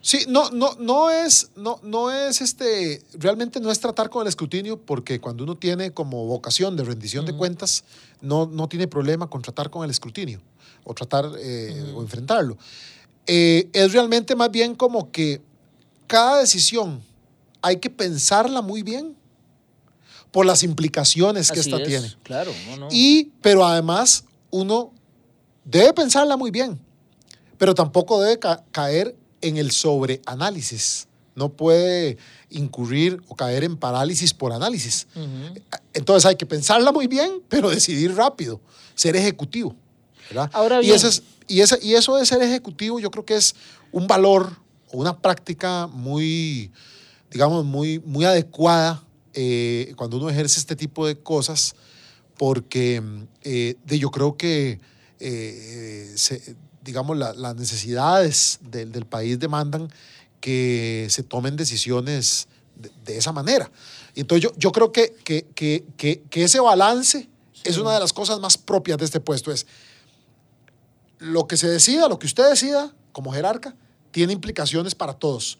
Sí, 0.00 0.24
no, 0.28 0.50
no, 0.50 0.74
no 0.78 1.10
es, 1.10 1.50
no, 1.56 1.80
no 1.82 2.10
es 2.10 2.40
este, 2.40 3.02
realmente 3.14 3.60
no 3.60 3.70
es 3.70 3.80
tratar 3.80 4.08
con 4.08 4.22
el 4.22 4.28
escrutinio, 4.28 4.80
porque 4.80 5.20
cuando 5.20 5.44
uno 5.44 5.56
tiene 5.56 5.92
como 5.92 6.24
vocación 6.24 6.76
de 6.76 6.84
rendición 6.84 7.26
de 7.26 7.36
cuentas, 7.36 7.84
no, 8.22 8.46
no 8.46 8.68
tiene 8.68 8.88
problema 8.88 9.28
con 9.28 9.42
tratar 9.42 9.68
con 9.70 9.84
el 9.84 9.90
escrutinio 9.90 10.40
o 10.88 10.94
tratar 10.94 11.30
eh, 11.38 11.92
o 11.94 12.02
enfrentarlo. 12.02 12.56
Eh, 13.26 13.68
es 13.72 13.92
realmente 13.92 14.34
más 14.34 14.50
bien 14.50 14.74
como 14.74 15.10
que 15.12 15.40
cada 16.06 16.38
decisión 16.40 17.00
hay 17.62 17.76
que 17.76 17.90
pensarla 17.90 18.62
muy 18.62 18.82
bien 18.82 19.14
por 20.30 20.46
las 20.46 20.62
implicaciones 20.62 21.50
que 21.50 21.60
Así 21.60 21.70
esta 21.70 21.82
es, 21.82 21.88
tiene. 21.88 22.14
Claro, 22.22 22.52
no, 22.68 22.76
no. 22.76 22.88
Y, 22.90 23.32
pero 23.42 23.64
además, 23.66 24.24
uno 24.50 24.92
debe 25.64 25.92
pensarla 25.92 26.36
muy 26.36 26.50
bien, 26.50 26.78
pero 27.58 27.74
tampoco 27.74 28.20
debe 28.22 28.38
ca- 28.38 28.64
caer 28.72 29.14
en 29.40 29.56
el 29.58 29.70
sobreanálisis. 29.70 31.06
No 31.34 31.50
puede 31.50 32.16
incurrir 32.50 33.22
o 33.28 33.36
caer 33.36 33.62
en 33.62 33.76
parálisis 33.76 34.34
por 34.34 34.52
análisis. 34.52 35.06
Entonces 35.92 36.26
hay 36.26 36.36
que 36.36 36.46
pensarla 36.46 36.90
muy 36.92 37.06
bien, 37.06 37.42
pero 37.48 37.70
decidir 37.70 38.14
rápido, 38.16 38.60
ser 38.94 39.14
ejecutivo. 39.16 39.76
¿Verdad? 40.30 40.50
Ahora 40.52 40.78
y, 40.82 40.86
bien. 40.86 40.96
ese 40.96 41.08
es- 41.08 41.22
y, 41.46 41.60
ese- 41.60 41.78
y 41.82 41.94
eso 41.94 42.16
de 42.16 42.26
ser 42.26 42.42
ejecutivo 42.42 43.00
yo 43.00 43.10
creo 43.10 43.24
que 43.24 43.36
es 43.36 43.54
un 43.92 44.06
valor 44.06 44.52
o 44.90 44.98
una 44.98 45.18
práctica 45.18 45.86
muy, 45.86 46.70
digamos, 47.30 47.64
muy, 47.64 47.98
muy 48.00 48.24
adecuada 48.24 49.02
eh, 49.34 49.92
cuando 49.96 50.16
uno 50.16 50.28
ejerce 50.30 50.58
este 50.60 50.74
tipo 50.76 51.06
de 51.06 51.18
cosas, 51.18 51.74
porque 52.36 53.02
eh, 53.42 53.76
de, 53.84 53.98
yo 53.98 54.10
creo 54.10 54.36
que, 54.36 54.80
eh, 55.20 56.12
se- 56.16 56.56
digamos, 56.82 57.16
la- 57.16 57.34
las 57.34 57.54
necesidades 57.56 58.58
del, 58.62 58.92
del 58.92 59.04
país 59.06 59.38
demandan 59.38 59.88
que 60.40 61.06
se 61.10 61.22
tomen 61.22 61.56
decisiones 61.56 62.48
de, 62.76 62.90
de 63.04 63.18
esa 63.18 63.32
manera. 63.32 63.70
Entonces 64.14 64.42
yo, 64.44 64.52
yo 64.56 64.72
creo 64.72 64.92
que, 64.92 65.14
que, 65.24 65.46
que, 65.54 65.84
que, 65.96 66.22
que 66.30 66.44
ese 66.44 66.60
balance 66.60 67.28
es 67.64 67.76
una 67.76 67.92
de 67.92 68.00
las 68.00 68.12
cosas 68.12 68.38
más 68.40 68.56
propias 68.56 68.98
de 68.98 69.04
este 69.04 69.20
puesto. 69.20 69.50
Es 69.52 69.66
lo 71.18 71.46
que 71.46 71.56
se 71.56 71.68
decida, 71.68 72.08
lo 72.08 72.18
que 72.18 72.26
usted 72.26 72.48
decida 72.48 72.94
como 73.12 73.32
jerarca, 73.32 73.74
tiene 74.10 74.32
implicaciones 74.32 74.94
para 74.94 75.14
todos. 75.14 75.58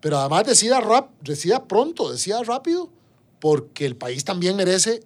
Pero 0.00 0.18
además 0.18 0.46
decida, 0.46 0.80
rap, 0.80 1.10
decida 1.20 1.64
pronto, 1.64 2.10
decida 2.10 2.42
rápido, 2.42 2.90
porque 3.38 3.84
el 3.86 3.96
país 3.96 4.24
también 4.24 4.56
merece 4.56 5.02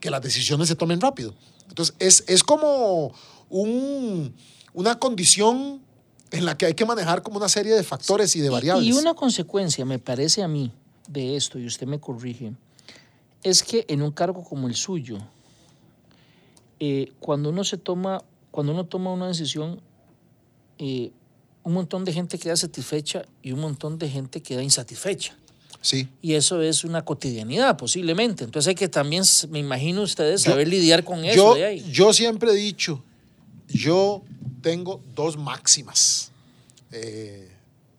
que 0.00 0.10
las 0.10 0.22
decisiones 0.22 0.68
se 0.68 0.74
tomen 0.76 1.00
rápido. 1.00 1.34
Entonces 1.68 1.94
es, 1.98 2.24
es 2.26 2.42
como 2.42 3.12
un, 3.50 4.34
una 4.72 4.98
condición 4.98 5.82
en 6.30 6.44
la 6.44 6.56
que 6.56 6.66
hay 6.66 6.74
que 6.74 6.84
manejar 6.84 7.22
como 7.22 7.36
una 7.36 7.48
serie 7.48 7.74
de 7.74 7.82
factores 7.82 8.34
y 8.36 8.40
de 8.40 8.46
Y- 8.46 8.50
variables. 8.50 8.86
Y, 8.86 8.92
una 8.92 9.14
consecuencia, 9.14 9.84
me 9.84 9.98
parece 9.98 10.42
a 10.42 10.48
mí, 10.48 10.72
de 11.08 11.36
esto, 11.36 11.58
y 11.58 11.66
usted 11.66 11.86
me 11.86 12.00
corrige, 12.00 12.52
es 13.42 13.62
que 13.62 13.84
en 13.88 14.02
un 14.02 14.10
cargo 14.10 14.42
como 14.42 14.66
el 14.66 14.74
suyo, 14.74 15.18
eh, 16.80 17.12
cuando 17.20 17.50
uno 17.50 17.64
se 17.64 17.76
toma, 17.78 18.22
cuando 18.56 18.72
uno 18.72 18.86
toma 18.86 19.12
una 19.12 19.28
decisión, 19.28 19.82
eh, 20.78 21.10
un 21.62 21.74
montón 21.74 22.06
de 22.06 22.12
gente 22.14 22.38
queda 22.38 22.56
satisfecha 22.56 23.26
y 23.42 23.52
un 23.52 23.60
montón 23.60 23.98
de 23.98 24.08
gente 24.08 24.40
queda 24.40 24.62
insatisfecha. 24.62 25.36
Sí. 25.82 26.08
Y 26.22 26.32
eso 26.32 26.62
es 26.62 26.82
una 26.82 27.04
cotidianidad, 27.04 27.76
posiblemente. 27.76 28.44
Entonces 28.44 28.68
hay 28.68 28.74
que 28.74 28.88
también, 28.88 29.24
me 29.50 29.58
imagino 29.58 30.00
ustedes, 30.00 30.42
Yo- 30.42 30.52
saber 30.52 30.68
lidiar 30.68 31.04
con 31.04 31.22
eso. 31.26 31.36
Yo, 31.36 31.54
de 31.54 31.64
ahí. 31.66 31.92
yo 31.92 32.14
siempre 32.14 32.50
he 32.52 32.54
dicho, 32.54 33.04
yo 33.68 34.22
tengo 34.62 35.02
dos 35.14 35.36
máximas, 35.36 36.30
eh, 36.92 37.52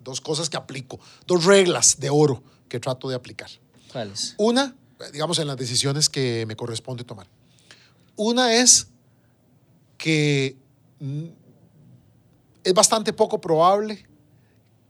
dos 0.03 0.20
cosas 0.22 0.49
que 0.49 0.58
aplico, 0.58 0.99
dos 1.28 1.45
reglas 1.45 1.99
de 1.99 2.10
oro 2.10 2.41
que 2.68 2.80
trato 2.80 3.08
de 3.10 3.14
aplicar. 3.14 3.51
¿Cuáles? 3.91 4.34
Una, 4.39 4.74
digamos, 5.14 5.38
en 5.38 5.45
las 5.45 5.58
decisiones 5.58 6.10
que 6.10 6.45
me 6.47 6.55
corresponde 6.55 7.03
tomar. 7.03 7.28
Una 8.16 8.55
es 8.55 8.88
que 9.98 10.58
es 12.64 12.74
bastante 12.74 13.14
poco 13.14 13.39
probable 13.41 14.06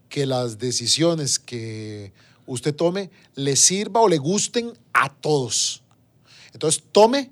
que 0.09 0.25
las 0.25 0.57
decisiones 0.57 1.39
que 1.39 2.13
usted 2.45 2.75
tome 2.75 3.11
le 3.35 3.55
sirva 3.55 4.01
o 4.01 4.07
le 4.07 4.17
gusten 4.17 4.73
a 4.93 5.09
todos. 5.09 5.83
Entonces, 6.53 6.83
tome 6.91 7.31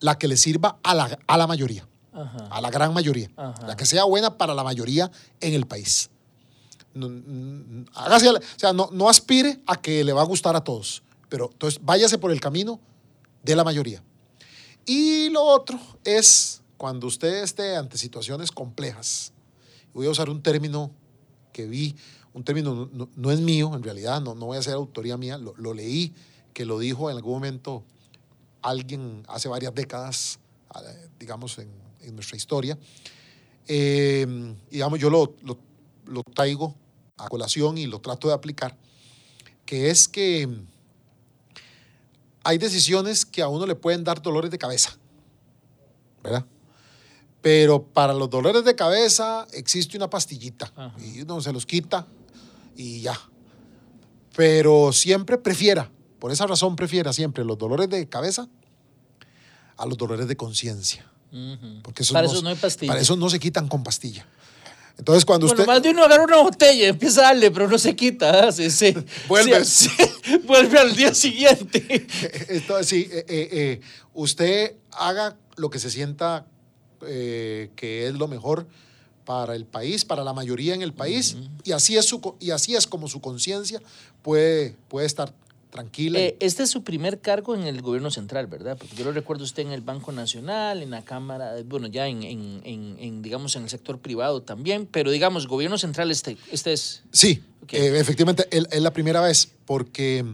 la 0.00 0.18
que 0.18 0.28
le 0.28 0.36
sirva 0.36 0.78
a 0.82 0.94
la, 0.94 1.18
a 1.26 1.36
la 1.36 1.46
mayoría, 1.46 1.86
Ajá. 2.12 2.48
a 2.50 2.60
la 2.60 2.70
gran 2.70 2.92
mayoría, 2.94 3.30
Ajá. 3.36 3.66
la 3.66 3.76
que 3.76 3.86
sea 3.86 4.04
buena 4.04 4.36
para 4.36 4.54
la 4.54 4.64
mayoría 4.64 5.10
en 5.40 5.54
el 5.54 5.66
país. 5.66 6.10
No, 6.94 7.08
hágase, 7.94 8.28
o 8.30 8.40
sea, 8.56 8.72
no, 8.72 8.88
no 8.92 9.08
aspire 9.08 9.60
a 9.66 9.76
que 9.80 10.02
le 10.02 10.12
va 10.12 10.22
a 10.22 10.24
gustar 10.24 10.56
a 10.56 10.64
todos, 10.64 11.02
pero 11.28 11.50
entonces 11.52 11.78
váyase 11.82 12.18
por 12.18 12.32
el 12.32 12.40
camino 12.40 12.80
de 13.42 13.54
la 13.54 13.62
mayoría. 13.62 14.02
Y 14.86 15.28
lo 15.28 15.42
otro 15.44 15.78
es 16.02 16.62
cuando 16.78 17.08
usted 17.08 17.42
esté 17.42 17.76
ante 17.76 17.98
situaciones 17.98 18.50
complejas. 18.52 19.32
Voy 19.92 20.06
a 20.06 20.10
usar 20.10 20.30
un 20.30 20.40
término 20.40 20.92
que 21.52 21.66
vi, 21.66 21.96
un 22.32 22.44
término 22.44 22.88
no, 23.16 23.30
es 23.30 23.40
mío, 23.40 23.74
en 23.74 23.82
realidad, 23.82 24.20
no, 24.20 24.34
no 24.34 24.46
voy 24.46 24.56
a 24.56 24.60
hacer 24.60 24.74
autoría 24.74 25.16
mía, 25.16 25.38
lo, 25.38 25.74
leí, 25.74 26.14
que 26.54 26.64
lo 26.64 26.78
dijo 26.78 27.10
en 27.10 27.16
algún 27.16 27.34
momento 27.34 27.84
alguien 28.62 29.24
hace 29.28 29.48
varias 29.48 29.74
décadas, 29.74 30.38
digamos, 31.18 31.58
en, 31.58 31.68
nuestra 32.14 32.36
historia. 32.36 32.78
Eh, 33.66 34.54
digamos, 34.70 34.98
yo 34.98 35.10
lo, 35.10 35.34
lo, 35.42 35.58
lo 36.06 36.22
traigo 36.22 36.74
a 37.18 37.28
colación 37.28 37.76
y 37.76 37.86
lo 37.86 38.00
trato 38.00 38.28
de 38.28 38.34
aplicar, 38.34 38.76
que 39.66 39.90
es 39.90 40.08
que 40.08 40.48
hay 42.44 42.56
decisiones 42.56 43.26
que 43.26 43.42
a 43.42 43.48
uno 43.48 43.66
le 43.66 43.74
pueden 43.74 44.04
dar 44.04 44.22
dolores 44.22 44.50
de 44.50 44.56
cabeza, 44.56 44.96
¿verdad? 46.22 46.46
Pero 47.40 47.82
para 47.84 48.12
los 48.14 48.28
dolores 48.30 48.64
de 48.64 48.74
cabeza 48.74 49.46
existe 49.52 49.96
una 49.96 50.10
pastillita 50.10 50.72
Ajá. 50.76 50.94
y 50.98 51.20
uno 51.22 51.40
se 51.40 51.52
los 51.52 51.66
quita 51.66 52.06
y 52.76 53.00
ya. 53.00 53.18
Pero 54.36 54.92
siempre 54.92 55.38
prefiera, 55.38 55.90
por 56.18 56.30
esa 56.32 56.46
razón 56.46 56.76
prefiera 56.76 57.12
siempre 57.12 57.44
los 57.44 57.58
dolores 57.58 57.88
de 57.88 58.08
cabeza 58.08 58.48
a 59.76 59.86
los 59.86 59.96
dolores 59.96 60.26
de 60.28 60.36
conciencia. 60.36 61.06
Porque 61.82 62.04
Para 62.12 62.26
no, 62.26 62.32
eso 62.32 62.42
no 62.42 62.48
hay 62.48 62.54
pastilla. 62.56 62.90
Para 62.92 63.00
eso 63.02 63.16
no 63.16 63.28
se 63.30 63.38
quitan 63.38 63.68
con 63.68 63.82
pastilla. 63.82 64.26
Entonces, 64.96 65.24
cuando 65.24 65.46
Bueno, 65.46 65.60
usted. 65.62 65.72
más 65.72 65.82
de 65.82 65.90
uno 65.90 66.02
agarra 66.04 66.24
una 66.24 66.38
botella 66.42 66.86
y 66.86 66.88
empieza 66.88 67.20
a 67.20 67.24
darle, 67.24 67.52
pero 67.52 67.68
no 67.68 67.78
se 67.78 67.94
quita. 67.94 68.48
¿ah? 68.48 68.52
Se, 68.52 68.68
se- 68.70 69.04
Vuelve. 69.28 69.64
se- 69.64 69.90
vuelve 70.46 70.78
al 70.78 70.96
día 70.96 71.14
siguiente. 71.14 72.06
Entonces, 72.48 72.88
sí, 72.88 73.08
eh, 73.12 73.24
eh, 73.28 73.48
eh, 73.52 73.80
usted 74.14 74.74
haga 74.92 75.36
lo 75.56 75.70
que 75.70 75.78
se 75.78 75.90
sienta 75.90 76.46
eh, 77.06 77.70
que 77.76 78.06
es 78.06 78.14
lo 78.14 78.28
mejor 78.28 78.66
para 79.24 79.54
el 79.54 79.66
país, 79.66 80.04
para 80.04 80.24
la 80.24 80.32
mayoría 80.32 80.74
en 80.74 80.80
el 80.82 80.94
país, 80.94 81.36
y, 81.64 81.72
así 81.72 81.96
es 81.96 82.06
su, 82.06 82.34
y 82.40 82.50
así 82.50 82.74
es 82.76 82.86
como 82.86 83.08
su 83.08 83.20
conciencia 83.20 83.80
puede, 84.22 84.74
puede 84.88 85.06
estar 85.06 85.34
tranquila. 85.70 86.18
Eh, 86.18 86.34
este 86.40 86.62
es 86.62 86.70
su 86.70 86.82
primer 86.82 87.20
cargo 87.20 87.54
en 87.54 87.64
el 87.64 87.82
gobierno 87.82 88.10
central, 88.10 88.46
¿verdad? 88.46 88.78
Porque 88.78 88.96
yo 88.96 89.04
lo 89.04 89.12
recuerdo 89.12 89.44
usted 89.44 89.64
en 89.64 89.72
el 89.72 89.82
Banco 89.82 90.12
Nacional, 90.12 90.82
en 90.82 90.88
la 90.90 91.04
Cámara, 91.04 91.52
bueno, 91.66 91.88
ya 91.88 92.06
en, 92.08 92.22
en- 92.22 92.62
en- 92.64 92.96
en, 92.98 93.20
digamos, 93.20 93.54
en 93.56 93.64
el 93.64 93.68
sector 93.68 93.98
privado 93.98 94.40
también, 94.40 94.86
pero 94.90 95.10
digamos, 95.10 95.46
gobierno 95.46 95.76
central 95.76 96.10
este, 96.10 96.38
este 96.50 96.72
es... 96.72 97.02
Sí, 97.12 97.42
eh, 97.72 97.98
efectivamente, 97.98 98.48
es, 98.50 98.80
la 98.80 98.94
primera 98.94 99.20
vez, 99.20 99.52
porque 99.66 100.24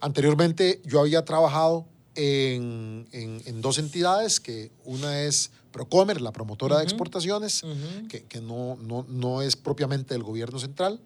anteriormente 0.00 0.82
yo 0.84 1.00
había 1.00 1.24
trabajado 1.24 1.86
en- 2.14 3.06
en 3.12 3.60
dos 3.62 3.78
entidades, 3.78 4.38
que 4.38 4.70
una 4.84 5.22
es 5.22 5.50
Procomer, 5.74 6.20
la 6.20 6.30
promotora 6.30 6.76
de 6.78 6.84
exportaciones, 6.84 7.64
que, 8.08 8.22
que 8.22 8.40
no, 8.40 8.76
no, 8.80 9.04
no 9.08 9.42
es 9.42 9.56
propiamente 9.56 10.14
del 10.14 10.22
gobierno 10.22 10.60
central, 10.60 11.00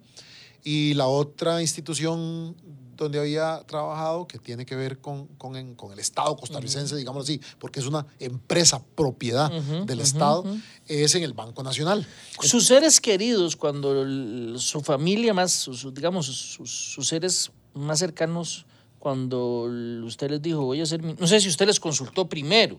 y 0.63 0.93
la 0.93 1.07
otra 1.07 1.63
institución 1.63 2.55
donde 2.95 3.19
había 3.19 3.63
trabajado, 3.67 4.27
que 4.29 4.39
tiene 4.39 4.67
que 4.67 4.77
ver 4.77 4.99
con, 4.99 5.27
con, 5.39 5.57
el 5.57 5.99
Estado 5.99 6.37
costarricense, 6.37 6.97
digámoslo 6.97 7.23
así, 7.23 7.41
porque 7.59 7.81
es 7.81 7.87
una 7.87 8.05
empresa 8.19 8.83
propiedad 8.95 9.51
del 9.87 10.01
Estado, 10.01 10.45
es 10.87 11.15
en 11.15 11.23
el 11.23 11.33
Banco 11.33 11.63
Nacional. 11.63 12.07
Sus 12.43 12.67
seres 12.67 13.01
queridos, 13.01 13.57
cuando 13.57 14.03
el- 14.03 14.57
su 14.59 14.83
familia 14.83 15.33
más, 15.33 15.53
sus- 15.53 15.95
digamos, 15.95 16.27
sus, 16.27 16.71
sus 16.71 17.09
seres 17.09 17.51
más 17.73 18.01
cercanos, 18.01 18.67
cuando 18.99 19.63
usted 20.05 20.29
les 20.29 20.43
dijo, 20.43 20.61
voy 20.65 20.83
a 20.83 20.85
mi-", 20.99 21.15
no 21.15 21.27
sé 21.27 21.41
si 21.41 21.49
usted 21.49 21.67
les 21.67 21.81
consultó 21.81 22.29
primero, 22.29 22.79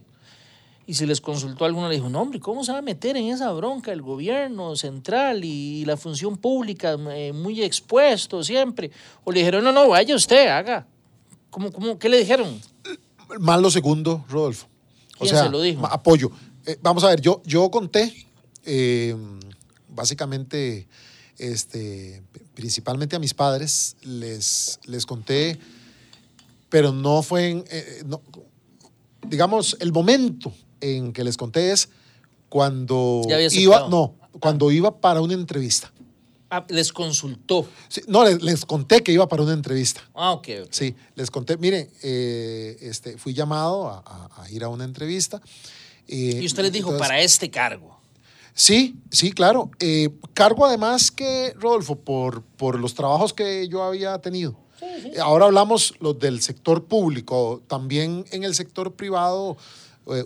y 0.89 0.95
si 0.95 1.05
les 1.05 1.21
consultó 1.21 1.65
alguno, 1.65 1.87
le 1.87 1.93
dijo, 1.93 2.09
no, 2.09 2.19
hombre, 2.19 2.39
¿cómo 2.39 2.63
se 2.63 2.71
va 2.71 2.79
a 2.79 2.81
meter 2.81 3.15
en 3.15 3.25
esa 3.25 3.51
bronca 3.51 3.91
el 3.91 4.01
gobierno 4.01 4.75
central 4.75 5.45
y 5.45 5.85
la 5.85 5.97
función 5.97 6.35
pública 6.35 6.97
eh, 7.11 7.31
muy 7.31 7.61
expuesto 7.61 8.43
siempre? 8.43 8.89
O 9.23 9.31
le 9.31 9.41
dijeron, 9.41 9.63
no, 9.63 9.71
no, 9.71 9.87
vaya 9.89 10.15
usted, 10.15 10.47
haga. 10.47 10.87
¿Cómo, 11.51 11.71
cómo, 11.71 11.99
¿Qué 11.99 12.09
le 12.09 12.17
dijeron? 12.17 12.59
Más 13.39 13.61
lo 13.61 13.69
segundo, 13.69 14.25
Rodolfo. 14.29 14.65
O 15.17 15.19
¿Quién 15.19 15.29
sea, 15.29 15.43
se 15.43 15.51
lo 15.51 15.61
dijo? 15.61 15.85
apoyo. 15.85 16.31
Eh, 16.65 16.79
vamos 16.81 17.03
a 17.03 17.09
ver, 17.09 17.21
yo, 17.21 17.43
yo 17.45 17.69
conté, 17.69 18.25
eh, 18.65 19.15
básicamente, 19.89 20.87
este, 21.37 22.23
principalmente 22.55 23.15
a 23.15 23.19
mis 23.19 23.35
padres, 23.35 23.95
les, 24.01 24.79
les 24.85 25.05
conté, 25.05 25.59
pero 26.67 26.91
no 26.91 27.21
fue 27.21 27.49
en, 27.49 27.65
eh, 27.69 28.01
no, 28.07 28.23
digamos, 29.27 29.77
el 29.81 29.91
momento 29.91 30.51
en 30.81 31.13
que 31.13 31.23
les 31.23 31.37
conté 31.37 31.71
es 31.71 31.89
cuando 32.49 33.21
iba, 33.51 33.87
no, 33.89 34.15
cuando 34.39 34.71
iba 34.71 34.99
para 34.99 35.21
una 35.21 35.33
entrevista. 35.33 35.91
Ah, 36.51 36.65
les 36.67 36.91
consultó. 36.91 37.67
Sí, 37.89 38.01
no, 38.07 38.23
les, 38.23 38.41
les 38.41 38.65
conté 38.65 39.03
que 39.03 39.11
iba 39.11 39.27
para 39.27 39.43
una 39.43 39.53
entrevista. 39.53 40.01
Ah, 40.15 40.31
ok. 40.31 40.47
Sí, 40.71 40.95
les 41.13 41.29
conté, 41.29 41.57
mire, 41.57 41.91
eh, 42.01 42.75
este, 42.81 43.17
fui 43.19 43.35
llamado 43.35 43.87
a, 43.87 43.99
a- 44.05 44.43
a 44.43 44.49
ir 44.51 44.63
a 44.63 44.69
una 44.69 44.83
entrevista. 44.83 45.41
eh, 46.07 46.39
Y 46.41 46.45
usted 46.47 46.63
les 46.63 46.71
dijo, 46.71 46.89
entonces- 46.89 47.07
para 47.07 47.21
este 47.21 47.51
cargo. 47.51 47.99
Sí, 48.55 48.95
sí, 49.11 49.31
claro. 49.31 49.69
Eh, 49.79 50.09
cargo 50.33 50.65
además 50.65 51.11
que, 51.11 51.53
Rodolfo, 51.55 51.95
por, 51.99 52.41
por 52.41 52.79
los 52.79 52.95
trabajos 52.95 53.31
que 53.31 53.67
yo 53.67 53.83
había 53.83 54.17
tenido. 54.19 54.57
Ahora 55.21 55.45
hablamos 55.45 55.93
los 55.99 56.17
del 56.19 56.41
sector 56.41 56.85
público, 56.85 57.61
también 57.67 58.25
en 58.31 58.43
el 58.43 58.55
sector 58.55 58.93
privado, 58.95 59.55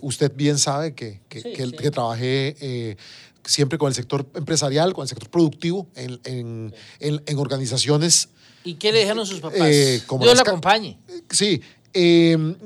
usted 0.02 0.32
bien 0.34 0.58
sabe 0.58 0.94
que, 0.94 1.20
que, 1.28 1.40
Sí, 1.40 1.52
que- 1.52 1.66
sí. 1.66 1.72
que 1.72 1.90
trabajé 1.90 2.56
eh, 2.60 2.96
siempre 3.44 3.78
con 3.78 3.88
el 3.88 3.94
sector 3.94 4.26
empresarial, 4.34 4.92
con 4.94 5.02
el 5.02 5.08
sector 5.08 5.28
productivo, 5.30 5.86
en, 5.94 6.20
en- 6.24 6.74
en- 7.00 7.22
en 7.26 7.38
organizaciones 7.38 8.28
¿Y 8.66 8.74
qué 8.74 8.92
le 8.92 9.00
dijeron 9.00 9.26
sus 9.26 9.40
papás? 9.40 9.60
Eh, 9.62 10.02
como 10.06 10.24
Dios 10.24 10.40
ca- 10.42 10.50
acompañe. 10.50 10.98
Sí, 11.30 11.60
eh, 11.92 12.32
m- 12.32 12.56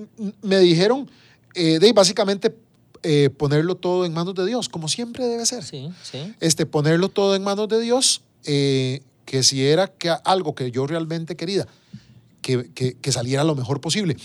me 0.42 0.58
dijeron 0.60 1.10
eh, 1.54 1.78
de 1.80 1.92
básicamente 1.92 2.54
eh, 3.02 3.30
ponerlo 3.36 3.74
todo 3.74 4.04
en 4.04 4.12
manos 4.12 4.34
de 4.36 4.46
Dios, 4.46 4.68
como 4.68 4.88
siempre 4.88 5.24
debe 5.26 5.44
ser. 5.46 5.64
Sí, 5.64 5.88
sí. 6.02 6.34
Este, 6.40 6.66
ponerlo 6.66 7.08
todo 7.08 7.34
en 7.34 7.42
manos 7.42 7.68
de 7.68 7.80
Dios, 7.80 8.22
eh, 8.44 9.02
que 9.24 9.42
si 9.42 9.64
era 9.66 9.88
que 9.88 10.10
algo 10.24 10.54
que 10.54 10.70
yo 10.70 10.86
realmente 10.86 11.34
quería, 11.36 11.66
que, 12.42 12.70
que- 12.72 12.94
que 12.94 13.10
saliera 13.12 13.42
lo 13.42 13.56
mejor 13.56 13.80
posible. 13.80 14.16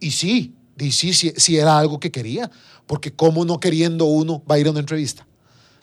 Y 0.00 0.10
sí, 0.12 0.54
y 0.80 0.92
sí, 0.92 1.12
sí, 1.14 1.32
sí 1.36 1.56
era 1.58 1.78
algo 1.78 2.00
que 2.00 2.10
quería, 2.10 2.50
porque 2.86 3.12
cómo 3.12 3.44
no 3.44 3.60
queriendo 3.60 4.04
uno 4.06 4.42
va 4.50 4.56
a 4.56 4.58
ir 4.58 4.66
a 4.66 4.70
una 4.70 4.80
entrevista. 4.80 5.26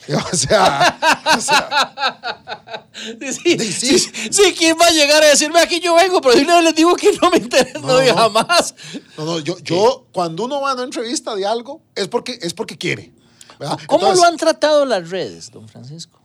O 0.32 0.36
sea, 0.38 0.98
o 1.38 1.42
sea, 1.42 2.84
Sí, 3.20 3.34
Sí, 3.34 3.60
sí, 3.72 4.00
sí. 4.00 4.12
sí, 4.32 4.56
¿quién 4.58 4.76
va 4.80 4.88
a 4.88 4.92
llegar 4.92 5.24
a 5.24 5.28
decirme 5.28 5.60
aquí 5.60 5.80
yo 5.80 5.96
vengo? 5.96 6.20
Pero 6.22 6.36
de 6.36 6.42
una 6.44 6.56
vez 6.56 6.64
les 6.66 6.76
digo 6.76 6.96
que 6.96 7.12
no 7.22 7.30
me 7.30 7.38
interesa, 7.38 7.80
no, 7.80 7.88
No, 7.88 8.04
no. 8.04 8.16
jamás. 8.16 8.74
no, 9.18 9.26
no, 9.26 9.40
yo, 9.40 9.58
yo 9.60 10.06
cuando 10.12 10.46
uno 10.46 10.62
va 10.62 10.72
a 10.72 10.74
una 10.76 10.84
entrevista 10.84 11.36
de 11.36 11.46
algo 11.46 11.82
es 11.96 12.08
porque, 12.08 12.40
es 12.42 12.54
porque 12.54 12.78
quiere. 12.78 13.12
¿verdad? 13.60 13.78
¿Cómo 13.88 14.02
Entonces, 14.04 14.22
lo 14.24 14.28
han 14.32 14.38
tratado 14.38 14.86
las 14.86 15.10
redes, 15.10 15.52
don 15.52 15.68
Francisco? 15.68 16.17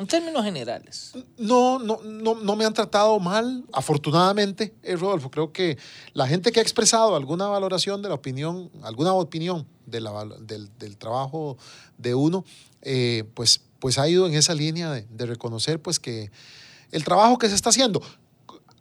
En 0.00 0.06
términos 0.06 0.42
generales. 0.42 1.12
No, 1.36 1.78
no, 1.78 2.00
no, 2.02 2.34
no 2.34 2.56
me 2.56 2.64
han 2.64 2.72
tratado 2.72 3.20
mal, 3.20 3.64
afortunadamente, 3.72 4.72
eh, 4.82 4.96
Rodolfo. 4.96 5.30
Creo 5.30 5.52
que 5.52 5.76
la 6.14 6.26
gente 6.26 6.50
que 6.52 6.58
ha 6.60 6.62
expresado 6.62 7.14
alguna 7.14 7.46
valoración 7.48 8.00
de 8.00 8.08
la 8.08 8.14
opinión, 8.14 8.70
alguna 8.82 9.12
opinión 9.12 9.66
de 9.84 10.00
la 10.00 10.10
val- 10.10 10.46
del, 10.46 10.70
del 10.78 10.96
trabajo 10.96 11.58
de 11.98 12.14
uno, 12.14 12.46
eh, 12.80 13.24
pues, 13.34 13.60
pues 13.78 13.98
ha 13.98 14.08
ido 14.08 14.26
en 14.26 14.32
esa 14.34 14.54
línea 14.54 14.90
de, 14.90 15.02
de 15.10 15.26
reconocer 15.26 15.80
pues 15.82 16.00
que 16.00 16.30
el 16.92 17.04
trabajo 17.04 17.36
que 17.36 17.48
se 17.50 17.54
está 17.54 17.68
haciendo. 17.68 18.00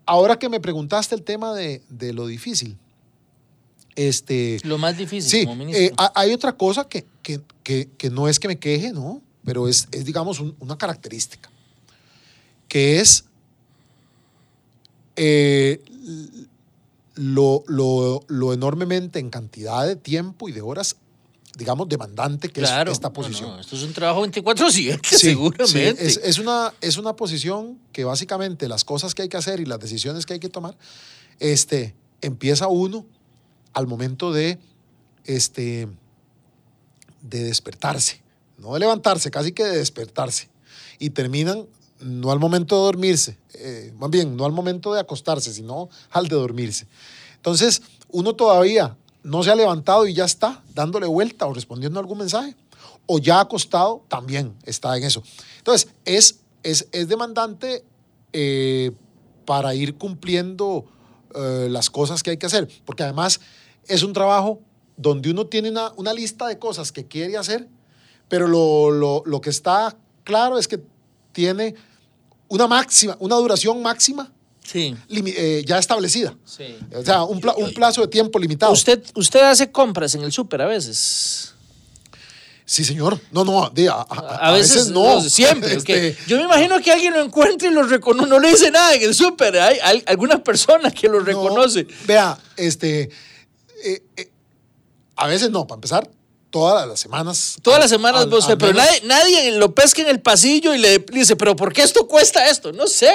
Ahora 0.05 0.39
que 0.39 0.47
me 0.47 0.61
preguntaste 0.61 1.15
el 1.15 1.23
tema 1.23 1.53
de, 1.53 1.83
de 1.89 2.13
lo 2.13 2.27
difícil, 2.27 2.77
este, 3.95 4.59
Lo 4.63 4.77
más 4.77 4.97
difícil 4.97 5.29
Sí, 5.29 5.45
como 5.45 5.57
ministro. 5.57 5.83
eh, 5.83 5.91
ha- 5.97 6.13
hay 6.15 6.31
otra 6.33 6.53
cosa 6.53 6.87
que, 6.87 7.05
que- 7.21 7.41
que- 7.63 7.89
que 7.97 8.09
no 8.09 8.27
es 8.29 8.39
que 8.39 8.47
me 8.47 8.57
queje, 8.57 8.93
¿no? 8.93 9.21
Pero 9.45 9.67
es, 9.67 9.87
es 9.91 10.05
digamos, 10.05 10.39
un- 10.39 10.55
una 10.59 10.77
característica, 10.77 11.49
que 12.67 12.99
es 12.99 13.25
eh, 15.15 15.81
lo, 17.15 17.63
lo- 17.67 18.23
lo 18.27 18.53
enormemente 18.53 19.19
en 19.19 19.29
cantidad 19.29 19.85
de 19.85 19.95
tiempo 19.95 20.47
y 20.47 20.51
de 20.53 20.61
horas, 20.61 20.95
digamos, 21.57 21.89
demandante 21.89 22.47
que 22.49 22.61
claro. 22.61 22.91
es 22.91 22.97
esta 22.97 23.09
no, 23.09 23.13
posición. 23.13 23.49
no, 23.49 23.59
esto 23.59 23.75
es 23.75 23.83
un 23.83 23.91
trabajo 23.93 24.25
24-7, 24.25 24.99
Sí, 25.03 25.17
seguramente. 25.17 25.67
sí, 25.97 26.05
es, 26.05 26.17
es 26.23 26.37
una, 26.39 26.73
es 26.79 26.97
una 26.97 27.15
posición 27.15 27.77
que 27.91 28.05
básicamente 28.05 28.67
las 28.69 28.85
cosas 28.85 29.13
que 29.13 29.23
hay 29.23 29.29
que 29.29 29.37
hacer 29.37 29.59
y 29.59 29.65
las 29.65 29.79
decisiones 29.79 30.25
que 30.25 30.33
hay 30.33 30.39
que 30.39 30.49
tomar, 30.49 30.77
este, 31.39 31.95
empieza 32.21 32.67
uno 32.67 33.05
al 33.73 33.87
momento 33.87 34.31
de, 34.31 34.57
este, 35.25 35.87
de 37.21 37.43
despertarse, 37.43 38.21
no 38.59 38.73
de 38.73 38.79
levantarse, 38.79 39.31
casi 39.31 39.51
que 39.51 39.63
de 39.63 39.77
despertarse. 39.77 40.49
Y 40.99 41.11
terminan 41.11 41.67
no 42.01 42.31
al 42.31 42.39
momento 42.39 42.75
de 42.77 42.81
dormirse, 42.83 43.37
eh, 43.53 43.93
más 43.97 44.09
bien, 44.09 44.35
no 44.37 44.45
al 44.45 44.51
momento 44.51 44.93
de 44.93 44.99
acostarse, 44.99 45.53
sino 45.53 45.89
al 46.11 46.27
de 46.27 46.35
dormirse. 46.35 46.87
Entonces, 47.35 47.81
uno 48.09 48.35
todavía 48.35 48.95
no 49.23 49.43
se 49.43 49.51
ha 49.51 49.55
levantado 49.55 50.07
y 50.07 50.13
ya 50.13 50.25
está 50.25 50.63
dándole 50.73 51.07
vuelta 51.07 51.45
o 51.45 51.53
respondiendo 51.53 51.99
algún 51.99 52.19
mensaje. 52.19 52.55
O 53.05 53.19
ya 53.19 53.39
acostado, 53.39 54.03
también 54.07 54.55
está 54.65 54.95
en 54.97 55.03
eso. 55.03 55.23
Entonces, 55.57 55.89
es, 56.05 56.39
es, 56.63 56.87
es 56.91 57.07
demandante 57.07 57.83
eh, 58.33 58.91
para 59.45 59.73
ir 59.73 59.95
cumpliendo 59.95 60.85
eh, 61.35 61.67
las 61.69 61.89
cosas 61.89 62.23
que 62.23 62.31
hay 62.31 62.37
que 62.37 62.45
hacer. 62.45 62.69
Porque 62.85 63.03
además 63.03 63.41
es 63.87 64.03
un 64.03 64.13
trabajo 64.13 64.59
donde 64.95 65.31
uno 65.31 65.47
tiene 65.47 65.69
una, 65.69 65.91
una 65.95 66.13
lista 66.13 66.47
de 66.47 66.59
cosas 66.59 66.91
que 66.91 67.07
quiere 67.07 67.37
hacer, 67.37 67.67
pero 68.29 68.47
lo, 68.47 68.91
lo, 68.91 69.23
lo 69.25 69.41
que 69.41 69.49
está 69.49 69.95
claro 70.23 70.57
es 70.57 70.67
que 70.67 70.79
tiene 71.33 71.75
una 72.47 72.67
máxima, 72.67 73.17
una 73.19 73.35
duración 73.35 73.81
máxima 73.81 74.31
Sí. 74.63 74.95
eh, 75.09 75.63
ya 75.65 75.79
establecida. 75.79 76.35
sí. 76.45 76.77
O 76.95 77.03
sea, 77.03 77.23
un, 77.23 77.39
pla- 77.41 77.55
un 77.57 77.73
plazo 77.73 78.01
de 78.01 78.07
tiempo 78.07 78.37
limitado. 78.37 78.71
¿Usted, 78.71 79.03
usted 79.15 79.41
hace 79.41 79.71
compras 79.71 80.13
en 80.13 80.21
el 80.23 80.31
súper 80.31 80.61
a 80.61 80.67
veces. 80.67 81.55
Sí, 82.65 82.83
señor. 82.85 83.19
No, 83.31 83.43
no, 83.43 83.63
a, 83.63 83.71
a- 83.71 84.49
A, 84.49 84.51
veces, 84.51 84.89
no. 84.89 85.21
Siempre. 85.21 85.73
Este. 85.77 86.15
Yo 86.27 86.37
me 86.37 86.43
imagino 86.43 86.79
que 86.81 86.91
alguien 86.91 87.13
lo 87.13 87.21
encuentre 87.21 87.69
y 87.69 87.71
lo 87.71 87.81
reconoce. 87.81 88.29
No 88.29 88.37
le 88.39 88.49
dice 88.49 88.69
nada 88.69 88.93
en 88.93 89.01
el 89.01 89.15
súper. 89.15 89.57
Hay, 89.57 89.79
hay 89.81 90.03
algunas 90.05 90.41
personas 90.41 90.93
que 90.93 91.07
lo 91.07 91.17
no, 91.19 91.25
reconocen. 91.25 91.87
vea, 92.05 92.37
este. 92.55 93.09
eh, 93.83 94.03
eh, 94.17 94.31
a 95.15 95.25
veces 95.25 95.49
no, 95.49 95.65
para 95.65 95.77
empezar, 95.77 96.11
todas 96.49 96.87
las 96.87 96.99
semanas. 96.99 97.57
Todas 97.61 97.79
las 97.79 97.89
semanas 97.89 98.23
al- 98.23 98.29
vos, 98.29 98.47
al 98.47 98.57
pero 98.57 98.73
nadie, 98.73 99.01
nadie 99.05 99.51
lo 99.51 99.73
pesca 99.75 100.01
en 100.01 100.07
el 100.09 100.19
pasillo 100.21 100.73
y 100.73 100.77
le 100.77 100.99
dice, 100.99 101.35
pero 101.35 101.55
¿por 101.55 101.71
qué 101.73 101.81
esto 101.83 102.07
cuesta 102.07 102.47
esto? 102.49 102.71
No 102.71 102.87
sé. 102.87 103.09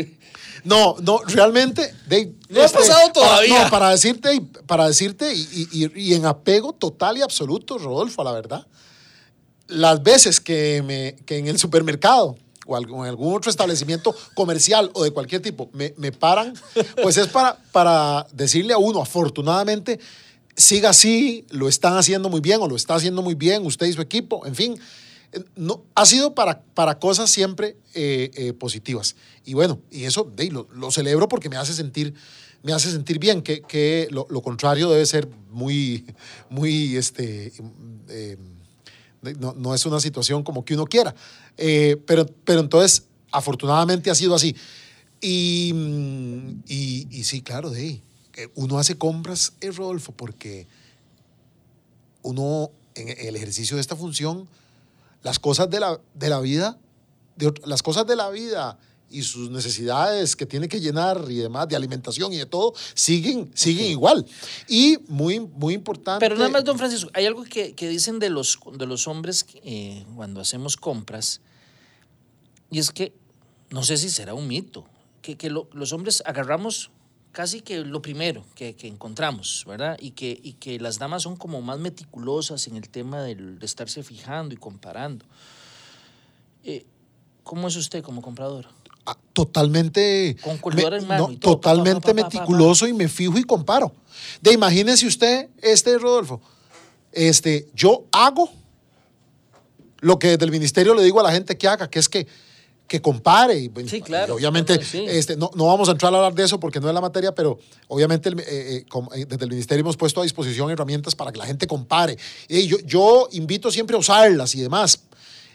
eh, 0.00 0.18
No, 0.64 0.96
no, 1.02 1.18
realmente. 1.26 1.94
de- 2.06 2.32
No 2.48 2.62
ha 2.62 2.68
pasado 2.68 2.98
para- 3.00 3.12
todavía. 3.12 3.64
no, 3.64 3.70
para 3.70 3.90
decirte, 3.90 4.40
para 4.66 4.86
decirte, 4.88 5.34
y, 5.34 5.68
y- 5.72 5.84
y- 5.84 6.10
y 6.10 6.14
en 6.14 6.24
apego 6.24 6.72
total 6.72 7.18
y 7.18 7.22
absoluto, 7.22 7.76
Rodolfo, 7.78 8.22
a 8.22 8.24
la 8.24 8.32
verdad. 8.32 8.66
Las 9.68 10.02
veces 10.02 10.40
que, 10.40 10.82
me, 10.82 11.16
que 11.26 11.38
en 11.38 11.48
el 11.48 11.58
supermercado 11.58 12.36
o 12.66 12.78
en 12.78 13.04
algún 13.10 13.34
otro 13.36 13.50
establecimiento 13.50 14.14
comercial 14.34 14.90
o 14.94 15.04
de 15.04 15.10
cualquier 15.10 15.42
tipo 15.42 15.68
me, 15.74 15.92
me 15.98 16.12
paran, 16.12 16.54
pues 17.02 17.18
es 17.18 17.26
para, 17.28 17.58
para 17.72 18.26
decirle 18.32 18.72
a 18.72 18.78
uno, 18.78 19.02
afortunadamente, 19.02 20.00
siga 20.56 20.90
así, 20.90 21.46
lo 21.50 21.68
están 21.68 21.96
haciendo 21.96 22.28
muy 22.28 22.40
bien 22.40 22.60
o 22.60 22.68
lo 22.68 22.76
está 22.76 22.94
haciendo 22.94 23.22
muy 23.22 23.34
bien 23.34 23.64
usted 23.66 23.86
y 23.86 23.92
su 23.92 24.00
equipo, 24.00 24.46
en 24.46 24.54
fin. 24.54 24.78
eh, 25.32 25.42
No, 25.56 25.84
ha 25.94 26.06
sido 26.06 26.34
para, 26.34 26.62
para 26.74 26.98
cosas 26.98 27.30
siempre 27.30 27.76
eh, 27.94 28.30
eh, 28.34 28.52
positivas. 28.52 29.16
Y 29.44 29.54
bueno, 29.54 29.80
y 29.90 30.04
eso 30.04 30.24
de, 30.24 30.50
lo, 30.50 30.90
celebro 30.90 31.28
porque 31.28 31.48
me 31.48 31.56
hace 31.56 31.72
sentir, 31.74 32.14
me 32.62 32.72
hace 32.72 32.90
sentir 32.90 33.18
bien, 33.18 33.42
que, 33.42 33.62
que 33.62 34.08
lo, 34.10 34.26
lo 34.30 34.42
contrario 34.42 34.90
debe 34.90 35.06
ser 35.06 35.28
muy, 35.50 36.04
muy, 36.48 36.96
este, 36.96 37.52
no, 39.38 39.54
no 39.54 39.74
es 39.74 39.86
una 39.86 40.00
situación 40.00 40.42
como 40.42 40.64
que 40.64 40.74
uno 40.74 40.86
quiera. 40.86 41.14
Pero, 41.56 42.26
pero 42.44 42.60
entonces, 42.60 43.04
afortunadamente 43.30 44.10
ha 44.10 44.14
sido 44.14 44.34
así. 44.34 44.56
Y, 45.20 45.72
mm, 45.74 46.62
y, 46.66 47.24
sí, 47.24 47.42
claro, 47.42 47.70
de 47.70 47.80
uno 48.54 48.78
hace 48.78 48.96
compras, 48.98 49.52
eh, 49.60 49.70
Rodolfo, 49.70 50.12
porque 50.12 50.66
uno, 52.22 52.70
en 52.94 53.08
el 53.26 53.36
ejercicio 53.36 53.76
de 53.76 53.80
esta 53.80 53.96
función, 53.96 54.48
las 55.22 55.38
cosas 55.38 55.70
de 55.70 55.80
la, 55.80 56.00
de 56.14 56.28
la 56.28 56.40
vida, 56.40 56.78
de 57.36 57.52
las 57.64 57.82
cosas 57.82 58.06
de 58.06 58.16
la 58.16 58.30
vida 58.30 58.78
y 59.10 59.22
sus 59.22 59.50
necesidades 59.50 60.34
que 60.34 60.46
tiene 60.46 60.66
que 60.68 60.80
llenar 60.80 61.26
y 61.30 61.36
demás, 61.36 61.68
de 61.68 61.76
alimentación 61.76 62.32
y 62.32 62.38
de 62.38 62.46
todo, 62.46 62.72
siguen, 62.94 63.50
siguen 63.54 63.86
igual. 63.86 64.26
Y 64.68 64.98
muy, 65.08 65.38
muy 65.40 65.74
importante. 65.74 66.24
Pero 66.24 66.36
nada 66.36 66.48
más, 66.50 66.64
don 66.64 66.78
Francisco, 66.78 67.10
hay 67.14 67.26
algo 67.26 67.44
que, 67.44 67.74
que 67.74 67.88
dicen 67.88 68.18
de 68.18 68.30
los, 68.30 68.58
de 68.76 68.86
los 68.86 69.06
hombres 69.06 69.46
eh, 69.62 70.04
cuando 70.16 70.40
hacemos 70.40 70.76
compras, 70.76 71.40
y 72.70 72.78
es 72.80 72.90
que, 72.90 73.12
no 73.70 73.82
sé 73.84 73.96
si 73.98 74.08
será 74.10 74.34
un 74.34 74.48
mito, 74.48 74.84
que, 75.22 75.36
que 75.36 75.48
lo- 75.50 75.68
los 75.72 75.92
hombres 75.92 76.22
agarramos 76.26 76.90
casi 77.34 77.60
que 77.60 77.80
lo 77.80 78.00
primero 78.00 78.42
que, 78.54 78.74
que 78.74 78.86
encontramos, 78.88 79.64
¿verdad? 79.66 79.98
Y 80.00 80.12
que, 80.12 80.40
y 80.42 80.54
que 80.54 80.78
las 80.80 80.98
damas 80.98 81.24
son 81.24 81.36
como 81.36 81.60
más 81.60 81.78
meticulosas 81.78 82.66
en 82.68 82.76
el 82.76 82.88
tema 82.88 83.22
del- 83.22 83.58
de 83.58 83.66
estarse 83.66 84.02
fijando 84.02 84.54
y 84.54 84.56
comparando. 84.56 85.26
Eh, 86.62 86.86
¿Cómo 87.42 87.68
es 87.68 87.76
usted 87.76 88.02
como 88.02 88.22
comprador? 88.22 88.66
Ah, 89.04 89.18
totalmente 89.34 90.36
Con 90.42 90.56
colgador 90.56 90.94
en 90.94 91.06
mano 91.06 91.26
no, 91.26 91.32
y 91.32 91.36
todo, 91.36 91.56
totalmente 91.56 92.00
pa, 92.00 92.14
pa, 92.14 92.14
pa, 92.14 92.14
pa. 92.22 92.24
meticuloso 92.40 92.86
y 92.86 92.94
me 92.94 93.08
fijo 93.08 93.36
y 93.36 93.44
comparo. 93.44 93.92
De 94.40 94.52
imagínese 94.54 95.06
usted, 95.06 95.50
este 95.60 95.98
Rodolfo, 95.98 96.40
este, 97.12 97.68
yo 97.74 98.04
hago 98.12 98.48
lo 100.00 100.18
que 100.18 100.28
desde 100.28 100.44
el 100.46 100.50
ministerio 100.50 100.94
le 100.94 101.02
digo 101.02 101.20
a 101.20 101.22
la 101.24 101.32
gente 101.32 101.58
que 101.58 101.68
haga, 101.68 101.90
que 101.90 101.98
es 101.98 102.08
que, 102.08 102.26
que 102.94 103.02
compare. 103.02 103.58
Y, 103.58 103.70
Sí, 103.88 104.00
claro. 104.00 104.34
y 104.34 104.42
obviamente, 104.42 104.74
No, 104.74 104.80
no, 104.80 104.86
sí. 104.88 105.04
este, 105.08 105.36
no, 105.36 105.50
no 105.54 105.66
vamos 105.66 105.88
a 105.88 105.92
entrar 105.92 106.12
a 106.14 106.16
hablar 106.16 106.32
de 106.34 106.44
eso 106.44 106.60
porque 106.60 106.78
no 106.78 106.86
es 106.88 106.94
la 106.94 107.00
materia, 107.00 107.34
pero 107.34 107.58
obviamente 107.88 108.28
el, 108.28 108.38
eh, 108.38 108.44
eh, 108.46 108.84
eh, 109.16 109.26
desde 109.28 109.44
el 109.44 109.50
ministerio 109.50 109.80
hemos 109.80 109.96
puesto 109.96 110.20
a 110.20 110.22
disposición 110.22 110.70
herramientas 110.70 111.14
para 111.16 111.32
que 111.32 111.38
la 111.38 111.46
gente 111.46 111.66
compare. 111.66 112.16
Y 112.48 112.66
yo, 112.68 112.76
yo 112.84 113.28
invito 113.32 113.70
siempre 113.72 113.96
a 113.96 113.98
usarlas 113.98 114.54
y 114.54 114.60
demás, 114.60 115.00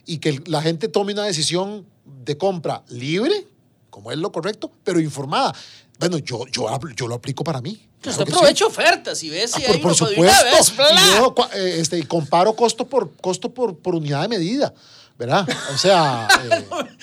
y 0.06 0.18
que 0.18 0.42
la 0.48 0.62
gente 0.62 0.90
tome 0.90 1.14
una 1.14 1.24
decisión 1.24 1.86
de 2.26 2.38
compra 2.38 2.84
libre, 2.90 3.48
como 3.90 4.12
es 4.12 4.18
lo 4.18 4.32
correcto, 4.32 4.70
pero 4.84 5.00
informada. 5.00 5.54
Bueno, 5.98 6.18
yo, 6.18 6.46
yo, 6.52 6.68
yo 6.96 7.08
lo 7.08 7.16
aplico 7.16 7.44
para 7.44 7.62
mí. 7.62 7.86
Pues 8.02 8.16
claro 8.16 8.32
sí. 8.32 8.36
aprovecha 8.38 8.66
ofertas 8.66 9.24
y 9.24 9.30
ves 9.30 9.52
si 9.52 9.62
Ah, 9.64 9.68
por, 9.68 9.76
hay 9.76 9.82
por 9.82 9.92
uno 9.94 10.08
de 10.10 10.16
supuesto. 10.16 10.46
vez, 10.46 10.74
Y 10.94 11.18
yo, 11.18 11.36
eh, 11.54 11.76
este, 11.80 12.08
comparo 12.08 12.54
costo 12.54 12.86
por 12.88 13.12
costo 13.18 13.54
por, 13.54 13.78
por 13.78 13.96
unidad 13.96 14.22
de 14.24 14.28
medida, 14.30 14.74
¿verdad? 15.20 15.46
O 15.74 15.78
sea, 15.78 16.28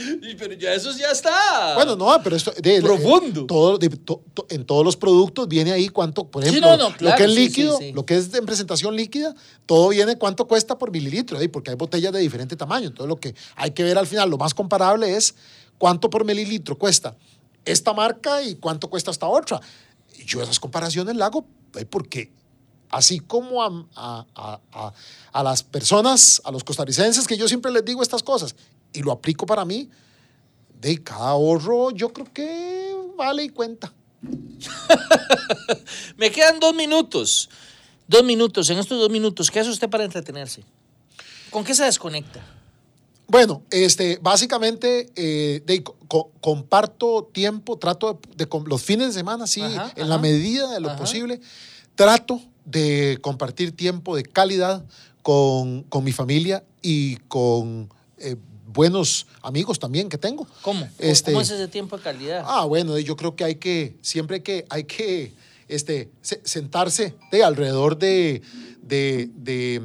eh, 0.00 0.36
Pero 0.38 0.54
ya 0.54 0.72
eso 0.72 0.90
ya 0.96 1.10
está. 1.12 1.74
bueno, 1.74 1.94
no, 1.96 2.08
pero 2.24 2.34
esto 2.34 2.50
de- 2.60 2.76
de- 2.76 2.82
Profundo. 2.82 3.44
todo, 3.46 3.76
de- 3.78 3.90
to- 3.90 4.22
to- 4.32 4.46
en 4.48 4.64
todos 4.64 4.82
los 4.84 4.96
productos 4.96 5.46
viene 5.46 5.70
ahí 5.70 5.88
cuánto, 5.90 6.26
por 6.26 6.42
Sí, 6.42 6.48
ejemplo, 6.48 6.76
no, 6.78 6.88
no, 6.88 6.96
lo 6.98 7.14
que 7.14 7.24
es 7.24 7.30
sí, 7.34 7.36
líquido, 7.38 7.76
sí, 7.76 7.84
sí. 7.88 7.92
lo 7.92 8.06
que 8.06 8.16
es 8.16 8.32
en 8.32 8.46
presentación 8.46 8.96
líquida, 8.96 9.34
todo 9.66 9.90
viene 9.90 10.16
cuánto 10.16 10.46
cuesta 10.48 10.78
por 10.78 10.90
mililitro, 10.90 11.38
¿eh? 11.38 11.48
porque 11.50 11.70
hay 11.70 11.76
botellas 11.76 12.12
de 12.12 12.20
diferente 12.20 12.56
tamaño. 12.56 12.88
Entonces, 12.88 13.08
lo 13.08 13.16
que 13.20 13.34
hay 13.54 13.72
que 13.72 13.82
ver 13.84 13.98
al 13.98 14.06
final, 14.06 14.30
lo 14.30 14.38
más 14.38 14.54
comparable 14.54 15.14
es 15.14 15.34
¿cuánto 15.76 16.08
por 16.08 16.24
mililitro 16.24 16.76
cuesta 16.78 17.14
esta 17.66 17.92
marca 17.92 18.42
y 18.42 18.54
cuánto 18.54 18.88
cuesta 18.88 19.10
esta 19.10 19.26
otra? 19.26 19.60
Yo 20.24 20.42
esas 20.42 20.58
comparaciones 20.58 21.14
las 21.16 21.26
hago 21.26 21.44
eh, 21.74 21.84
porque 21.84 22.32
así 22.90 23.20
como 23.20 23.62
a, 23.62 23.86
a- 23.94 24.26
a- 24.34 24.92
a- 25.32 25.42
las 25.42 25.62
personas, 25.62 26.40
a 26.44 26.50
los 26.50 26.64
costarricenses, 26.64 27.26
que 27.26 27.36
yo 27.36 27.46
siempre 27.48 27.70
les 27.72 27.84
digo 27.84 28.02
estas 28.02 28.22
cosas 28.22 28.54
y 28.92 29.02
lo 29.02 29.12
aplico 29.12 29.46
para 29.46 29.64
mí, 29.64 29.90
de 30.80 31.02
cada 31.02 31.30
ahorro 31.30 31.90
yo 31.90 32.12
creo 32.12 32.32
que 32.32 32.94
vale 33.16 33.44
y 33.44 33.48
cuenta. 33.48 33.92
Me 36.16 36.30
quedan 36.30 36.60
dos 36.60 36.74
minutos. 36.74 37.48
Dos 38.08 38.24
minutos. 38.24 38.70
En 38.70 38.78
estos 38.78 38.98
dos 38.98 39.10
minutos, 39.10 39.50
¿qué 39.50 39.60
hace 39.60 39.70
usted 39.70 39.88
para 39.90 40.04
entretenerse? 40.04 40.62
¿Con 41.50 41.64
qué 41.64 41.74
se 41.74 41.84
desconecta? 41.84 42.40
Bueno, 43.28 43.62
este, 43.70 44.18
básicamente 44.22 45.10
eh, 45.16 45.60
de- 45.66 45.82
co- 45.82 45.96
co- 46.06 46.30
comparto 46.40 47.28
tiempo, 47.32 47.76
trato 47.76 48.20
de, 48.36 48.48
los 48.66 48.82
fines 48.82 49.08
de 49.08 49.12
semana, 49.14 49.46
sí, 49.48 49.62
Ajá, 49.62 49.92
en 49.96 50.08
la 50.08 50.18
medida 50.18 50.70
de 50.70 50.78
lo 50.78 50.90
Ajá. 50.90 50.98
posible, 50.98 51.40
trato 51.96 52.40
de 52.66 53.18
compartir 53.22 53.74
tiempo 53.74 54.14
de 54.16 54.24
calidad 54.24 54.84
con, 55.22 55.84
con 55.84 56.04
mi 56.04 56.12
familia 56.12 56.62
y 56.82 57.16
con 57.28 57.88
eh, 58.18 58.36
buenos 58.66 59.26
amigos 59.40 59.78
también 59.78 60.08
que 60.08 60.18
tengo. 60.18 60.46
¿Cómo? 60.62 60.86
Este- 60.98 61.32
¿Cómo 61.32 61.40
es 61.40 61.50
ese 61.50 61.68
tiempo 61.68 61.96
de 61.96 62.02
calidad? 62.02 62.42
Ah, 62.46 62.64
bueno, 62.66 62.98
yo 62.98 63.16
creo 63.16 63.34
que 63.34 63.44
hay 63.44 63.54
que, 63.54 63.96
siempre 64.02 64.36
hay 64.36 64.42
que, 64.42 64.66
hay 64.68 64.84
que 64.84 65.32
este, 65.68 66.10
se- 66.20 66.40
sentarse 66.44 67.14
de 67.32 67.42
alrededor 67.44 67.96
de, 67.98 68.42
de, 68.82 69.30
de, 69.36 69.80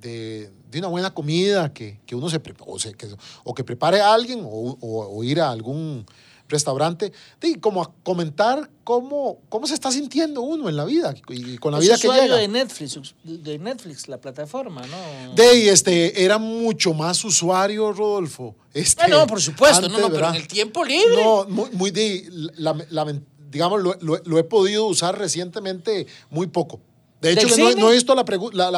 de- 0.00 0.50
de 0.70 0.78
una 0.78 0.88
buena 0.88 1.12
comida 1.12 1.72
que, 1.74 2.00
que 2.06 2.14
uno 2.16 2.30
se 2.30 2.40
o, 2.66 2.78
se- 2.78 2.94
que, 2.94 3.06
o 3.44 3.54
que 3.54 3.62
prepare 3.62 4.00
a 4.00 4.14
alguien 4.14 4.40
o, 4.42 4.48
o- 4.80 5.18
o 5.18 5.22
ir 5.24 5.38
a 5.40 5.50
algún 5.50 6.06
restaurante 6.52 7.12
y 7.42 7.54
como 7.56 7.82
a 7.82 7.90
comentar 8.04 8.70
cómo, 8.84 9.38
cómo 9.48 9.66
se 9.66 9.74
está 9.74 9.90
sintiendo 9.90 10.42
uno 10.42 10.68
en 10.68 10.76
la 10.76 10.84
vida 10.84 11.12
y 11.28 11.58
con 11.58 11.72
la 11.72 11.78
Es 11.78 11.84
vida 11.84 11.98
que 11.98 12.08
llega. 12.08 12.36
de 12.36 12.46
Netflix, 12.48 13.14
de 13.24 13.58
Netflix, 13.58 14.06
la 14.06 14.20
plataforma, 14.20 14.82
¿no? 14.86 15.34
De 15.34 15.68
este, 15.70 16.22
era 16.24 16.38
mucho 16.38 16.94
más 16.94 17.24
usuario, 17.24 17.92
Rodolfo. 17.92 18.54
Este, 18.72 19.08
no, 19.08 19.26
por 19.26 19.40
supuesto, 19.40 19.80
no, 19.80 19.86
antes, 19.96 20.00
no, 20.02 20.10
pero 20.14 20.28
en 20.28 20.34
el 20.36 20.46
tiempo 20.46 20.84
libre. 20.84 21.16
No, 21.24 21.44
muy, 21.48 21.70
muy 21.72 21.90
de, 21.90 22.28
la- 22.56 22.76
la- 22.90 23.20
digamos, 23.50 23.82
lo, 23.82 23.94
lo- 24.00 24.20
lo 24.24 24.38
he 24.38 24.44
podido 24.44 24.86
usar 24.86 25.18
recientemente 25.18 26.06
muy 26.30 26.46
poco. 26.46 26.80
De 27.20 27.32
hecho, 27.32 27.46
¿Del 27.46 27.54
que 27.56 27.62
no, 27.76 27.80
no 27.82 27.90
he 27.90 27.94
visto 27.94 28.14
la 28.14 28.24
pregunta. 28.24 28.70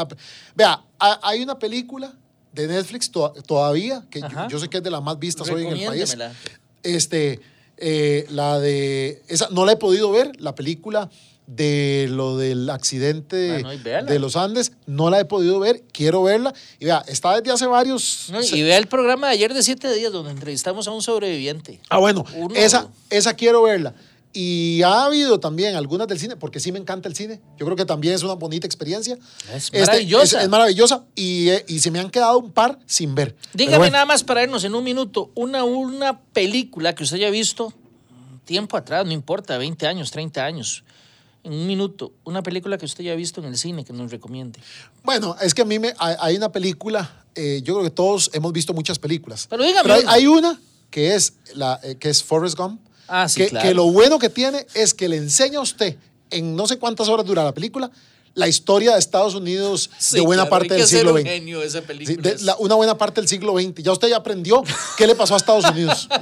vea, 0.55 0.83
ha- 0.99 1.21
hay 1.23 1.43
una 1.43 1.59
película 1.59 2.13
de 2.53 2.69
Netflix 2.69 3.11
to- 3.11 3.33
todavía, 3.47 4.05
que 4.11 4.21
yo, 4.21 4.29
yo 4.49 4.59
sé 4.59 4.69
que 4.69 4.77
es 4.77 4.83
de 4.83 4.91
las 4.91 5.03
más 5.03 5.19
vistas 5.19 5.49
hoy 5.49 5.67
en 5.67 5.73
el 5.77 5.87
país. 5.87 6.17
Este, 6.83 7.41
eh, 7.77 8.27
la 8.31 8.59
de. 8.59 9.23
Esa 9.29 9.49
no 9.51 9.65
la 9.65 9.73
he 9.73 9.77
podido 9.77 10.11
ver, 10.11 10.33
la 10.41 10.55
película 10.55 11.11
de 11.47 12.07
lo 12.11 12.39
del 12.39 12.71
accidente 12.71 13.61
Bueno, 13.63 13.83
véala. 13.85 14.11
de 14.11 14.19
los 14.19 14.35
Andes, 14.35 14.73
no 14.87 15.11
la 15.11 15.21
he 15.21 15.25
podido 15.27 15.61
ver, 15.61 15.83
quiero 15.93 16.23
verla. 16.23 16.55
Y 16.79 16.87
vea, 16.87 17.05
está 17.07 17.39
desde 17.39 17.53
hace 17.53 17.67
varios. 17.67 18.29
No, 18.33 18.41
y 18.43 18.63
vea 18.63 18.79
el 18.79 18.87
programa 18.87 19.27
de 19.29 19.35
ayer 19.35 19.53
de 19.53 19.63
siete 19.63 19.93
días 19.93 20.11
donde 20.13 20.31
entrevistamos 20.31 20.89
a 20.89 20.93
un 20.93 21.03
sobreviviente. 21.03 21.81
Ah, 21.91 21.99
bueno, 21.99 22.25
Uno. 22.35 22.55
esa, 22.55 22.89
esa 23.11 23.35
quiero 23.35 23.63
verla. 23.63 23.95
Y 24.37 24.83
ha 24.83 25.05
habido 25.05 25.39
también 25.39 25.77
algunas 25.77 26.09
del 26.09 26.19
cine, 26.19 26.35
porque 26.35 26.59
sí 26.59 26.73
me 26.73 26.81
encanta 26.81 27.09
el 27.09 27.15
cine. 27.15 27.41
Yo 27.57 27.65
creo 27.65 27.77
que 27.77 27.85
también 27.85 28.15
es 28.15 28.25
una 28.25 28.35
bonita 28.35 28.67
experiencia. 28.67 29.17
Es 29.55 29.67
Este, 29.67 29.81
maravillosa. 29.81 30.39
es, 30.39 30.45
es 30.45 30.49
maravillosa 30.51 31.05
y, 31.15 31.51
eh, 31.51 31.65
y 31.69 31.79
se 31.79 31.93
me 31.93 32.01
han 32.01 32.11
quedado 32.11 32.39
un 32.41 32.51
par 32.51 32.81
sin 32.85 33.15
ver. 33.15 33.37
Pero 33.37 33.51
Dígame 33.55 33.79
bueno, 33.79 33.93
nada 33.93 34.07
más 34.07 34.25
para 34.25 34.43
irnos 34.43 34.65
en 34.65 34.75
un 34.75 34.83
minuto, 34.83 35.31
una, 35.37 35.63
una 35.63 36.19
película 36.21 36.97
que 36.97 37.05
usted 37.05 37.19
haya 37.19 37.31
visto 37.31 37.73
tiempo 38.45 38.77
atrás, 38.77 39.07
no 39.07 39.13
importa, 39.13 39.57
20 39.57 39.87
años, 39.87 40.11
30 40.11 40.45
años. 40.45 40.83
En 41.45 41.53
un 41.53 41.67
minuto, 41.67 42.13
una 42.25 42.43
película 42.43 42.77
que 42.77 42.87
usted 42.87 43.03
haya 43.05 43.15
visto 43.15 43.41
en 43.41 43.47
el 43.47 43.57
cine 43.57 43.85
que 43.85 43.93
nos 43.93 44.11
recomiende. 44.11 44.59
Bueno, 45.05 45.37
es 45.41 45.55
que 45.55 45.63
a 45.63 45.65
mí 45.65 45.79
me, 45.79 45.95
hay, 45.99 46.17
hay 46.19 46.37
una 46.37 46.51
película, 46.51 47.25
eh, 47.37 47.61
yo 47.63 47.75
creo 47.75 47.85
que 47.85 47.91
todos 47.91 48.31
hemos 48.33 48.53
visto 48.53 48.75
muchas 48.75 48.99
películas. 48.99 49.47
Pero 49.49 49.63
dígame 49.63 49.93
hay, 49.93 50.03
una. 50.03 50.13
hay 50.13 50.27
una 50.27 50.61
que 50.91 51.15
es, 51.15 51.35
la, 51.55 51.79
eh, 51.85 51.97
que 51.97 52.09
es 52.09 52.25
Forrest 52.25 52.57
Gump. 52.59 52.81
Ah, 53.09 53.29
sí, 53.29 53.41
que, 53.43 53.49
claro. 53.51 53.69
que 53.69 53.75
lo 53.75 53.85
bueno 53.91 54.19
que 54.19 54.29
tiene 54.29 54.67
es 54.75 54.95
que 54.95 55.09
le 55.09 55.17
enseña 55.17 55.59
a 55.59 55.63
usted, 55.63 55.97
en 56.31 56.57
no 56.57 56.67
sé 56.67 56.79
cuántas 56.79 57.09
horas 57.09 57.27
dura 57.27 57.45
la 57.45 57.53
película, 57.53 57.91
la 58.35 58.49
historia 58.49 58.95
de 58.95 58.99
Estados 58.99 59.35
Unidos 59.35 59.91
de 60.13 60.21
buena 60.21 60.49
parte 60.49 60.75
del 60.75 60.87
siglo 60.87 61.13
XX. 61.17 61.27
esa 61.65 61.83
Sí, 62.05 62.17
de 62.17 62.37
la- 62.41 62.57
una 62.59 62.75
buena 62.75 62.99
parte 62.99 63.21
del 63.21 63.29
siglo 63.29 63.53
XX. 63.59 63.83
Ya 63.83 63.93
usted 63.93 64.09
ya 64.09 64.17
aprendió 64.17 64.63
qué 64.97 65.07
le 65.07 65.15
pasó 65.15 65.35
a 65.35 65.37
Estados 65.37 65.65
Unidos. 65.67 66.09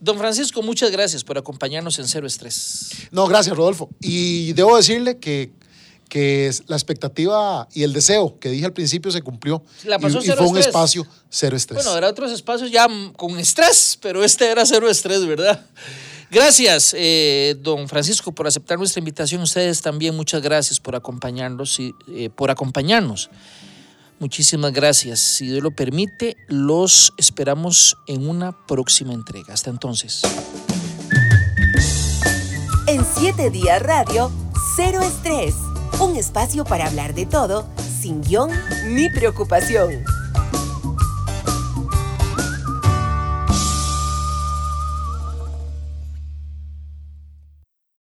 Don 0.00 0.18
Francisco, 0.18 0.62
muchas 0.62 0.90
gracias 0.90 1.22
por 1.22 1.38
acompañarnos 1.38 1.98
en 1.98 2.08
Cero 2.08 2.26
Estrés. 2.26 2.90
No, 3.12 3.26
gracias, 3.28 3.56
Rodolfo. 3.56 3.88
Y 4.00 4.52
debo 4.54 4.76
decirle 4.76 5.18
que, 5.18 5.52
que 6.12 6.46
es- 6.48 6.62
la 6.66 6.76
expectativa 6.76 7.66
y 7.72 7.84
el 7.84 7.94
deseo 7.94 8.38
que 8.38 8.50
dije 8.50 8.66
al 8.66 8.74
principio 8.74 9.10
se 9.10 9.22
cumplió. 9.22 9.62
La 9.84 9.98
pasó 9.98 10.18
y, 10.18 10.28
y 10.28 10.32
fue 10.32 10.40
un 10.46 10.58
estrés. 10.58 10.66
espacio 10.66 11.06
cero 11.30 11.56
estrés. 11.56 11.76
Bueno, 11.78 11.92
habrá 11.92 12.08
otros 12.10 12.30
espacios 12.32 12.70
ya 12.70 12.86
con 13.16 13.38
estrés, 13.38 13.98
pero 14.02 14.22
este 14.22 14.50
era 14.50 14.66
cero 14.66 14.90
estrés, 14.90 15.24
¿verdad? 15.26 15.64
Gracias, 16.30 16.94
eh, 16.98 17.56
don 17.62 17.88
Francisco, 17.88 18.30
por 18.30 18.46
aceptar 18.46 18.76
nuestra 18.76 18.98
invitación. 18.98 19.40
Ustedes 19.40 19.80
también, 19.80 20.14
muchas 20.14 20.42
gracias 20.42 20.78
por 20.80 20.94
acompañarnos 20.94 21.80
y 21.80 21.94
eh, 22.14 22.28
por 22.28 22.50
acompañarnos. 22.50 23.30
Muchísimas 24.18 24.72
gracias. 24.74 25.18
Si 25.18 25.46
Dios 25.46 25.62
lo 25.62 25.70
permite, 25.70 26.36
los 26.46 27.14
esperamos 27.16 27.96
en 28.06 28.28
una 28.28 28.52
próxima 28.66 29.14
entrega. 29.14 29.54
Hasta 29.54 29.70
entonces. 29.70 30.20
En 32.86 33.02
7 33.18 33.48
días 33.50 33.80
radio, 33.80 34.30
cero 34.76 35.00
estrés. 35.02 35.54
Un 36.00 36.16
espacio 36.16 36.64
para 36.64 36.86
hablar 36.86 37.14
de 37.14 37.26
todo, 37.26 37.66
sin 38.00 38.22
guion 38.22 38.50
ni 38.86 39.08
preocupación. 39.10 40.04